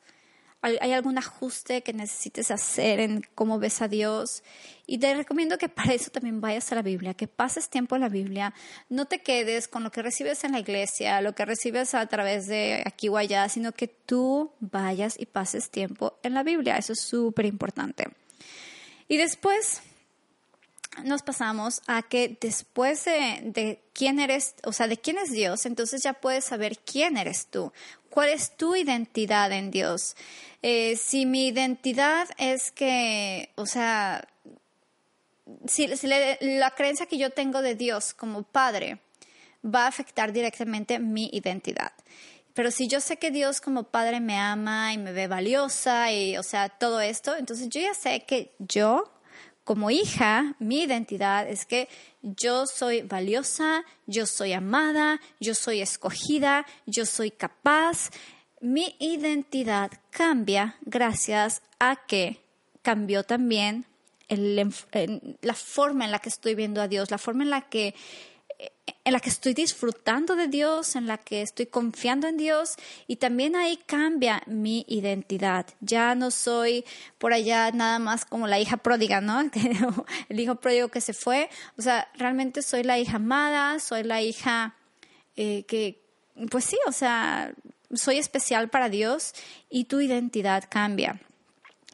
hay 0.62 0.92
algún 0.92 1.18
ajuste 1.18 1.82
que 1.82 1.92
necesites 1.92 2.52
hacer 2.52 3.00
en 3.00 3.26
cómo 3.34 3.58
ves 3.58 3.82
a 3.82 3.88
Dios. 3.88 4.44
Y 4.86 4.98
te 4.98 5.12
recomiendo 5.14 5.58
que 5.58 5.68
para 5.68 5.92
eso 5.92 6.10
también 6.10 6.40
vayas 6.40 6.70
a 6.70 6.76
la 6.76 6.82
Biblia, 6.82 7.14
que 7.14 7.26
pases 7.26 7.68
tiempo 7.68 7.96
en 7.96 8.02
la 8.02 8.08
Biblia, 8.08 8.54
no 8.88 9.06
te 9.06 9.22
quedes 9.22 9.66
con 9.66 9.82
lo 9.82 9.90
que 9.90 10.02
recibes 10.02 10.44
en 10.44 10.52
la 10.52 10.60
iglesia, 10.60 11.20
lo 11.20 11.34
que 11.34 11.44
recibes 11.44 11.94
a 11.94 12.06
través 12.06 12.46
de 12.46 12.82
aquí 12.86 13.08
o 13.08 13.16
allá, 13.16 13.48
sino 13.48 13.72
que 13.72 13.88
tú 13.88 14.52
vayas 14.60 15.18
y 15.18 15.26
pases 15.26 15.70
tiempo 15.70 16.18
en 16.22 16.34
la 16.34 16.44
Biblia. 16.44 16.76
Eso 16.76 16.92
es 16.92 17.00
súper 17.00 17.46
importante. 17.46 18.06
Y 19.08 19.16
después 19.16 19.82
nos 21.04 21.22
pasamos 21.22 21.80
a 21.86 22.02
que 22.02 22.36
después 22.40 23.04
de, 23.04 23.80
quién 23.92 24.20
eres, 24.20 24.54
o 24.64 24.72
sea, 24.72 24.88
de 24.88 24.98
quién 24.98 25.18
es 25.18 25.30
Dios, 25.30 25.66
entonces 25.66 26.02
ya 26.02 26.12
puedes 26.12 26.44
saber 26.44 26.78
quién 26.78 27.16
eres 27.16 27.46
tú, 27.46 27.72
cuál 28.10 28.28
es 28.28 28.56
tu 28.56 28.76
identidad 28.76 29.52
en 29.52 29.70
Dios. 29.70 30.16
Eh, 30.62 30.96
si 30.96 31.26
mi 31.26 31.48
identidad 31.48 32.28
es 32.38 32.70
que, 32.70 33.50
o 33.56 33.66
sea, 33.66 34.28
si, 35.66 35.88
la 36.40 36.70
creencia 36.76 37.06
que 37.06 37.18
yo 37.18 37.30
tengo 37.30 37.62
de 37.62 37.74
Dios 37.74 38.14
como 38.14 38.42
Padre 38.42 38.98
va 39.64 39.84
a 39.84 39.88
afectar 39.88 40.32
directamente 40.32 40.98
mi 40.98 41.30
identidad. 41.32 41.92
Pero 42.54 42.70
si 42.70 42.86
yo 42.86 43.00
sé 43.00 43.16
que 43.16 43.30
Dios 43.30 43.60
como 43.60 43.84
Padre 43.84 44.20
me 44.20 44.38
ama 44.38 44.92
y 44.92 44.98
me 44.98 45.12
ve 45.12 45.26
valiosa 45.26 46.12
y, 46.12 46.36
o 46.36 46.42
sea, 46.42 46.68
todo 46.68 47.00
esto, 47.00 47.34
entonces 47.36 47.68
yo 47.70 47.80
ya 47.80 47.94
sé 47.94 48.24
que 48.24 48.52
yo 48.58 49.10
como 49.64 49.90
hija, 49.90 50.56
mi 50.58 50.82
identidad 50.82 51.48
es 51.48 51.66
que 51.66 51.88
yo 52.22 52.66
soy 52.66 53.02
valiosa, 53.02 53.84
yo 54.06 54.26
soy 54.26 54.52
amada, 54.52 55.20
yo 55.40 55.54
soy 55.54 55.80
escogida, 55.80 56.66
yo 56.86 57.06
soy 57.06 57.30
capaz. 57.30 58.10
Mi 58.60 58.96
identidad 58.98 59.92
cambia 60.10 60.76
gracias 60.82 61.62
a 61.78 61.96
que 62.06 62.40
cambió 62.82 63.22
también 63.22 63.86
la 64.28 65.54
forma 65.54 66.04
en 66.04 66.10
la 66.10 66.18
que 66.18 66.28
estoy 66.28 66.54
viendo 66.54 66.80
a 66.80 66.88
Dios, 66.88 67.10
la 67.10 67.18
forma 67.18 67.44
en 67.44 67.50
la 67.50 67.62
que 67.62 67.94
en 69.04 69.12
la 69.12 69.20
que 69.20 69.30
estoy 69.30 69.52
disfrutando 69.52 70.36
de 70.36 70.46
Dios, 70.46 70.94
en 70.94 71.06
la 71.06 71.18
que 71.18 71.42
estoy 71.42 71.66
confiando 71.66 72.28
en 72.28 72.36
Dios 72.36 72.76
y 73.08 73.16
también 73.16 73.56
ahí 73.56 73.76
cambia 73.86 74.42
mi 74.46 74.84
identidad. 74.88 75.66
Ya 75.80 76.14
no 76.14 76.30
soy 76.30 76.84
por 77.18 77.32
allá 77.32 77.72
nada 77.72 77.98
más 77.98 78.24
como 78.24 78.46
la 78.46 78.60
hija 78.60 78.76
pródiga, 78.76 79.20
¿no? 79.20 79.42
El 80.28 80.40
hijo 80.40 80.54
pródigo 80.56 80.88
que 80.88 81.00
se 81.00 81.14
fue. 81.14 81.50
O 81.76 81.82
sea, 81.82 82.08
realmente 82.14 82.62
soy 82.62 82.84
la 82.84 82.98
hija 82.98 83.16
amada, 83.16 83.80
soy 83.80 84.04
la 84.04 84.22
hija 84.22 84.76
eh, 85.36 85.64
que, 85.64 86.00
pues 86.50 86.64
sí, 86.64 86.78
o 86.86 86.92
sea, 86.92 87.52
soy 87.92 88.18
especial 88.18 88.68
para 88.70 88.88
Dios 88.88 89.34
y 89.68 89.84
tu 89.84 90.00
identidad 90.00 90.64
cambia. 90.68 91.20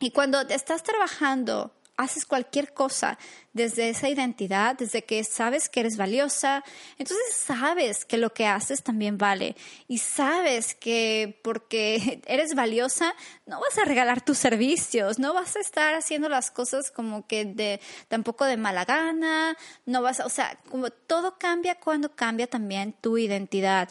Y 0.00 0.10
cuando 0.10 0.40
estás 0.42 0.82
trabajando 0.82 1.72
haces 1.98 2.24
cualquier 2.24 2.72
cosa 2.72 3.18
desde 3.52 3.88
esa 3.88 4.08
identidad, 4.08 4.76
desde 4.76 5.02
que 5.02 5.24
sabes 5.24 5.68
que 5.68 5.80
eres 5.80 5.96
valiosa, 5.96 6.64
entonces 6.96 7.34
sabes 7.34 8.04
que 8.04 8.16
lo 8.16 8.32
que 8.32 8.46
haces 8.46 8.84
también 8.84 9.18
vale 9.18 9.56
y 9.88 9.98
sabes 9.98 10.76
que 10.76 11.40
porque 11.42 12.22
eres 12.26 12.54
valiosa 12.54 13.14
no 13.46 13.60
vas 13.60 13.76
a 13.78 13.84
regalar 13.84 14.20
tus 14.20 14.38
servicios, 14.38 15.18
no 15.18 15.34
vas 15.34 15.56
a 15.56 15.60
estar 15.60 15.94
haciendo 15.94 16.28
las 16.28 16.52
cosas 16.52 16.92
como 16.92 17.26
que 17.26 17.44
de 17.44 17.80
tampoco 18.06 18.44
de 18.44 18.56
mala 18.56 18.84
gana, 18.84 19.56
no 19.84 20.00
vas, 20.00 20.20
a, 20.20 20.26
o 20.26 20.30
sea, 20.30 20.56
como 20.70 20.90
todo 20.90 21.36
cambia 21.36 21.74
cuando 21.74 22.14
cambia 22.14 22.46
también 22.46 22.94
tu 23.00 23.18
identidad. 23.18 23.88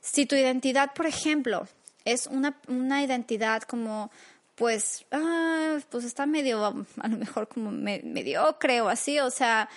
Si 0.00 0.24
tu 0.24 0.36
identidad, 0.36 0.94
por 0.94 1.04
ejemplo, 1.04 1.68
es 2.06 2.26
una, 2.26 2.58
una 2.66 3.02
identidad 3.02 3.62
como 3.62 4.10
pues, 4.62 5.04
ah, 5.10 5.78
pues 5.90 6.04
está 6.04 6.24
medio, 6.24 6.64
a 6.64 7.08
lo 7.08 7.16
mejor 7.16 7.48
como 7.48 7.72
mediocre 7.72 8.80
o 8.80 8.88
así, 8.88 9.18
o 9.18 9.28
sea, 9.28 9.68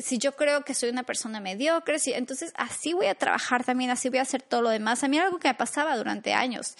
si 0.00 0.16
yo 0.16 0.34
creo 0.36 0.64
que 0.64 0.72
soy 0.72 0.88
una 0.88 1.02
persona 1.02 1.38
mediocre, 1.38 1.98
entonces 2.06 2.50
así 2.56 2.94
voy 2.94 3.08
a 3.08 3.14
trabajar 3.14 3.62
también, 3.62 3.90
así 3.90 4.08
voy 4.08 4.20
a 4.20 4.22
hacer 4.22 4.40
todo 4.40 4.62
lo 4.62 4.70
demás. 4.70 5.04
A 5.04 5.08
mí 5.08 5.18
era 5.18 5.26
algo 5.26 5.38
que 5.38 5.48
me 5.48 5.54
pasaba 5.54 5.98
durante 5.98 6.32
años. 6.32 6.76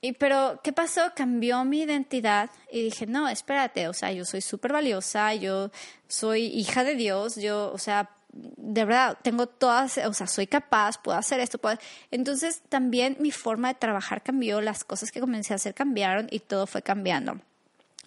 Y 0.00 0.14
pero, 0.14 0.58
¿qué 0.64 0.72
pasó? 0.72 1.12
Cambió 1.14 1.62
mi 1.66 1.82
identidad 1.82 2.48
y 2.72 2.82
dije, 2.82 3.06
no, 3.06 3.28
espérate, 3.28 3.86
o 3.86 3.92
sea, 3.92 4.10
yo 4.12 4.24
soy 4.24 4.40
súper 4.40 4.72
valiosa, 4.72 5.34
yo 5.34 5.70
soy 6.08 6.46
hija 6.46 6.82
de 6.82 6.94
Dios, 6.94 7.36
yo, 7.36 7.72
o 7.74 7.78
sea, 7.78 8.08
de 8.32 8.84
verdad, 8.84 9.18
tengo 9.22 9.46
todas, 9.46 9.98
o 9.98 10.12
sea, 10.12 10.26
soy 10.26 10.46
capaz, 10.46 11.00
puedo 11.02 11.18
hacer 11.18 11.40
esto, 11.40 11.58
puedo... 11.58 11.78
Entonces 12.10 12.62
también 12.68 13.16
mi 13.18 13.30
forma 13.30 13.68
de 13.68 13.74
trabajar 13.74 14.22
cambió, 14.22 14.60
las 14.60 14.84
cosas 14.84 15.10
que 15.10 15.20
comencé 15.20 15.52
a 15.52 15.56
hacer 15.56 15.74
cambiaron 15.74 16.28
y 16.30 16.40
todo 16.40 16.66
fue 16.66 16.82
cambiando. 16.82 17.40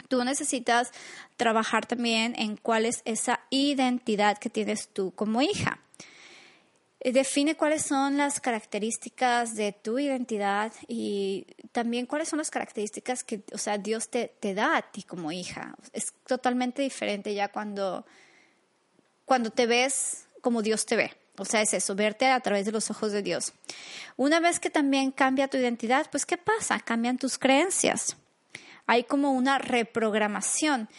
Tú 0.07 0.23
necesitas 0.23 0.91
trabajar 1.37 1.85
también 1.85 2.35
en 2.37 2.55
cuál 2.55 2.85
es 2.85 3.01
esa 3.05 3.41
identidad 3.49 4.37
que 4.37 4.49
tienes 4.49 4.89
tú 4.89 5.11
como 5.11 5.41
hija. 5.41 5.79
Define 7.03 7.55
cuáles 7.55 7.81
son 7.81 8.15
las 8.15 8.39
características 8.39 9.55
de 9.55 9.73
tu 9.73 9.99
identidad 9.99 10.71
y 10.87 11.45
también 11.73 12.05
cuáles 12.05 12.29
son 12.29 12.37
las 12.37 12.49
características 12.49 13.25
que, 13.25 13.41
o 13.51 13.57
sea, 13.57 13.77
Dios 13.77 14.07
te, 14.09 14.33
te 14.39 14.53
da 14.53 14.77
a 14.77 14.81
ti 14.83 15.03
como 15.03 15.33
hija. 15.33 15.75
Es 15.91 16.13
totalmente 16.25 16.81
diferente 16.81 17.33
ya 17.33 17.49
cuando 17.49 18.05
cuando 19.25 19.49
te 19.49 19.65
ves 19.65 20.27
como 20.41 20.61
Dios 20.61 20.85
te 20.85 20.95
ve. 20.95 21.11
O 21.37 21.45
sea, 21.45 21.61
es 21.61 21.73
eso, 21.73 21.95
verte 21.95 22.27
a 22.27 22.39
través 22.41 22.65
de 22.65 22.71
los 22.71 22.91
ojos 22.91 23.11
de 23.11 23.23
Dios. 23.23 23.53
Una 24.17 24.39
vez 24.39 24.59
que 24.59 24.69
también 24.69 25.11
cambia 25.11 25.47
tu 25.47 25.57
identidad, 25.57 26.07
pues 26.11 26.25
¿qué 26.25 26.37
pasa? 26.37 26.79
Cambian 26.79 27.17
tus 27.17 27.39
creencias. 27.39 28.17
Hay 28.85 29.03
como 29.05 29.31
una 29.31 29.57
reprogramación 29.57 30.89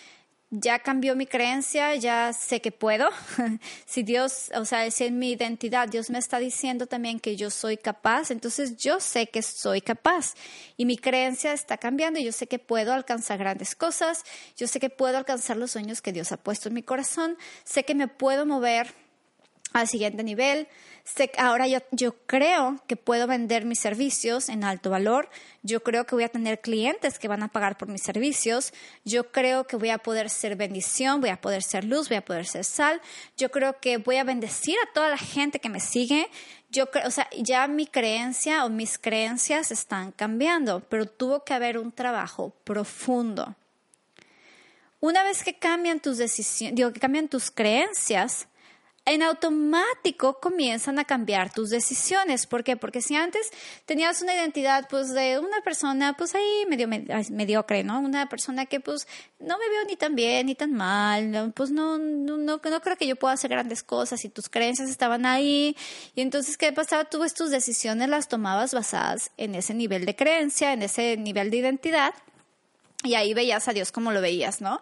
ya 0.60 0.78
cambió 0.78 1.16
mi 1.16 1.26
creencia, 1.26 1.94
ya 1.96 2.32
sé 2.32 2.60
que 2.60 2.70
puedo. 2.70 3.08
si 3.86 4.02
Dios, 4.02 4.50
o 4.54 4.64
sea, 4.64 4.86
es 4.86 5.00
en 5.00 5.18
mi 5.18 5.32
identidad, 5.32 5.88
Dios 5.88 6.10
me 6.10 6.18
está 6.18 6.38
diciendo 6.38 6.86
también 6.86 7.18
que 7.18 7.36
yo 7.36 7.50
soy 7.50 7.76
capaz, 7.76 8.30
entonces 8.30 8.76
yo 8.76 9.00
sé 9.00 9.26
que 9.26 9.42
soy 9.42 9.80
capaz 9.80 10.34
y 10.76 10.84
mi 10.84 10.96
creencia 10.96 11.52
está 11.52 11.76
cambiando 11.76 12.20
y 12.20 12.24
yo 12.24 12.32
sé 12.32 12.46
que 12.46 12.58
puedo 12.58 12.92
alcanzar 12.92 13.38
grandes 13.38 13.74
cosas, 13.74 14.22
yo 14.56 14.68
sé 14.68 14.78
que 14.78 14.90
puedo 14.90 15.18
alcanzar 15.18 15.56
los 15.56 15.72
sueños 15.72 16.00
que 16.00 16.12
Dios 16.12 16.30
ha 16.30 16.36
puesto 16.36 16.68
en 16.68 16.74
mi 16.74 16.82
corazón, 16.82 17.36
sé 17.64 17.84
que 17.84 17.94
me 17.94 18.06
puedo 18.06 18.46
mover 18.46 18.94
al 19.74 19.88
siguiente 19.88 20.22
nivel. 20.22 20.68
Ahora 21.36 21.66
yo, 21.66 22.16
creo 22.26 22.80
que 22.86 22.96
puedo 22.96 23.26
vender 23.26 23.66
mis 23.66 23.80
servicios 23.80 24.48
en 24.48 24.64
alto 24.64 24.88
valor. 24.88 25.28
Yo 25.62 25.82
creo 25.82 26.06
que 26.06 26.14
voy 26.14 26.24
a 26.24 26.28
tener 26.28 26.60
clientes 26.60 27.18
que 27.18 27.28
van 27.28 27.42
a 27.42 27.48
pagar 27.48 27.76
por 27.76 27.88
mis 27.88 28.02
servicios. 28.02 28.72
Yo 29.04 29.30
creo 29.30 29.66
que 29.66 29.76
voy 29.76 29.90
a 29.90 29.98
poder 29.98 30.30
ser 30.30 30.56
bendición, 30.56 31.20
voy 31.20 31.30
a 31.30 31.40
poder 31.40 31.62
ser 31.62 31.84
luz, 31.84 32.08
voy 32.08 32.16
a 32.16 32.24
poder 32.24 32.46
ser 32.46 32.64
sal. 32.64 33.02
Yo 33.36 33.50
creo 33.50 33.78
que 33.80 33.98
voy 33.98 34.16
a 34.16 34.24
bendecir 34.24 34.76
a 34.82 34.92
toda 34.94 35.10
la 35.10 35.18
gente 35.18 35.58
que 35.58 35.68
me 35.68 35.80
sigue. 35.80 36.30
Yo 36.70 36.90
creo, 36.90 37.06
o 37.06 37.10
sea, 37.10 37.28
ya 37.36 37.66
mi 37.66 37.86
creencia 37.86 38.64
o 38.64 38.70
mis 38.70 38.96
creencias 38.96 39.72
están 39.72 40.12
cambiando, 40.12 40.80
pero 40.88 41.06
tuvo 41.06 41.44
que 41.44 41.52
haber 41.52 41.78
un 41.78 41.92
trabajo 41.92 42.54
profundo. 42.64 43.54
Una 45.00 45.22
vez 45.22 45.44
que 45.44 45.58
cambian 45.58 46.00
tus 46.00 46.16
decisiones, 46.16 46.76
digo, 46.76 46.92
que 46.92 47.00
cambian 47.00 47.28
tus 47.28 47.50
creencias, 47.50 48.48
en 49.06 49.22
automático 49.22 50.40
comienzan 50.40 50.98
a 50.98 51.04
cambiar 51.04 51.52
tus 51.52 51.68
decisiones. 51.68 52.46
¿Por 52.46 52.64
qué? 52.64 52.76
Porque 52.76 53.02
si 53.02 53.16
antes 53.16 53.50
tenías 53.84 54.22
una 54.22 54.34
identidad 54.34 54.88
pues 54.88 55.12
de 55.12 55.38
una 55.38 55.60
persona 55.60 56.14
pues 56.16 56.34
ahí 56.34 56.64
medio 56.68 56.88
mediocre, 56.88 57.84
¿no? 57.84 58.00
Una 58.00 58.28
persona 58.28 58.64
que 58.64 58.80
pues 58.80 59.06
no 59.38 59.58
me 59.58 59.68
veo 59.68 59.84
ni 59.86 59.96
tan 59.96 60.14
bien 60.14 60.46
ni 60.46 60.54
tan 60.54 60.72
mal, 60.72 61.52
pues 61.54 61.70
no, 61.70 61.98
no, 61.98 62.38
no, 62.38 62.60
creo 62.60 62.96
que 62.96 63.06
yo 63.06 63.16
pueda 63.16 63.34
hacer 63.34 63.50
grandes 63.50 63.82
cosas 63.82 64.24
y 64.24 64.30
tus 64.30 64.48
creencias 64.48 64.88
estaban 64.88 65.26
ahí. 65.26 65.76
Y 66.14 66.22
entonces, 66.22 66.56
¿qué 66.56 66.72
pasaba? 66.72 67.04
Tú 67.04 67.24
tus 67.36 67.50
decisiones 67.50 68.08
las 68.08 68.28
tomabas 68.28 68.72
basadas 68.72 69.30
en 69.36 69.54
ese 69.54 69.74
nivel 69.74 70.06
de 70.06 70.14
creencia, 70.16 70.72
en 70.72 70.82
ese 70.82 71.16
nivel 71.16 71.50
de 71.50 71.56
identidad. 71.58 72.14
Y 73.02 73.16
ahí 73.16 73.34
veías 73.34 73.68
a 73.68 73.72
Dios 73.72 73.92
como 73.92 74.12
lo 74.12 74.20
veías, 74.20 74.60
¿no? 74.60 74.80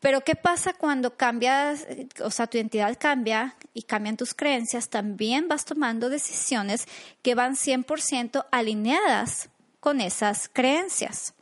Pero 0.00 0.20
¿qué 0.22 0.36
pasa 0.36 0.72
cuando 0.72 1.16
cambias, 1.16 1.86
o 2.22 2.30
sea, 2.30 2.46
tu 2.46 2.56
identidad 2.56 2.96
cambia 2.98 3.56
y 3.74 3.82
cambian 3.82 4.16
tus 4.16 4.32
creencias? 4.32 4.88
También 4.88 5.48
vas 5.48 5.64
tomando 5.64 6.08
decisiones 6.08 6.86
que 7.22 7.34
van 7.34 7.56
100% 7.56 8.46
alineadas 8.52 9.50
con 9.80 10.00
esas 10.00 10.48
creencias. 10.52 11.34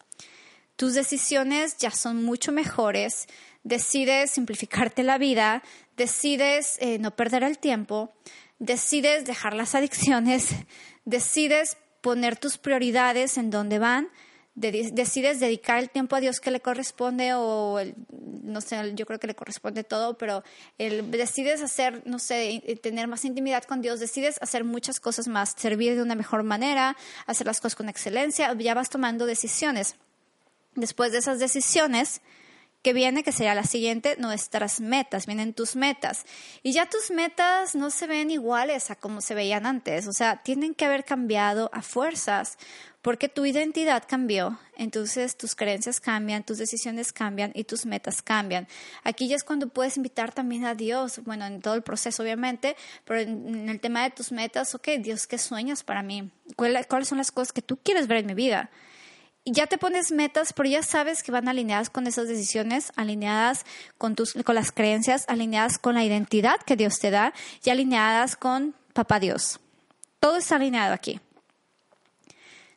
Tus 0.77 0.95
decisiones 0.95 1.77
ya 1.79 1.91
son 1.91 2.23
mucho 2.25 2.53
mejores, 2.53 3.27
decides 3.63 4.31
simplificarte 4.31 5.03
la 5.03 5.19
vida, 5.19 5.63
decides 5.97 6.77
eh, 6.81 6.99
no 6.99 7.15
perder 7.17 7.43
el 7.43 7.59
tiempo, 7.59 8.13
decides 8.59 9.25
dejar 9.27 9.55
las 9.55 9.75
adicciones, 9.75 10.49
decides 11.05 11.77
poner 12.01 12.37
tus 12.37 12.57
prioridades 12.57 13.37
en 13.37 13.51
donde 13.51 13.79
van 13.79 14.09
decides 14.57 15.39
dedicar 15.39 15.79
el 15.79 15.91
tiempo 15.91 16.17
a 16.17 16.21
Dios 16.21 16.41
que 16.41 16.51
le 16.51 16.61
corresponde 16.61 17.35
o 17.35 17.79
no 18.11 18.61
sé, 18.61 18.95
yo 18.95 19.05
creo 19.05 19.19
que 19.19 19.27
le 19.27 19.35
corresponde 19.35 19.85
todo, 19.85 20.17
pero 20.17 20.43
el, 20.79 21.11
decides 21.11 21.63
hacer, 21.63 22.03
no 22.07 22.19
sé, 22.19 22.63
tener 22.83 23.07
más 23.07 23.25
intimidad 23.25 23.65
con 23.65 23.83
Dios, 23.83 24.01
decides 24.01 24.39
hacer 24.41 24.65
muchas 24.65 24.99
cosas 24.99 25.29
más, 25.29 25.55
servir 25.57 25.95
de 25.95 26.03
una 26.03 26.15
mejor 26.15 26.43
manera, 26.43 26.97
hacer 27.27 27.47
las 27.47 27.61
cosas 27.61 27.77
con 27.77 27.89
excelencia, 27.89 28.55
ya 28.55 28.75
vas 28.75 28.89
tomando 28.89 29.27
decisiones. 29.27 29.97
Después 30.75 31.13
de 31.13 31.19
esas 31.19 31.39
decisiones, 31.39 32.23
que 32.87 32.93
viene, 32.93 33.25
que 33.25 33.33
sería 33.33 33.57
la 33.57 33.65
siguiente, 33.65 34.15
nuestras 34.17 34.79
metas, 34.79 35.27
vienen 35.27 35.55
tus 35.55 35.75
metas. 35.75 36.25
Y 36.63 36.71
ya 36.71 36.89
tus 36.89 37.11
metas 37.11 37.75
no 37.75 37.91
se 37.91 38.07
ven 38.07 38.31
iguales 38.31 38.93
a 38.93 38.95
como 38.95 39.21
se 39.21 39.35
veían 39.35 39.67
antes, 39.67 40.07
o 40.07 40.13
sea, 40.13 40.43
tienen 40.45 40.73
que 40.73 40.85
haber 40.85 41.05
cambiado 41.05 41.69
a 41.73 41.83
fuerzas, 41.83 42.59
porque 43.07 43.29
tu 43.29 43.47
identidad 43.47 44.03
cambió, 44.05 44.59
entonces 44.77 45.37
tus 45.37 45.55
creencias 45.55 46.01
cambian, 46.01 46.43
tus 46.43 46.59
decisiones 46.59 47.13
cambian 47.13 47.53
y 47.55 47.63
tus 47.63 47.87
metas 47.87 48.21
cambian. 48.21 48.67
Aquí 49.05 49.29
ya 49.29 49.37
es 49.37 49.45
cuando 49.45 49.69
puedes 49.69 49.97
invitar 49.97 50.33
también 50.33 50.65
a 50.65 50.75
Dios, 50.75 51.21
bueno, 51.25 51.47
en 51.47 51.61
todo 51.61 51.75
el 51.75 51.83
proceso 51.83 52.25
obviamente, 52.25 52.75
pero 53.05 53.21
en 53.21 53.69
el 53.69 53.79
tema 53.79 54.03
de 54.03 54.11
tus 54.11 54.33
metas, 54.33 54.75
ok, 54.75 54.89
Dios, 54.99 55.29
¿qué 55.29 55.39
sueñas 55.39 55.85
para 55.85 56.03
mí? 56.03 56.33
¿Cuáles 56.57 57.07
son 57.07 57.19
las 57.19 57.31
cosas 57.31 57.53
que 57.53 57.63
tú 57.63 57.77
quieres 57.77 58.09
ver 58.09 58.19
en 58.19 58.27
mi 58.27 58.35
vida? 58.35 58.71
Y 59.45 59.53
ya 59.53 59.69
te 59.69 59.79
pones 59.79 60.11
metas, 60.11 60.53
pero 60.53 60.69
ya 60.69 60.83
sabes 60.83 61.23
que 61.23 61.31
van 61.31 61.47
alineadas 61.47 61.91
con 61.91 62.09
esas 62.09 62.27
decisiones, 62.27 62.93
alineadas 62.97 63.67
con, 63.99 64.17
tus, 64.17 64.33
con 64.33 64.57
las 64.57 64.73
creencias, 64.73 65.27
alineadas 65.29 65.79
con 65.79 65.95
la 65.95 66.03
identidad 66.03 66.57
que 66.67 66.75
Dios 66.75 66.99
te 66.99 67.13
da 67.13 67.33
y 67.63 67.71
alineadas 67.71 68.35
con 68.35 68.75
Papá 68.95 69.21
Dios. 69.21 69.61
Todo 70.19 70.39
está 70.39 70.57
alineado 70.57 70.93
aquí 70.93 71.21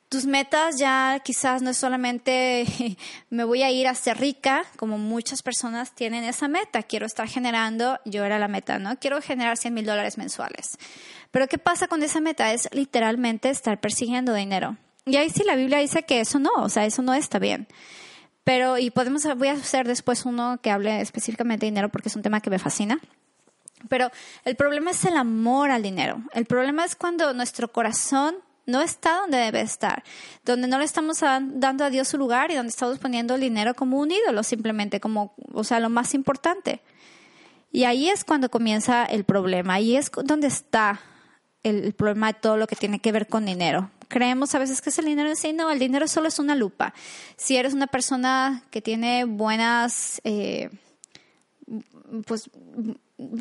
tus 0.10 0.26
metas 0.26 0.78
ya 0.78 1.22
quizás 1.24 1.62
no 1.62 1.70
es 1.70 1.78
solamente 1.78 2.66
me 3.30 3.44
voy 3.44 3.62
a 3.62 3.72
ir 3.72 3.88
a 3.88 3.96
ser 3.96 4.18
rica, 4.18 4.64
como 4.76 4.98
muchas 4.98 5.44
personas 5.44 5.94
tienen 5.94 6.24
esa 6.24 6.48
meta, 6.48 6.84
quiero 6.84 7.06
estar 7.06 7.28
generando, 7.28 8.00
yo 8.06 8.26
era 8.26 8.40
la 8.40 8.48
meta, 8.48 8.80
¿no? 8.80 8.98
Quiero 8.98 9.22
generar 9.22 9.58
100 9.58 9.74
mil 9.74 9.86
dólares 9.86 10.18
mensuales. 10.18 10.78
Pero 11.32 11.48
¿qué 11.48 11.60
pasa 11.60 11.88
con 11.88 12.02
esa 12.02 12.20
meta? 12.22 12.52
Es 12.52 12.68
literalmente 12.74 13.50
estar 13.50 13.80
persiguiendo 13.80 14.34
dinero. 14.34 14.78
Y 15.06 15.18
ahí 15.18 15.30
sí 15.30 15.44
la 15.44 15.56
Biblia 15.56 15.78
dice 15.78 16.04
que 16.04 16.20
eso 16.20 16.40
no, 16.40 16.52
o 16.56 16.70
sea, 16.70 16.86
eso 16.86 17.04
no 17.04 17.14
está 17.14 17.38
bien. 17.38 17.68
Pero, 18.44 18.80
y 18.80 18.90
podemos, 18.90 19.24
voy 19.38 19.50
a 19.50 19.54
hacer 19.54 19.88
después 19.88 20.26
uno 20.26 20.60
que 20.62 20.72
hable 20.72 21.02
específicamente 21.02 21.68
de 21.68 21.72
dinero 21.72 21.90
porque 21.90 22.10
es 22.10 22.16
un 22.16 22.24
tema 22.24 22.42
que 22.42 22.50
me 22.50 22.58
fascina. 22.58 23.00
Pero 23.88 24.10
el 24.44 24.56
problema 24.56 24.92
es 24.92 25.06
el 25.06 25.16
amor 25.16 25.70
al 25.70 25.84
dinero. 25.84 26.24
El 26.34 26.46
problema 26.46 26.84
es 26.84 26.96
cuando 26.96 27.32
nuestro 27.34 27.72
corazón 27.72 28.36
no 28.70 28.82
está 28.82 29.18
donde 29.18 29.38
debe 29.38 29.62
estar, 29.62 30.04
donde 30.46 30.68
no 30.68 30.80
le 30.80 30.86
estamos 30.86 31.20
dando 31.20 31.84
a 31.84 31.90
Dios 31.90 32.08
su 32.08 32.18
lugar 32.18 32.52
y 32.52 32.56
donde 32.56 32.70
estamos 32.70 33.00
poniendo 33.00 33.36
el 33.36 33.42
dinero 33.42 33.74
como 33.74 34.00
un 34.00 34.12
ídolo, 34.12 34.44
simplemente 34.44 35.00
como, 35.00 35.34
o 35.54 35.64
sea, 35.64 35.80
lo 35.80 35.90
más 35.90 36.14
importante. 36.14 36.82
Y 37.72 37.84
ahí 37.84 38.10
es 38.10 38.24
cuando 38.24 38.50
comienza 38.50 39.06
el 39.06 39.24
problema, 39.24 39.76
ahí 39.76 39.96
es 39.96 40.12
donde 40.12 40.48
está 40.48 41.02
el, 41.64 41.94
problema 41.94 42.34
de 42.34 42.40
todo 42.40 42.58
lo 42.58 42.68
que 42.68 42.76
tiene 42.76 43.00
que 43.00 43.12
ver 43.12 43.28
con 43.28 43.46
dinero. 43.46 43.92
Creemos 44.08 44.56
a 44.56 44.60
veces 44.60 44.82
que 44.82 44.90
es 44.90 44.98
el 44.98 45.06
dinero 45.06 45.36
sí, 45.36 45.54
no, 45.54 45.70
el 45.70 45.78
dinero 45.78 46.08
solo 46.08 46.28
es 46.28 46.40
una 46.40 46.56
lupa. 46.56 46.94
Si 47.36 47.58
eres 47.58 47.74
una 47.74 47.88
persona 47.88 48.64
que 48.72 48.82
tiene 48.82 49.26
buenas, 49.26 50.20
eh, 50.24 50.70
pues 52.26 52.50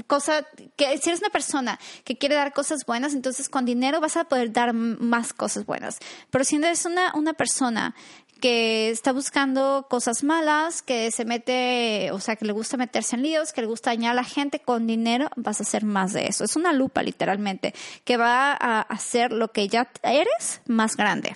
cosa 0.07 0.47
que 0.77 0.99
si 0.99 1.09
eres 1.09 1.21
una 1.21 1.31
persona 1.31 1.79
que 2.05 2.17
quiere 2.17 2.35
dar 2.35 2.53
cosas 2.53 2.85
buenas, 2.85 3.15
entonces 3.15 3.49
con 3.49 3.65
dinero 3.65 4.01
vas 4.01 4.17
a 4.17 4.25
poder 4.25 4.53
dar 4.53 4.73
más 4.73 5.33
cosas 5.33 5.67
buenas. 5.67 5.99
Pero 6.31 6.45
si 6.45 6.57
eres 6.57 6.85
una, 6.85 7.13
una 7.15 7.35
persona 7.35 7.95
que 8.41 8.91
está 8.91 9.13
buscando 9.13 9.87
cosas 9.91 10.23
malas, 10.23 10.83
que 10.83 11.11
se 11.11 11.25
mete, 11.25 12.11
o 12.13 12.21
sea, 12.21 12.37
que 12.37 12.45
le 12.45 12.53
gusta 12.53 12.77
meterse 12.77 13.17
en 13.17 13.23
líos, 13.23 13.53
que 13.53 13.63
le 13.63 13.67
gusta 13.67 13.91
dañar 13.91 14.13
a 14.13 14.15
la 14.15 14.25
gente 14.25 14.61
con 14.61 14.87
dinero, 14.87 15.29
vas 15.37 15.61
a 15.61 15.65
hacer 15.65 15.85
más 15.85 16.13
de 16.13 16.27
eso. 16.27 16.45
Es 16.45 16.55
una 16.57 16.73
lupa, 16.73 17.03
literalmente, 17.03 17.75
que 18.05 18.17
va 18.17 18.53
a 18.53 18.81
hacer 18.81 19.33
lo 19.33 19.49
que 19.49 19.69
ya 19.69 19.91
eres 20.03 20.61
más 20.67 20.97
grande. 20.97 21.35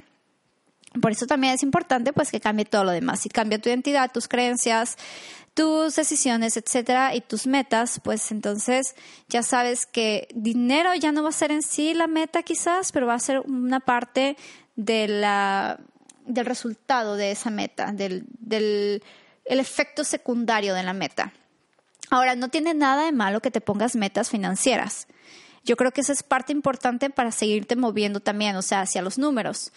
Por 1.00 1.10
eso 1.10 1.26
también 1.26 1.54
es 1.54 1.62
importante, 1.62 2.12
pues, 2.12 2.30
que 2.30 2.40
cambie 2.40 2.66
todo 2.66 2.84
lo 2.84 2.90
demás. 2.90 3.20
Si 3.20 3.30
cambia 3.30 3.58
tu 3.58 3.68
identidad, 3.68 4.12
tus 4.12 4.28
creencias, 4.28 4.98
tus 5.54 5.96
decisiones, 5.96 6.56
etcétera, 6.56 7.14
y 7.14 7.20
tus 7.20 7.46
metas, 7.46 8.00
pues 8.02 8.30
entonces 8.30 8.94
ya 9.28 9.42
sabes 9.42 9.86
que 9.86 10.28
dinero 10.34 10.94
ya 10.94 11.12
no 11.12 11.22
va 11.22 11.28
a 11.28 11.32
ser 11.32 11.52
en 11.52 11.62
sí 11.62 11.94
la 11.94 12.06
meta 12.06 12.42
quizás, 12.42 12.92
pero 12.92 13.06
va 13.06 13.14
a 13.14 13.18
ser 13.18 13.40
una 13.40 13.80
parte 13.80 14.36
de 14.76 15.08
la, 15.08 15.78
del 16.26 16.46
resultado 16.46 17.16
de 17.16 17.32
esa 17.32 17.50
meta, 17.50 17.92
del, 17.92 18.24
del 18.38 19.02
el 19.44 19.60
efecto 19.60 20.04
secundario 20.04 20.74
de 20.74 20.82
la 20.82 20.92
meta. 20.92 21.32
Ahora, 22.10 22.36
no 22.36 22.48
tiene 22.48 22.74
nada 22.74 23.04
de 23.04 23.12
malo 23.12 23.40
que 23.40 23.50
te 23.50 23.60
pongas 23.60 23.96
metas 23.96 24.30
financieras. 24.30 25.08
Yo 25.64 25.76
creo 25.76 25.92
que 25.92 26.00
esa 26.00 26.12
es 26.12 26.22
parte 26.22 26.52
importante 26.52 27.10
para 27.10 27.32
seguirte 27.32 27.76
moviendo 27.76 28.20
también, 28.20 28.56
o 28.56 28.62
sea, 28.62 28.82
hacia 28.82 29.02
los 29.02 29.18
números. 29.18 29.72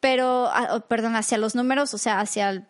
Pero, 0.00 0.48
ah, 0.52 0.84
perdón, 0.88 1.16
hacia 1.16 1.38
los 1.38 1.54
números, 1.54 1.94
o 1.94 1.98
sea, 1.98 2.20
hacia 2.20 2.50
el 2.50 2.66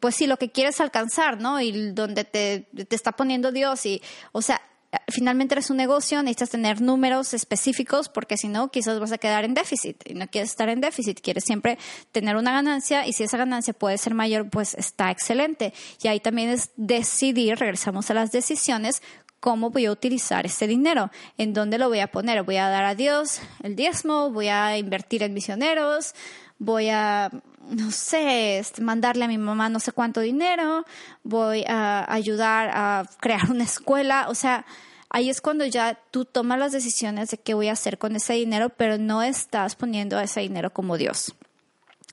pues 0.00 0.16
sí, 0.16 0.26
lo 0.26 0.36
que 0.36 0.50
quieres 0.50 0.80
alcanzar, 0.80 1.40
¿no? 1.40 1.60
Y 1.60 1.92
donde 1.92 2.24
te, 2.24 2.68
te 2.88 2.96
está 2.96 3.12
poniendo 3.12 3.52
Dios 3.52 3.86
y, 3.86 4.02
o 4.32 4.42
sea, 4.42 4.60
finalmente 5.08 5.54
eres 5.54 5.70
un 5.70 5.76
negocio, 5.76 6.22
necesitas 6.22 6.50
tener 6.50 6.80
números 6.80 7.34
específicos 7.34 8.08
porque 8.08 8.36
si 8.36 8.48
no, 8.48 8.70
quizás 8.70 8.98
vas 8.98 9.12
a 9.12 9.18
quedar 9.18 9.44
en 9.44 9.54
déficit 9.54 10.02
y 10.06 10.14
no 10.14 10.26
quieres 10.28 10.50
estar 10.50 10.68
en 10.68 10.80
déficit, 10.80 11.20
quieres 11.20 11.44
siempre 11.44 11.78
tener 12.12 12.36
una 12.36 12.52
ganancia 12.52 13.06
y 13.06 13.12
si 13.12 13.24
esa 13.24 13.36
ganancia 13.36 13.74
puede 13.74 13.98
ser 13.98 14.14
mayor, 14.14 14.48
pues 14.48 14.74
está 14.74 15.10
excelente. 15.10 15.72
Y 16.02 16.08
ahí 16.08 16.20
también 16.20 16.48
es 16.50 16.70
decidir, 16.76 17.58
regresamos 17.58 18.10
a 18.10 18.14
las 18.14 18.32
decisiones, 18.32 19.02
cómo 19.40 19.70
voy 19.70 19.86
a 19.86 19.92
utilizar 19.92 20.46
ese 20.46 20.66
dinero, 20.66 21.10
en 21.36 21.52
dónde 21.52 21.78
lo 21.78 21.88
voy 21.88 22.00
a 22.00 22.10
poner, 22.10 22.42
voy 22.42 22.56
a 22.56 22.68
dar 22.68 22.84
a 22.84 22.94
Dios 22.94 23.40
el 23.62 23.76
diezmo, 23.76 24.30
voy 24.30 24.48
a 24.48 24.78
invertir 24.78 25.22
en 25.22 25.34
misioneros, 25.34 26.14
voy 26.58 26.88
a, 26.88 27.30
no 27.68 27.90
sé, 27.90 28.58
este, 28.58 28.82
mandarle 28.82 29.24
a 29.24 29.28
mi 29.28 29.38
mamá 29.38 29.68
no 29.68 29.80
sé 29.80 29.92
cuánto 29.92 30.20
dinero, 30.20 30.84
voy 31.22 31.64
a 31.68 32.10
ayudar 32.12 32.70
a 32.72 33.04
crear 33.20 33.50
una 33.50 33.64
escuela, 33.64 34.26
o 34.28 34.34
sea, 34.34 34.64
ahí 35.10 35.30
es 35.30 35.40
cuando 35.40 35.64
ya 35.66 35.98
tú 36.10 36.24
tomas 36.24 36.58
las 36.58 36.72
decisiones 36.72 37.30
de 37.30 37.38
qué 37.38 37.54
voy 37.54 37.68
a 37.68 37.72
hacer 37.72 37.98
con 37.98 38.16
ese 38.16 38.34
dinero, 38.34 38.70
pero 38.70 38.98
no 38.98 39.22
estás 39.22 39.76
poniendo 39.76 40.18
ese 40.20 40.40
dinero 40.40 40.72
como 40.72 40.96
Dios. 40.96 41.34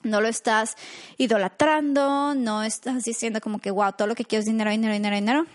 No 0.04 0.22
lo 0.22 0.28
estás 0.28 0.76
idolatrando, 1.18 2.36
no 2.36 2.64
estás 2.64 3.04
diciendo 3.04 3.42
como 3.42 3.60
que, 3.60 3.72
wow, 3.72 3.94
todo 3.94 4.08
lo 4.08 4.16
que 4.16 4.24
quiero 4.24 4.42
es 4.42 4.46
dinero, 4.46 4.70
dinero, 4.70 4.94
dinero, 4.94 5.16
dinero. 5.16 5.46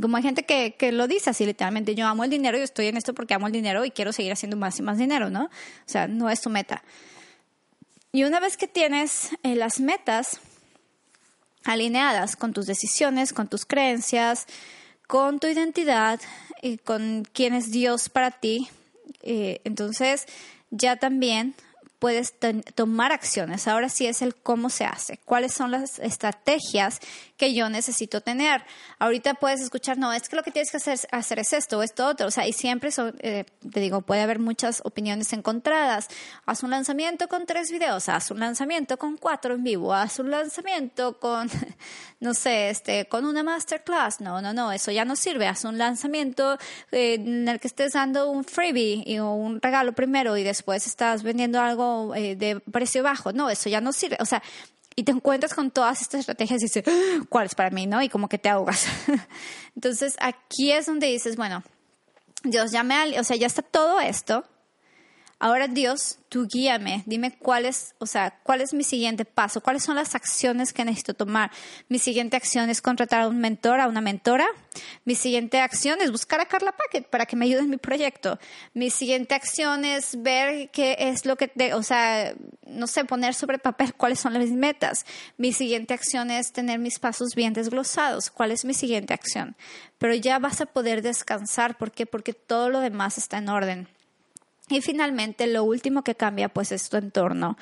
Como 0.00 0.16
hay 0.16 0.22
gente 0.22 0.44
que, 0.44 0.76
que 0.78 0.92
lo 0.92 1.06
dice 1.06 1.30
así 1.30 1.44
literalmente, 1.44 1.94
yo 1.94 2.06
amo 2.06 2.24
el 2.24 2.30
dinero 2.30 2.58
y 2.58 2.62
estoy 2.62 2.86
en 2.86 2.96
esto 2.96 3.12
porque 3.12 3.34
amo 3.34 3.46
el 3.46 3.52
dinero 3.52 3.84
y 3.84 3.90
quiero 3.90 4.12
seguir 4.12 4.32
haciendo 4.32 4.56
más 4.56 4.78
y 4.78 4.82
más 4.82 4.98
dinero, 4.98 5.30
¿no? 5.30 5.44
O 5.44 5.50
sea, 5.86 6.08
no 6.08 6.30
es 6.30 6.40
tu 6.40 6.48
meta. 6.48 6.82
Y 8.16 8.24
una 8.24 8.40
vez 8.40 8.56
que 8.56 8.66
tienes 8.66 9.28
eh, 9.42 9.56
las 9.56 9.78
metas 9.78 10.40
alineadas 11.64 12.34
con 12.34 12.54
tus 12.54 12.64
decisiones, 12.64 13.34
con 13.34 13.46
tus 13.46 13.66
creencias, 13.66 14.46
con 15.06 15.38
tu 15.38 15.48
identidad 15.48 16.18
y 16.62 16.78
con 16.78 17.28
quién 17.34 17.52
es 17.52 17.70
Dios 17.70 18.08
para 18.08 18.30
ti, 18.30 18.70
eh, 19.20 19.60
entonces 19.64 20.24
ya 20.70 20.96
también 20.96 21.54
puedes 21.98 22.32
tomar 22.74 23.12
acciones. 23.12 23.68
Ahora 23.68 23.90
sí 23.90 24.06
es 24.06 24.22
el 24.22 24.34
cómo 24.34 24.70
se 24.70 24.86
hace, 24.86 25.18
cuáles 25.26 25.52
son 25.52 25.70
las 25.70 25.98
estrategias 25.98 27.00
que 27.36 27.54
yo 27.54 27.68
necesito 27.68 28.20
tener. 28.20 28.62
Ahorita 28.98 29.34
puedes 29.34 29.60
escuchar, 29.60 29.98
no, 29.98 30.12
es 30.12 30.28
que 30.28 30.36
lo 30.36 30.42
que 30.42 30.50
tienes 30.50 30.70
que 30.70 30.78
hacer, 30.78 30.98
hacer 31.12 31.38
es 31.38 31.52
esto 31.52 31.78
o 31.78 31.82
esto 31.82 32.06
otro. 32.06 32.28
O 32.28 32.30
sea, 32.30 32.46
y 32.46 32.52
siempre, 32.52 32.90
eh, 33.20 33.44
te 33.70 33.80
digo, 33.80 34.00
puede 34.02 34.22
haber 34.22 34.38
muchas 34.38 34.80
opiniones 34.84 35.32
encontradas. 35.32 36.08
Haz 36.46 36.62
un 36.62 36.70
lanzamiento 36.70 37.28
con 37.28 37.46
tres 37.46 37.70
videos, 37.70 38.08
haz 38.08 38.30
un 38.30 38.40
lanzamiento 38.40 38.96
con 38.96 39.16
cuatro 39.16 39.54
en 39.54 39.64
vivo, 39.64 39.92
haz 39.92 40.18
un 40.18 40.30
lanzamiento 40.30 41.18
con, 41.18 41.50
no 42.20 42.34
sé, 42.34 42.70
este, 42.70 43.06
con 43.06 43.26
una 43.26 43.42
masterclass. 43.42 44.20
No, 44.20 44.40
no, 44.40 44.52
no, 44.52 44.72
eso 44.72 44.90
ya 44.90 45.04
no 45.04 45.16
sirve. 45.16 45.46
Haz 45.46 45.64
un 45.64 45.78
lanzamiento 45.78 46.58
eh, 46.90 47.14
en 47.14 47.48
el 47.48 47.60
que 47.60 47.68
estés 47.68 47.92
dando 47.92 48.30
un 48.30 48.44
freebie 48.44 49.20
o 49.20 49.34
un 49.34 49.60
regalo 49.60 49.92
primero 49.92 50.36
y 50.36 50.42
después 50.42 50.86
estás 50.86 51.22
vendiendo 51.22 51.60
algo 51.60 52.14
eh, 52.14 52.36
de 52.36 52.60
precio 52.60 53.02
bajo. 53.02 53.32
No, 53.32 53.50
eso 53.50 53.68
ya 53.68 53.80
no 53.80 53.92
sirve. 53.92 54.16
O 54.20 54.24
sea, 54.24 54.42
y 54.96 55.04
te 55.04 55.12
encuentras 55.12 55.52
con 55.52 55.70
todas 55.70 56.00
estas 56.00 56.20
estrategias 56.20 56.62
y 56.62 56.64
dices, 56.64 56.84
ah, 56.88 57.24
¿cuál 57.28 57.46
es 57.46 57.54
para 57.54 57.70
mí? 57.70 57.86
¿No? 57.86 58.02
Y 58.02 58.08
como 58.08 58.28
que 58.28 58.38
te 58.38 58.48
ahogas. 58.48 58.86
Entonces, 59.76 60.16
aquí 60.18 60.72
es 60.72 60.86
donde 60.86 61.06
dices, 61.06 61.36
bueno, 61.36 61.62
Dios, 62.42 62.72
ya 62.72 62.82
me, 62.82 63.20
o 63.20 63.24
sea, 63.24 63.36
ya 63.36 63.46
está 63.46 63.60
todo 63.60 64.00
esto. 64.00 64.44
Ahora 65.38 65.68
Dios, 65.68 66.18
tú 66.30 66.46
guíame, 66.50 67.02
dime 67.04 67.36
cuál 67.36 67.66
es, 67.66 67.94
o 67.98 68.06
sea, 68.06 68.40
cuál 68.42 68.62
es 68.62 68.72
mi 68.72 68.84
siguiente 68.84 69.26
paso, 69.26 69.60
cuáles 69.60 69.82
son 69.82 69.96
las 69.96 70.14
acciones 70.14 70.72
que 70.72 70.82
necesito 70.82 71.12
tomar. 71.12 71.50
Mi 71.90 71.98
siguiente 71.98 72.38
acción 72.38 72.70
es 72.70 72.80
contratar 72.80 73.20
a 73.20 73.28
un 73.28 73.38
mentor, 73.38 73.80
a 73.80 73.86
una 73.86 74.00
mentora. 74.00 74.46
Mi 75.04 75.14
siguiente 75.14 75.60
acción 75.60 76.00
es 76.00 76.10
buscar 76.10 76.40
a 76.40 76.46
Carla 76.46 76.72
Packet 76.72 77.10
para 77.10 77.26
que 77.26 77.36
me 77.36 77.44
ayude 77.44 77.60
en 77.60 77.68
mi 77.68 77.76
proyecto. 77.76 78.38
Mi 78.72 78.88
siguiente 78.88 79.34
acción 79.34 79.84
es 79.84 80.22
ver 80.22 80.70
qué 80.70 80.96
es 80.98 81.26
lo 81.26 81.36
que, 81.36 81.52
o 81.74 81.82
sea, 81.82 82.32
no 82.66 82.86
sé, 82.86 83.04
poner 83.04 83.34
sobre 83.34 83.58
papel 83.58 83.92
cuáles 83.92 84.20
son 84.20 84.38
mis 84.38 84.52
metas. 84.52 85.04
Mi 85.36 85.52
siguiente 85.52 85.92
acción 85.92 86.30
es 86.30 86.52
tener 86.52 86.78
mis 86.78 86.98
pasos 86.98 87.34
bien 87.34 87.52
desglosados. 87.52 88.30
¿Cuál 88.30 88.52
es 88.52 88.64
mi 88.64 88.72
siguiente 88.72 89.12
acción? 89.12 89.54
Pero 89.98 90.14
ya 90.14 90.38
vas 90.38 90.62
a 90.62 90.66
poder 90.66 91.02
descansar. 91.02 91.76
¿Por 91.76 91.92
qué? 91.92 92.06
Porque 92.06 92.32
todo 92.32 92.70
lo 92.70 92.80
demás 92.80 93.18
está 93.18 93.36
en 93.36 93.50
orden. 93.50 93.95
Y 94.68 94.80
finalmente, 94.80 95.46
lo 95.46 95.64
último 95.64 96.02
que 96.02 96.14
cambia, 96.14 96.48
pues, 96.48 96.72
es 96.72 96.88
tu 96.88 96.96
entorno. 96.96 97.56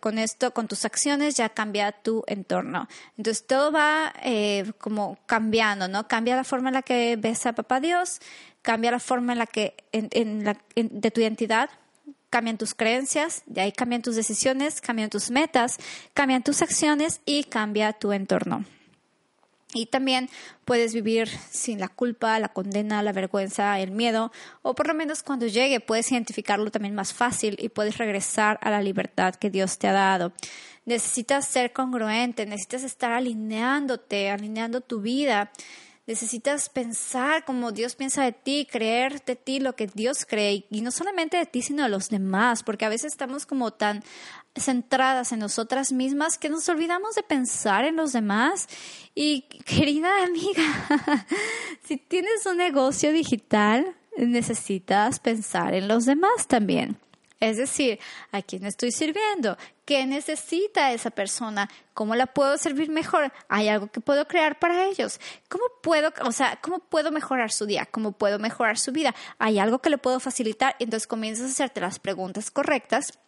Con 0.00 0.18
esto, 0.18 0.52
con 0.52 0.68
tus 0.68 0.84
acciones, 0.84 1.36
ya 1.36 1.48
cambia 1.48 1.92
tu 1.92 2.22
entorno. 2.26 2.88
Entonces, 3.16 3.46
todo 3.46 3.72
va 3.72 4.12
eh, 4.22 4.72
como 4.78 5.18
cambiando, 5.26 5.88
¿no? 5.88 6.06
Cambia 6.06 6.36
la 6.36 6.44
forma 6.44 6.68
en 6.68 6.74
la 6.74 6.82
que 6.82 7.16
ves 7.16 7.46
a 7.46 7.52
Papá 7.52 7.80
Dios, 7.80 8.20
cambia 8.62 8.90
la 8.92 9.00
forma 9.00 9.32
en 9.32 9.38
la 9.38 9.46
que, 9.46 9.74
en, 9.92 10.44
la, 10.44 10.56
de 10.76 11.10
tu 11.10 11.20
identidad, 11.20 11.70
cambian 12.30 12.58
tus 12.58 12.74
creencias, 12.74 13.42
de 13.46 13.60
ahí 13.62 13.72
cambian 13.72 14.02
tus 14.02 14.14
decisiones, 14.14 14.80
cambian 14.80 15.10
tus 15.10 15.30
metas, 15.30 15.78
cambian 16.14 16.44
tus 16.44 16.62
acciones 16.62 17.20
y 17.26 17.44
cambia 17.44 17.92
tu 17.92 18.12
entorno. 18.12 18.64
Y 19.72 19.86
también 19.86 20.28
puedes 20.64 20.94
vivir 20.94 21.28
sin 21.28 21.78
la 21.78 21.88
culpa, 21.88 22.38
la 22.40 22.48
condena, 22.48 23.02
la 23.02 23.12
vergüenza, 23.12 23.78
el 23.78 23.92
miedo, 23.92 24.32
o 24.62 24.74
por 24.74 24.88
lo 24.88 24.94
menos 24.94 25.22
cuando 25.22 25.46
llegue 25.46 25.78
puedes 25.78 26.10
identificarlo 26.10 26.70
también 26.70 26.94
más 26.94 27.14
fácil 27.14 27.56
y 27.58 27.68
puedes 27.68 27.98
regresar 27.98 28.58
a 28.62 28.70
la 28.70 28.82
libertad 28.82 29.34
que 29.36 29.50
Dios 29.50 29.78
te 29.78 29.86
ha 29.86 29.92
dado. 29.92 30.32
Necesitas 30.86 31.46
ser 31.46 31.72
congruente, 31.72 32.46
necesitas 32.46 32.82
estar 32.82 33.12
alineándote, 33.12 34.30
alineando 34.30 34.80
tu 34.80 35.00
vida. 35.00 35.52
Necesitas 36.10 36.68
pensar 36.68 37.44
como 37.44 37.70
Dios 37.70 37.94
piensa 37.94 38.24
de 38.24 38.32
ti, 38.32 38.66
creer 38.68 39.24
de 39.24 39.36
ti 39.36 39.60
lo 39.60 39.76
que 39.76 39.86
Dios 39.86 40.26
cree, 40.26 40.66
y 40.68 40.80
no 40.80 40.90
solamente 40.90 41.36
de 41.36 41.46
ti, 41.46 41.62
sino 41.62 41.84
de 41.84 41.88
los 41.88 42.08
demás, 42.08 42.64
porque 42.64 42.84
a 42.84 42.88
veces 42.88 43.12
estamos 43.12 43.46
como 43.46 43.70
tan 43.70 44.02
centradas 44.56 45.30
en 45.30 45.38
nosotras 45.38 45.92
mismas 45.92 46.36
que 46.36 46.48
nos 46.48 46.68
olvidamos 46.68 47.14
de 47.14 47.22
pensar 47.22 47.84
en 47.84 47.94
los 47.94 48.12
demás. 48.12 48.66
Y 49.14 49.42
querida 49.64 50.24
amiga, 50.24 50.64
si 51.84 51.96
tienes 51.96 52.44
un 52.44 52.56
negocio 52.56 53.12
digital, 53.12 53.94
necesitas 54.16 55.20
pensar 55.20 55.74
en 55.74 55.86
los 55.86 56.06
demás 56.06 56.48
también. 56.48 56.98
Es 57.40 57.56
decir, 57.56 57.98
¿a 58.32 58.42
quién 58.42 58.66
estoy 58.66 58.92
sirviendo? 58.92 59.56
¿Qué 59.86 60.04
necesita 60.06 60.92
esa 60.92 61.10
persona? 61.10 61.70
¿Cómo 61.94 62.14
la 62.14 62.26
puedo 62.26 62.58
servir 62.58 62.90
mejor? 62.90 63.32
¿Hay 63.48 63.68
algo 63.68 63.90
que 63.90 64.00
puedo 64.00 64.28
crear 64.28 64.58
para 64.58 64.84
ellos? 64.84 65.18
¿Cómo 65.48 65.64
puedo, 65.82 66.12
o 66.22 66.32
sea, 66.32 66.58
cómo 66.60 66.80
puedo 66.80 67.10
mejorar 67.10 67.50
su 67.50 67.64
día? 67.64 67.86
¿Cómo 67.86 68.12
puedo 68.12 68.38
mejorar 68.38 68.78
su 68.78 68.92
vida? 68.92 69.14
¿Hay 69.38 69.58
algo 69.58 69.78
que 69.78 69.88
le 69.88 69.96
puedo 69.96 70.20
facilitar? 70.20 70.76
Entonces 70.78 71.06
comienzas 71.06 71.46
a 71.46 71.50
hacerte 71.50 71.80
las 71.80 71.98
preguntas 71.98 72.50
correctas 72.50 73.18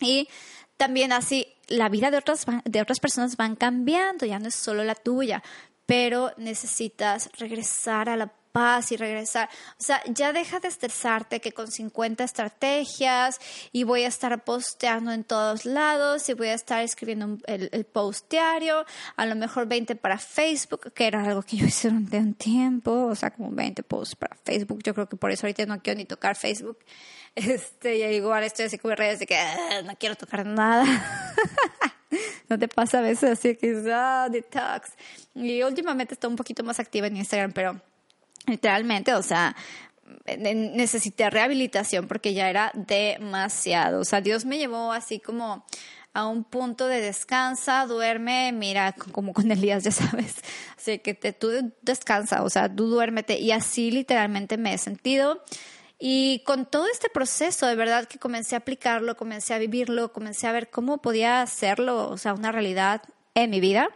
y 0.00 0.28
también 0.76 1.12
así 1.12 1.54
la 1.68 1.88
vida 1.88 2.10
de 2.10 2.18
otras, 2.18 2.46
de 2.64 2.82
otras 2.82 3.00
personas 3.00 3.36
van 3.36 3.56
cambiando, 3.56 4.26
ya 4.26 4.38
no 4.38 4.48
es 4.48 4.54
solo 4.54 4.84
la 4.84 4.94
tuya, 4.94 5.42
pero 5.86 6.32
necesitas 6.36 7.30
regresar 7.38 8.10
a 8.10 8.16
la 8.16 8.26
paz 8.52 8.92
y 8.92 8.96
regresar. 8.96 9.48
O 9.78 9.82
sea, 9.82 10.02
ya 10.06 10.32
deja 10.32 10.60
de 10.60 10.68
estresarte 10.68 11.40
que 11.40 11.52
con 11.52 11.70
50 11.70 12.24
estrategias 12.24 13.38
y 13.72 13.84
voy 13.84 14.02
a 14.02 14.08
estar 14.08 14.44
posteando 14.44 15.12
en 15.12 15.24
todos 15.24 15.64
lados 15.64 16.28
y 16.28 16.34
voy 16.34 16.48
a 16.48 16.54
estar 16.54 16.82
escribiendo 16.82 17.38
el, 17.46 17.68
el, 17.72 17.84
post 17.84 18.30
diario, 18.30 18.84
a 19.16 19.26
lo 19.26 19.36
mejor 19.36 19.66
20 19.66 19.96
para 19.96 20.18
Facebook, 20.18 20.92
que 20.92 21.06
era 21.06 21.22
algo 21.22 21.42
que 21.42 21.56
yo 21.56 21.66
hice 21.66 21.88
durante 21.88 22.18
un 22.18 22.34
tiempo, 22.34 23.06
o 23.06 23.14
sea, 23.14 23.30
como 23.30 23.50
20 23.50 23.82
posts 23.82 24.16
para 24.16 24.36
Facebook. 24.44 24.82
Yo 24.82 24.94
creo 24.94 25.08
que 25.08 25.16
por 25.16 25.30
eso 25.30 25.46
ahorita 25.46 25.66
no 25.66 25.80
quiero 25.82 25.98
ni 25.98 26.04
tocar 26.04 26.36
Facebook. 26.36 26.78
Este, 27.34 27.98
y 27.98 28.02
igual 28.16 28.42
estoy 28.42 28.64
así 28.64 28.78
como 28.78 28.96
redes 28.96 29.20
de 29.20 29.26
que 29.26 29.36
ah, 29.36 29.82
no 29.84 29.94
quiero 29.96 30.16
tocar 30.16 30.44
nada. 30.44 30.84
¿No 32.48 32.58
te 32.58 32.68
pasa 32.68 32.98
a 32.98 33.02
veces 33.02 33.30
así 33.30 33.54
que 33.54 33.80
ah, 33.92 34.28
detox? 34.30 34.90
Y 35.34 35.62
últimamente 35.62 36.14
estoy 36.14 36.30
un 36.30 36.36
poquito 36.36 36.64
más 36.64 36.80
activa 36.80 37.06
en 37.06 37.16
Instagram, 37.16 37.52
pero 37.52 37.80
literalmente, 38.48 39.14
o 39.14 39.22
sea, 39.22 39.54
necesité 40.36 41.30
rehabilitación 41.30 42.06
porque 42.06 42.34
ya 42.34 42.48
era 42.48 42.72
demasiado. 42.74 44.00
O 44.00 44.04
sea, 44.04 44.20
Dios 44.20 44.44
me 44.44 44.58
llevó 44.58 44.92
así 44.92 45.20
como 45.20 45.64
a 46.14 46.26
un 46.26 46.44
punto 46.44 46.86
de 46.88 47.00
descansa, 47.00 47.86
duerme, 47.86 48.52
mira, 48.52 48.92
como 48.92 49.32
con 49.32 49.50
Elías, 49.52 49.84
ya 49.84 49.90
sabes. 49.90 50.36
Así 50.76 50.98
que 50.98 51.14
te, 51.14 51.32
tú 51.32 51.50
descansa, 51.82 52.42
o 52.42 52.50
sea, 52.50 52.74
tú 52.74 52.88
duérmete. 52.88 53.38
Y 53.38 53.52
así 53.52 53.90
literalmente 53.90 54.56
me 54.56 54.74
he 54.74 54.78
sentido. 54.78 55.42
Y 55.98 56.42
con 56.44 56.66
todo 56.66 56.86
este 56.86 57.08
proceso, 57.10 57.66
de 57.66 57.74
verdad 57.74 58.06
que 58.06 58.18
comencé 58.18 58.54
a 58.54 58.58
aplicarlo, 58.58 59.16
comencé 59.16 59.54
a 59.54 59.58
vivirlo, 59.58 60.12
comencé 60.12 60.46
a 60.46 60.52
ver 60.52 60.70
cómo 60.70 60.98
podía 60.98 61.42
hacerlo, 61.42 62.08
o 62.08 62.16
sea, 62.16 62.34
una 62.34 62.52
realidad 62.52 63.02
en 63.34 63.50
mi 63.50 63.60
vida. 63.60 63.88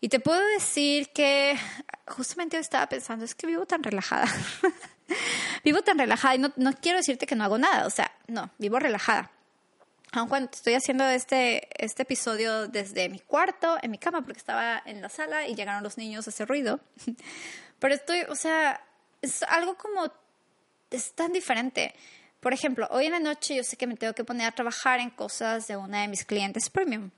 Y 0.00 0.08
te 0.08 0.18
puedo 0.18 0.40
decir 0.48 1.10
que 1.10 1.58
justamente 2.06 2.56
yo 2.56 2.60
estaba 2.60 2.88
pensando, 2.88 3.24
es 3.24 3.34
que 3.34 3.46
vivo 3.46 3.66
tan 3.66 3.82
relajada. 3.82 4.26
vivo 5.64 5.82
tan 5.82 5.98
relajada 5.98 6.34
y 6.36 6.38
no, 6.38 6.52
no 6.56 6.72
quiero 6.72 6.98
decirte 6.98 7.26
que 7.26 7.36
no 7.36 7.44
hago 7.44 7.58
nada, 7.58 7.86
o 7.86 7.90
sea, 7.90 8.10
no, 8.26 8.50
vivo 8.58 8.78
relajada. 8.78 9.30
Aun 10.12 10.28
cuando 10.28 10.50
estoy 10.52 10.74
haciendo 10.74 11.04
este, 11.04 11.68
este 11.76 12.02
episodio 12.02 12.66
desde 12.66 13.08
mi 13.08 13.20
cuarto, 13.20 13.76
en 13.80 13.92
mi 13.92 13.98
cama, 13.98 14.22
porque 14.22 14.38
estaba 14.38 14.82
en 14.84 15.02
la 15.02 15.08
sala 15.08 15.46
y 15.46 15.54
llegaron 15.54 15.84
los 15.84 15.98
niños 15.98 16.26
a 16.26 16.30
hacer 16.30 16.48
ruido. 16.48 16.80
Pero 17.78 17.94
estoy, 17.94 18.22
o 18.28 18.34
sea, 18.34 18.82
es 19.22 19.42
algo 19.44 19.76
como, 19.76 20.10
es 20.90 21.12
tan 21.12 21.32
diferente. 21.32 21.94
Por 22.40 22.52
ejemplo, 22.52 22.88
hoy 22.90 23.06
en 23.06 23.12
la 23.12 23.20
noche 23.20 23.54
yo 23.54 23.62
sé 23.62 23.76
que 23.76 23.86
me 23.86 23.96
tengo 23.96 24.14
que 24.14 24.24
poner 24.24 24.46
a 24.46 24.52
trabajar 24.52 24.98
en 24.98 25.10
cosas 25.10 25.68
de 25.68 25.76
una 25.76 26.02
de 26.02 26.08
mis 26.08 26.24
clientes 26.24 26.70
premium. 26.70 27.10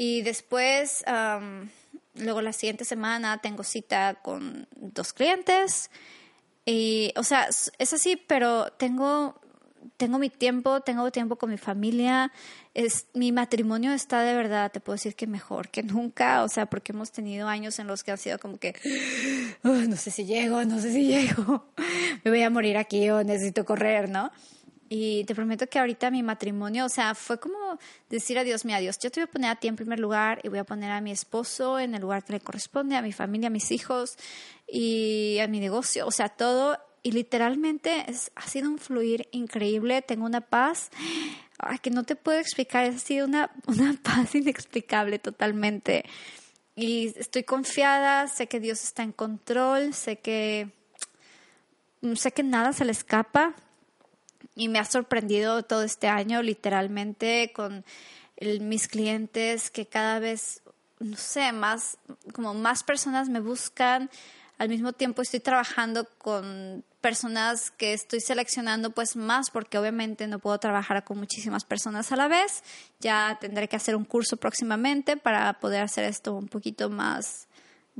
Y 0.00 0.22
después 0.22 1.02
Luego 2.20 2.42
la 2.42 2.52
siguiente 2.52 2.84
semana 2.84 3.38
tengo 3.38 3.62
cita 3.62 4.14
con 4.22 4.66
dos 4.76 5.12
clientes. 5.12 5.90
Y, 6.64 7.12
o 7.16 7.22
sea, 7.22 7.48
es 7.78 7.92
así, 7.92 8.16
pero 8.16 8.72
tengo, 8.72 9.40
tengo 9.96 10.18
mi 10.18 10.28
tiempo, 10.28 10.80
tengo 10.80 11.10
tiempo 11.10 11.36
con 11.36 11.50
mi 11.50 11.58
familia. 11.58 12.32
Es, 12.74 13.06
mi 13.14 13.32
matrimonio 13.32 13.92
está 13.92 14.22
de 14.22 14.34
verdad, 14.34 14.70
te 14.72 14.80
puedo 14.80 14.94
decir 14.96 15.14
que 15.14 15.26
mejor 15.26 15.68
que 15.68 15.82
nunca. 15.82 16.42
O 16.42 16.48
sea, 16.48 16.66
porque 16.66 16.92
hemos 16.92 17.12
tenido 17.12 17.48
años 17.48 17.78
en 17.78 17.86
los 17.86 18.02
que 18.02 18.10
ha 18.10 18.16
sido 18.16 18.38
como 18.38 18.58
que, 18.58 18.74
no 19.62 19.96
sé 19.96 20.10
si 20.10 20.24
llego, 20.24 20.64
no 20.64 20.80
sé 20.80 20.92
si 20.92 21.06
llego, 21.06 21.72
me 22.24 22.30
voy 22.30 22.42
a 22.42 22.50
morir 22.50 22.76
aquí 22.76 23.08
o 23.10 23.22
necesito 23.22 23.64
correr, 23.64 24.08
¿no? 24.08 24.32
Y 24.88 25.24
te 25.24 25.34
prometo 25.34 25.66
que 25.66 25.78
ahorita 25.78 26.10
mi 26.10 26.22
matrimonio, 26.22 26.86
o 26.86 26.88
sea, 26.88 27.14
fue 27.14 27.38
como 27.38 27.78
decir 28.08 28.38
a 28.38 28.44
Dios, 28.44 28.64
mira 28.64 28.78
Dios, 28.78 28.98
yo 28.98 29.10
te 29.10 29.20
voy 29.20 29.28
a 29.28 29.30
poner 29.30 29.50
a 29.50 29.56
ti 29.56 29.68
en 29.68 29.76
primer 29.76 30.00
lugar 30.00 30.40
y 30.42 30.48
voy 30.48 30.58
a 30.58 30.64
poner 30.64 30.90
a 30.90 31.00
mi 31.02 31.10
esposo 31.10 31.78
en 31.78 31.94
el 31.94 32.00
lugar 32.00 32.24
que 32.24 32.32
le 32.32 32.40
corresponde, 32.40 32.96
a 32.96 33.02
mi 33.02 33.12
familia, 33.12 33.48
a 33.48 33.50
mis 33.50 33.70
hijos 33.70 34.16
y 34.66 35.38
a 35.40 35.46
mi 35.46 35.60
negocio, 35.60 36.06
o 36.06 36.10
sea, 36.10 36.30
todo. 36.30 36.78
Y 37.02 37.12
literalmente 37.12 38.10
es, 38.10 38.32
ha 38.34 38.48
sido 38.48 38.70
un 38.70 38.78
fluir 38.78 39.28
increíble, 39.30 40.00
tengo 40.00 40.24
una 40.24 40.40
paz 40.40 40.90
que 41.82 41.90
no 41.90 42.04
te 42.04 42.16
puedo 42.16 42.38
explicar, 42.38 42.84
ha 42.84 42.98
sido 42.98 43.26
una, 43.26 43.50
una 43.66 43.94
paz 44.02 44.34
inexplicable 44.34 45.18
totalmente. 45.18 46.04
Y 46.76 47.12
estoy 47.18 47.42
confiada, 47.42 48.28
sé 48.28 48.46
que 48.46 48.60
Dios 48.60 48.84
está 48.84 49.02
en 49.02 49.12
control, 49.12 49.92
sé 49.92 50.20
que, 50.20 50.70
sé 52.14 52.32
que 52.32 52.44
nada 52.44 52.72
se 52.72 52.84
le 52.84 52.92
escapa, 52.92 53.56
y 54.58 54.68
me 54.68 54.80
ha 54.80 54.84
sorprendido 54.84 55.62
todo 55.62 55.84
este 55.84 56.08
año 56.08 56.42
literalmente 56.42 57.52
con 57.54 57.84
mis 58.60 58.88
clientes 58.88 59.70
que 59.70 59.86
cada 59.86 60.18
vez, 60.18 60.62
no 60.98 61.16
sé, 61.16 61.52
más, 61.52 61.96
como 62.34 62.54
más 62.54 62.82
personas 62.82 63.28
me 63.28 63.38
buscan. 63.38 64.10
Al 64.58 64.68
mismo 64.68 64.92
tiempo 64.92 65.22
estoy 65.22 65.38
trabajando 65.38 66.08
con 66.18 66.84
personas 67.00 67.70
que 67.70 67.92
estoy 67.92 68.20
seleccionando 68.20 68.90
pues 68.90 69.14
más 69.14 69.50
porque 69.50 69.78
obviamente 69.78 70.26
no 70.26 70.40
puedo 70.40 70.58
trabajar 70.58 71.04
con 71.04 71.18
muchísimas 71.18 71.64
personas 71.64 72.10
a 72.10 72.16
la 72.16 72.26
vez. 72.26 72.64
Ya 72.98 73.38
tendré 73.40 73.68
que 73.68 73.76
hacer 73.76 73.94
un 73.94 74.04
curso 74.04 74.38
próximamente 74.38 75.16
para 75.16 75.60
poder 75.60 75.82
hacer 75.82 76.02
esto 76.02 76.34
un 76.34 76.48
poquito 76.48 76.90
más, 76.90 77.46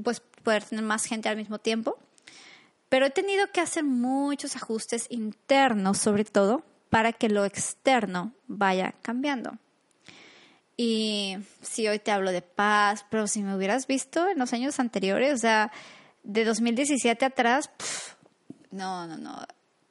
pues 0.03 0.19
poder 0.43 0.65
tener 0.65 0.85
más 0.85 1.05
gente 1.05 1.29
al 1.29 1.37
mismo 1.37 1.61
tiempo. 1.61 1.97
Pero 2.89 3.07
he 3.07 3.11
tenido 3.11 3.51
que 3.53 3.61
hacer 3.61 3.85
muchos 3.85 4.57
ajustes 4.57 5.07
internos, 5.11 5.99
sobre 5.99 6.25
todo, 6.25 6.65
para 6.91 7.13
que 7.13 7.29
lo 7.29 7.45
externo 7.45 8.33
vaya 8.47 8.95
cambiando. 9.03 9.59
Y 10.77 11.37
si 11.61 11.89
hoy 11.89 11.99
te 11.99 12.13
hablo 12.13 12.31
de 12.31 12.41
paz, 12.41 13.05
pero 13.11 13.27
si 13.27 13.43
me 13.43 13.55
hubieras 13.57 13.87
visto 13.87 14.29
en 14.29 14.39
los 14.39 14.53
años 14.53 14.79
anteriores, 14.79 15.35
o 15.35 15.39
sea, 15.39 15.73
de 16.23 16.45
2017 16.45 17.25
atrás, 17.25 17.69
no, 18.71 19.07
no, 19.07 19.17
no, 19.17 19.45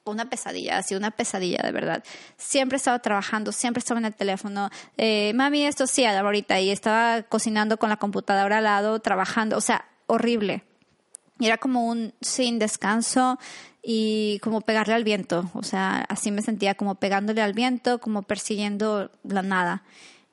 una 0.04 0.28
pesadilla, 0.28 0.78
así 0.78 0.94
una 0.94 1.10
pesadilla 1.10 1.62
de 1.62 1.72
verdad. 1.72 2.02
Siempre 2.36 2.76
estaba 2.76 2.98
trabajando, 3.00 3.52
siempre 3.52 3.80
estaba 3.80 4.00
en 4.00 4.06
el 4.06 4.14
teléfono. 4.14 4.70
Eh, 4.96 5.32
mami, 5.34 5.66
esto 5.66 5.86
sí, 5.86 6.04
ahorita, 6.04 6.58
y 6.60 6.70
estaba 6.70 7.22
cocinando 7.22 7.78
con 7.78 7.90
la 7.90 7.96
computadora 7.98 8.58
al 8.58 8.64
lado, 8.64 8.98
trabajando, 9.00 9.56
o 9.56 9.60
sea, 9.60 9.84
horrible. 10.06 10.64
Era 11.40 11.58
como 11.58 11.86
un 11.86 12.12
sin 12.20 12.58
descanso 12.58 13.38
y 13.82 14.38
como 14.40 14.60
pegarle 14.60 14.94
al 14.94 15.04
viento. 15.04 15.50
O 15.54 15.62
sea, 15.62 16.04
así 16.08 16.30
me 16.30 16.42
sentía 16.42 16.74
como 16.74 16.96
pegándole 16.96 17.42
al 17.42 17.52
viento, 17.52 18.00
como 18.00 18.22
persiguiendo 18.22 19.10
la 19.22 19.42
nada. 19.42 19.82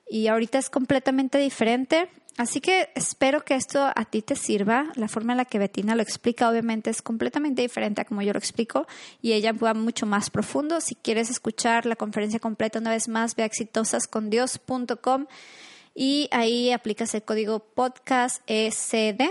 Y 0.09 0.27
ahorita 0.27 0.57
es 0.57 0.69
completamente 0.69 1.37
diferente. 1.37 2.09
Así 2.37 2.59
que 2.59 2.89
espero 2.95 3.45
que 3.45 3.55
esto 3.55 3.91
a 3.95 4.05
ti 4.05 4.21
te 4.21 4.35
sirva. 4.35 4.91
La 4.95 5.07
forma 5.07 5.33
en 5.33 5.37
la 5.37 5.45
que 5.45 5.57
Betina 5.57 5.95
lo 5.95 6.01
explica 6.01 6.49
obviamente 6.49 6.89
es 6.89 7.01
completamente 7.01 7.61
diferente 7.61 8.01
a 8.01 8.05
como 8.05 8.21
yo 8.21 8.33
lo 8.33 8.39
explico 8.39 8.87
y 9.21 9.31
ella 9.31 9.53
va 9.53 9.73
mucho 9.73 10.05
más 10.05 10.29
profundo. 10.29 10.81
Si 10.81 10.95
quieres 10.95 11.29
escuchar 11.29 11.85
la 11.85 11.95
conferencia 11.95 12.39
completa 12.39 12.79
una 12.79 12.89
vez 12.89 13.07
más, 13.07 13.35
ve 13.35 13.43
a 13.43 13.45
exitosascondios.com 13.45 15.27
y 15.93 16.27
ahí 16.31 16.71
aplicas 16.71 17.15
el 17.15 17.23
código 17.23 17.59
podcast 17.59 18.41
ECD 18.47 19.29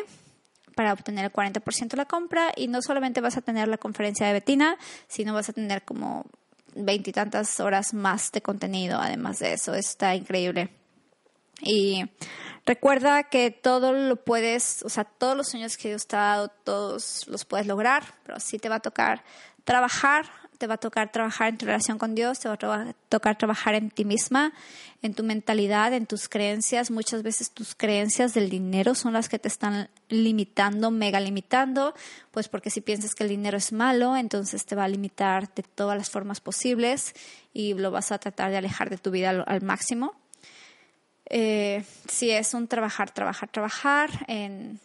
para 0.74 0.92
obtener 0.92 1.24
el 1.24 1.32
40% 1.32 1.88
de 1.88 1.96
la 1.96 2.04
compra 2.06 2.52
y 2.56 2.68
no 2.68 2.82
solamente 2.82 3.20
vas 3.20 3.36
a 3.36 3.42
tener 3.42 3.68
la 3.68 3.78
conferencia 3.78 4.26
de 4.26 4.32
Betina, 4.32 4.76
sino 5.08 5.34
vas 5.34 5.48
a 5.48 5.52
tener 5.52 5.82
como 5.82 6.26
veintitantas 6.74 7.60
horas 7.60 7.94
más 7.94 8.32
de 8.32 8.42
contenido, 8.42 8.98
además 9.00 9.38
de 9.38 9.52
eso, 9.52 9.74
está 9.74 10.14
increíble. 10.14 10.70
Y 11.60 12.04
recuerda 12.66 13.24
que 13.24 13.50
todo 13.50 13.92
lo 13.92 14.16
puedes, 14.16 14.82
o 14.82 14.88
sea, 14.88 15.04
todos 15.04 15.36
los 15.36 15.48
sueños 15.48 15.76
que 15.76 15.88
Dios 15.88 16.06
te 16.06 16.16
ha 16.16 16.20
dado, 16.20 16.48
todos 16.48 17.26
los 17.28 17.44
puedes 17.44 17.66
lograr, 17.66 18.04
pero 18.24 18.40
sí 18.40 18.58
te 18.58 18.68
va 18.68 18.76
a 18.76 18.80
tocar 18.80 19.22
trabajar 19.64 20.26
te 20.64 20.68
va 20.68 20.76
a 20.76 20.78
tocar 20.78 21.12
trabajar 21.12 21.50
en 21.50 21.58
tu 21.58 21.66
relación 21.66 21.98
con 21.98 22.14
Dios, 22.14 22.40
te 22.40 22.48
va 22.48 22.54
a 22.54 22.94
tocar 23.10 23.36
trabajar 23.36 23.74
en 23.74 23.90
ti 23.90 24.06
misma, 24.06 24.54
en 25.02 25.12
tu 25.12 25.22
mentalidad, 25.22 25.92
en 25.92 26.06
tus 26.06 26.26
creencias. 26.26 26.90
Muchas 26.90 27.22
veces 27.22 27.50
tus 27.50 27.74
creencias 27.74 28.32
del 28.32 28.48
dinero 28.48 28.94
son 28.94 29.12
las 29.12 29.28
que 29.28 29.38
te 29.38 29.48
están 29.48 29.90
limitando, 30.08 30.90
mega 30.90 31.20
limitando, 31.20 31.92
pues 32.30 32.48
porque 32.48 32.70
si 32.70 32.80
piensas 32.80 33.14
que 33.14 33.24
el 33.24 33.28
dinero 33.28 33.58
es 33.58 33.74
malo, 33.74 34.16
entonces 34.16 34.64
te 34.64 34.74
va 34.74 34.84
a 34.84 34.88
limitar 34.88 35.52
de 35.52 35.64
todas 35.64 35.98
las 35.98 36.08
formas 36.08 36.40
posibles 36.40 37.12
y 37.52 37.74
lo 37.74 37.90
vas 37.90 38.10
a 38.10 38.16
tratar 38.16 38.50
de 38.50 38.56
alejar 38.56 38.88
de 38.88 38.96
tu 38.96 39.10
vida 39.10 39.28
al, 39.28 39.60
máximo. 39.60 40.14
Eh, 41.28 41.84
si 42.08 42.30
es 42.30 42.54
un 42.54 42.68
trabajar, 42.68 43.10
trabajar, 43.10 43.50
trabajar 43.50 44.10
en, 44.28 44.80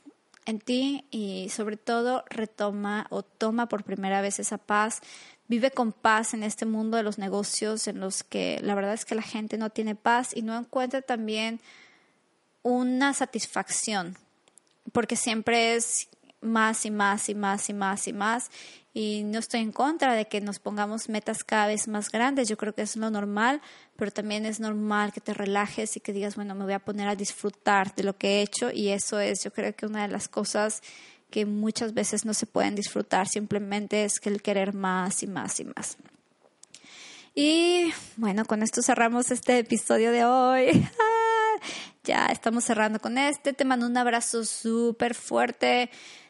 en 0.46 0.60
ti 0.60 1.06
y 1.10 1.48
sobre 1.50 1.78
todo 1.78 2.26
retoma 2.30 3.08
o 3.12 3.24
toma 3.24 3.70
por 3.70 3.86
primera 3.86 4.20
vez 4.20 4.40
esa 4.40 4.58
paz 4.58 5.02
vive 5.50 5.72
con 5.72 5.92
paz 5.92 6.34
en 6.34 6.44
este 6.44 6.66
mundo 6.66 6.96
de 6.96 7.04
los 7.04 7.18
negocios 7.18 7.88
en 7.88 8.00
los 8.00 8.24
que 8.24 8.60
la 8.62 8.76
verdad 8.76 8.94
es 8.94 9.04
que 9.04 9.16
la 9.16 9.24
gente 9.24 9.58
no 9.58 9.72
tiene 9.72 9.96
paz 9.96 10.30
y 10.34 10.44
no 10.44 10.58
encuentra 10.58 11.02
también 11.02 11.60
una 12.62 13.14
satisfacción, 13.14 14.16
porque 14.94 15.16
siempre 15.16 15.76
es 15.76 16.08
más 16.40 16.86
y 16.86 16.92
más 16.92 17.28
y 17.30 17.36
más 17.36 17.68
y 17.70 17.74
más 17.74 18.08
y 18.08 18.14
más. 18.14 18.52
Y 18.94 19.24
no 19.24 19.40
estoy 19.40 19.62
en 19.62 19.72
contra 19.72 20.14
de 20.14 20.28
que 20.28 20.42
nos 20.42 20.60
pongamos 20.60 21.10
metas 21.10 21.44
cada 21.44 21.68
vez 21.68 21.88
más 21.88 22.10
grandes, 22.12 22.48
yo 22.48 22.58
creo 22.58 22.74
que 22.74 22.82
es 22.82 22.96
lo 22.96 23.10
normal, 23.10 23.62
pero 23.96 24.12
también 24.12 24.46
es 24.46 24.60
normal 24.60 25.14
que 25.14 25.22
te 25.22 25.34
relajes 25.34 25.96
y 25.96 26.00
que 26.00 26.14
digas, 26.14 26.36
bueno, 26.36 26.54
me 26.54 26.64
voy 26.64 26.74
a 26.74 26.80
poner 26.80 27.08
a 27.08 27.16
disfrutar 27.16 27.96
de 27.96 28.04
lo 28.04 28.18
que 28.18 28.38
he 28.38 28.42
hecho 28.42 28.72
y 28.72 28.90
eso 28.90 29.20
es, 29.20 29.44
yo 29.44 29.52
creo 29.52 29.76
que 29.76 29.86
una 29.86 30.04
de 30.04 30.10
las 30.10 30.28
cosas 30.28 30.82
que 31.30 31.46
muchas 31.46 31.94
veces 31.94 32.26
no 32.26 32.34
se 32.34 32.46
pueden 32.46 32.76
disfrutar, 32.76 33.28
simplemente 33.28 34.04
es 34.04 34.20
el 34.24 34.42
querer 34.42 34.74
más 34.74 35.24
y 35.24 35.28
más 35.28 35.60
y 35.60 35.66
más. 35.66 35.98
Y 37.36 37.94
bueno, 38.18 38.46
con 38.46 38.64
esto 38.64 38.82
cerramos 38.82 39.32
este 39.32 39.60
episodio 39.60 40.12
de 40.12 40.26
hoy. 40.26 40.88
ya 42.04 42.26
estamos 42.28 42.66
cerrando 42.66 43.00
con 43.00 43.18
este. 43.18 43.54
Te 43.54 43.66
mando 43.66 43.86
un 43.86 43.96
abrazo 43.96 44.44
súper 44.44 45.14
fuerte. 45.14 45.90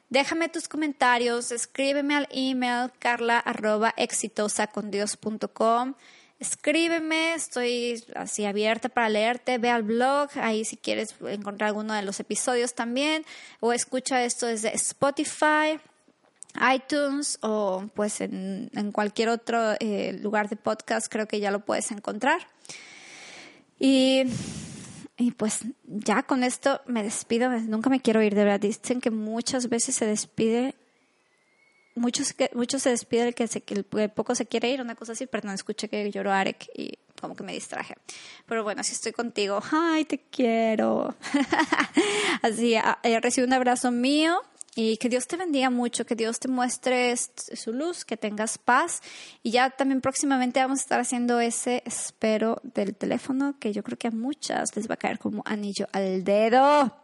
Déjame 0.10 0.50
tus 0.50 0.68
comentarios, 0.68 1.52
escríbeme 1.52 2.16
al 2.16 2.28
email 2.32 2.92
carla 3.00 3.40
arroba 3.40 3.94
escríbeme, 6.40 7.34
estoy 7.34 8.04
así 8.16 8.46
abierta 8.46 8.90
para 8.90 9.10
leerte, 9.10 9.58
ve 9.58 9.70
al 9.70 9.84
blog, 9.84 10.30
ahí 10.36 10.64
si 10.64 10.78
quieres 10.78 11.16
encontrar 11.28 11.70
alguno 11.70 11.94
de 11.94 12.02
los 12.02 12.20
episodios 12.20 12.74
también, 12.74 13.26
o 13.60 13.74
escucha 13.74 14.24
esto 14.24 14.46
desde 14.46 14.74
Spotify, 14.76 15.80
iTunes 16.74 17.38
o 17.42 17.86
pues 17.94 18.22
en, 18.22 18.70
cualquier 18.94 19.30
otro 19.30 19.74
eh, 19.80 20.18
lugar 20.22 20.50
de 20.50 20.56
podcast 20.56 21.08
creo 21.12 21.28
que 21.28 21.40
ya 21.40 21.52
lo 21.52 21.60
puedes 21.60 21.92
encontrar. 21.92 22.40
Y, 23.78 24.24
y 25.18 25.32
pues 25.32 25.60
ya 25.86 26.24
con 26.24 26.44
esto 26.44 26.82
me 26.86 27.04
despido, 27.04 27.50
nunca 27.50 27.90
me 27.90 28.02
quiero 28.02 28.22
ir, 28.22 28.34
de 28.34 28.46
verdad, 28.46 28.60
dicen 28.60 29.02
que 29.02 29.12
muchas 29.12 29.70
veces 29.70 29.96
se 29.96 30.06
despide 30.06 30.76
muchos, 32.00 32.82
se 32.82 32.90
despiden 32.90 33.28
el 33.28 33.36
que, 33.36 33.48
el 33.74 33.84
poco 33.84 34.34
se 34.34 34.46
quiere 34.46 34.70
ir, 34.72 34.82
una 34.82 34.96
cosa 34.96 35.12
así, 35.12 35.28
perdón, 35.28 35.54
escuché 35.54 35.90
que 35.90 36.10
lloró 36.12 36.32
Arek 36.32 36.70
y 36.76 36.98
como 37.20 37.36
que 37.36 37.44
me 37.44 37.54
distraje. 37.54 37.96
Pero 38.46 38.64
bueno, 38.64 38.84
si 38.84 38.94
estoy 38.94 39.12
contigo, 39.12 39.62
ay, 39.72 40.06
te 40.06 40.20
quiero. 40.20 41.16
así, 42.42 42.76
eh, 42.76 43.20
recibe 43.20 43.46
un 43.46 43.54
abrazo 43.54 43.92
mío 43.92 44.42
y 44.76 44.98
que 44.98 45.10
Dios 45.10 45.28
te 45.28 45.36
bendiga 45.36 45.70
mucho, 45.70 46.06
que 46.06 46.16
Dios 46.16 46.40
te 46.40 46.48
muestre 46.48 47.14
su 47.18 47.74
luz, 47.74 48.06
que 48.06 48.16
tengas 48.16 48.58
paz. 48.58 49.02
Y 49.44 49.52
ya 49.52 49.70
también 49.70 50.00
próximamente 50.00 50.62
vamos 50.62 50.80
a 50.80 50.82
estar 50.84 51.00
haciendo 51.00 51.40
ese 51.40 51.84
espero 51.86 52.62
del 52.64 52.96
teléfono, 52.96 53.56
que 53.60 53.74
yo 53.74 53.84
creo 53.84 53.98
que 53.98 54.08
a 54.08 54.12
muchas 54.12 54.76
les 54.76 54.90
va 54.90 54.94
a 54.94 54.98
caer 54.98 55.20
como 55.20 55.44
anillo 55.46 55.88
al 55.92 56.24
dedo. 56.24 56.96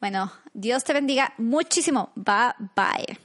Bueno, 0.00 0.32
Dios 0.54 0.82
te 0.84 0.94
bendiga 0.94 1.34
muchísimo. 1.36 2.10
Bye 2.14 2.54
bye. 2.74 3.18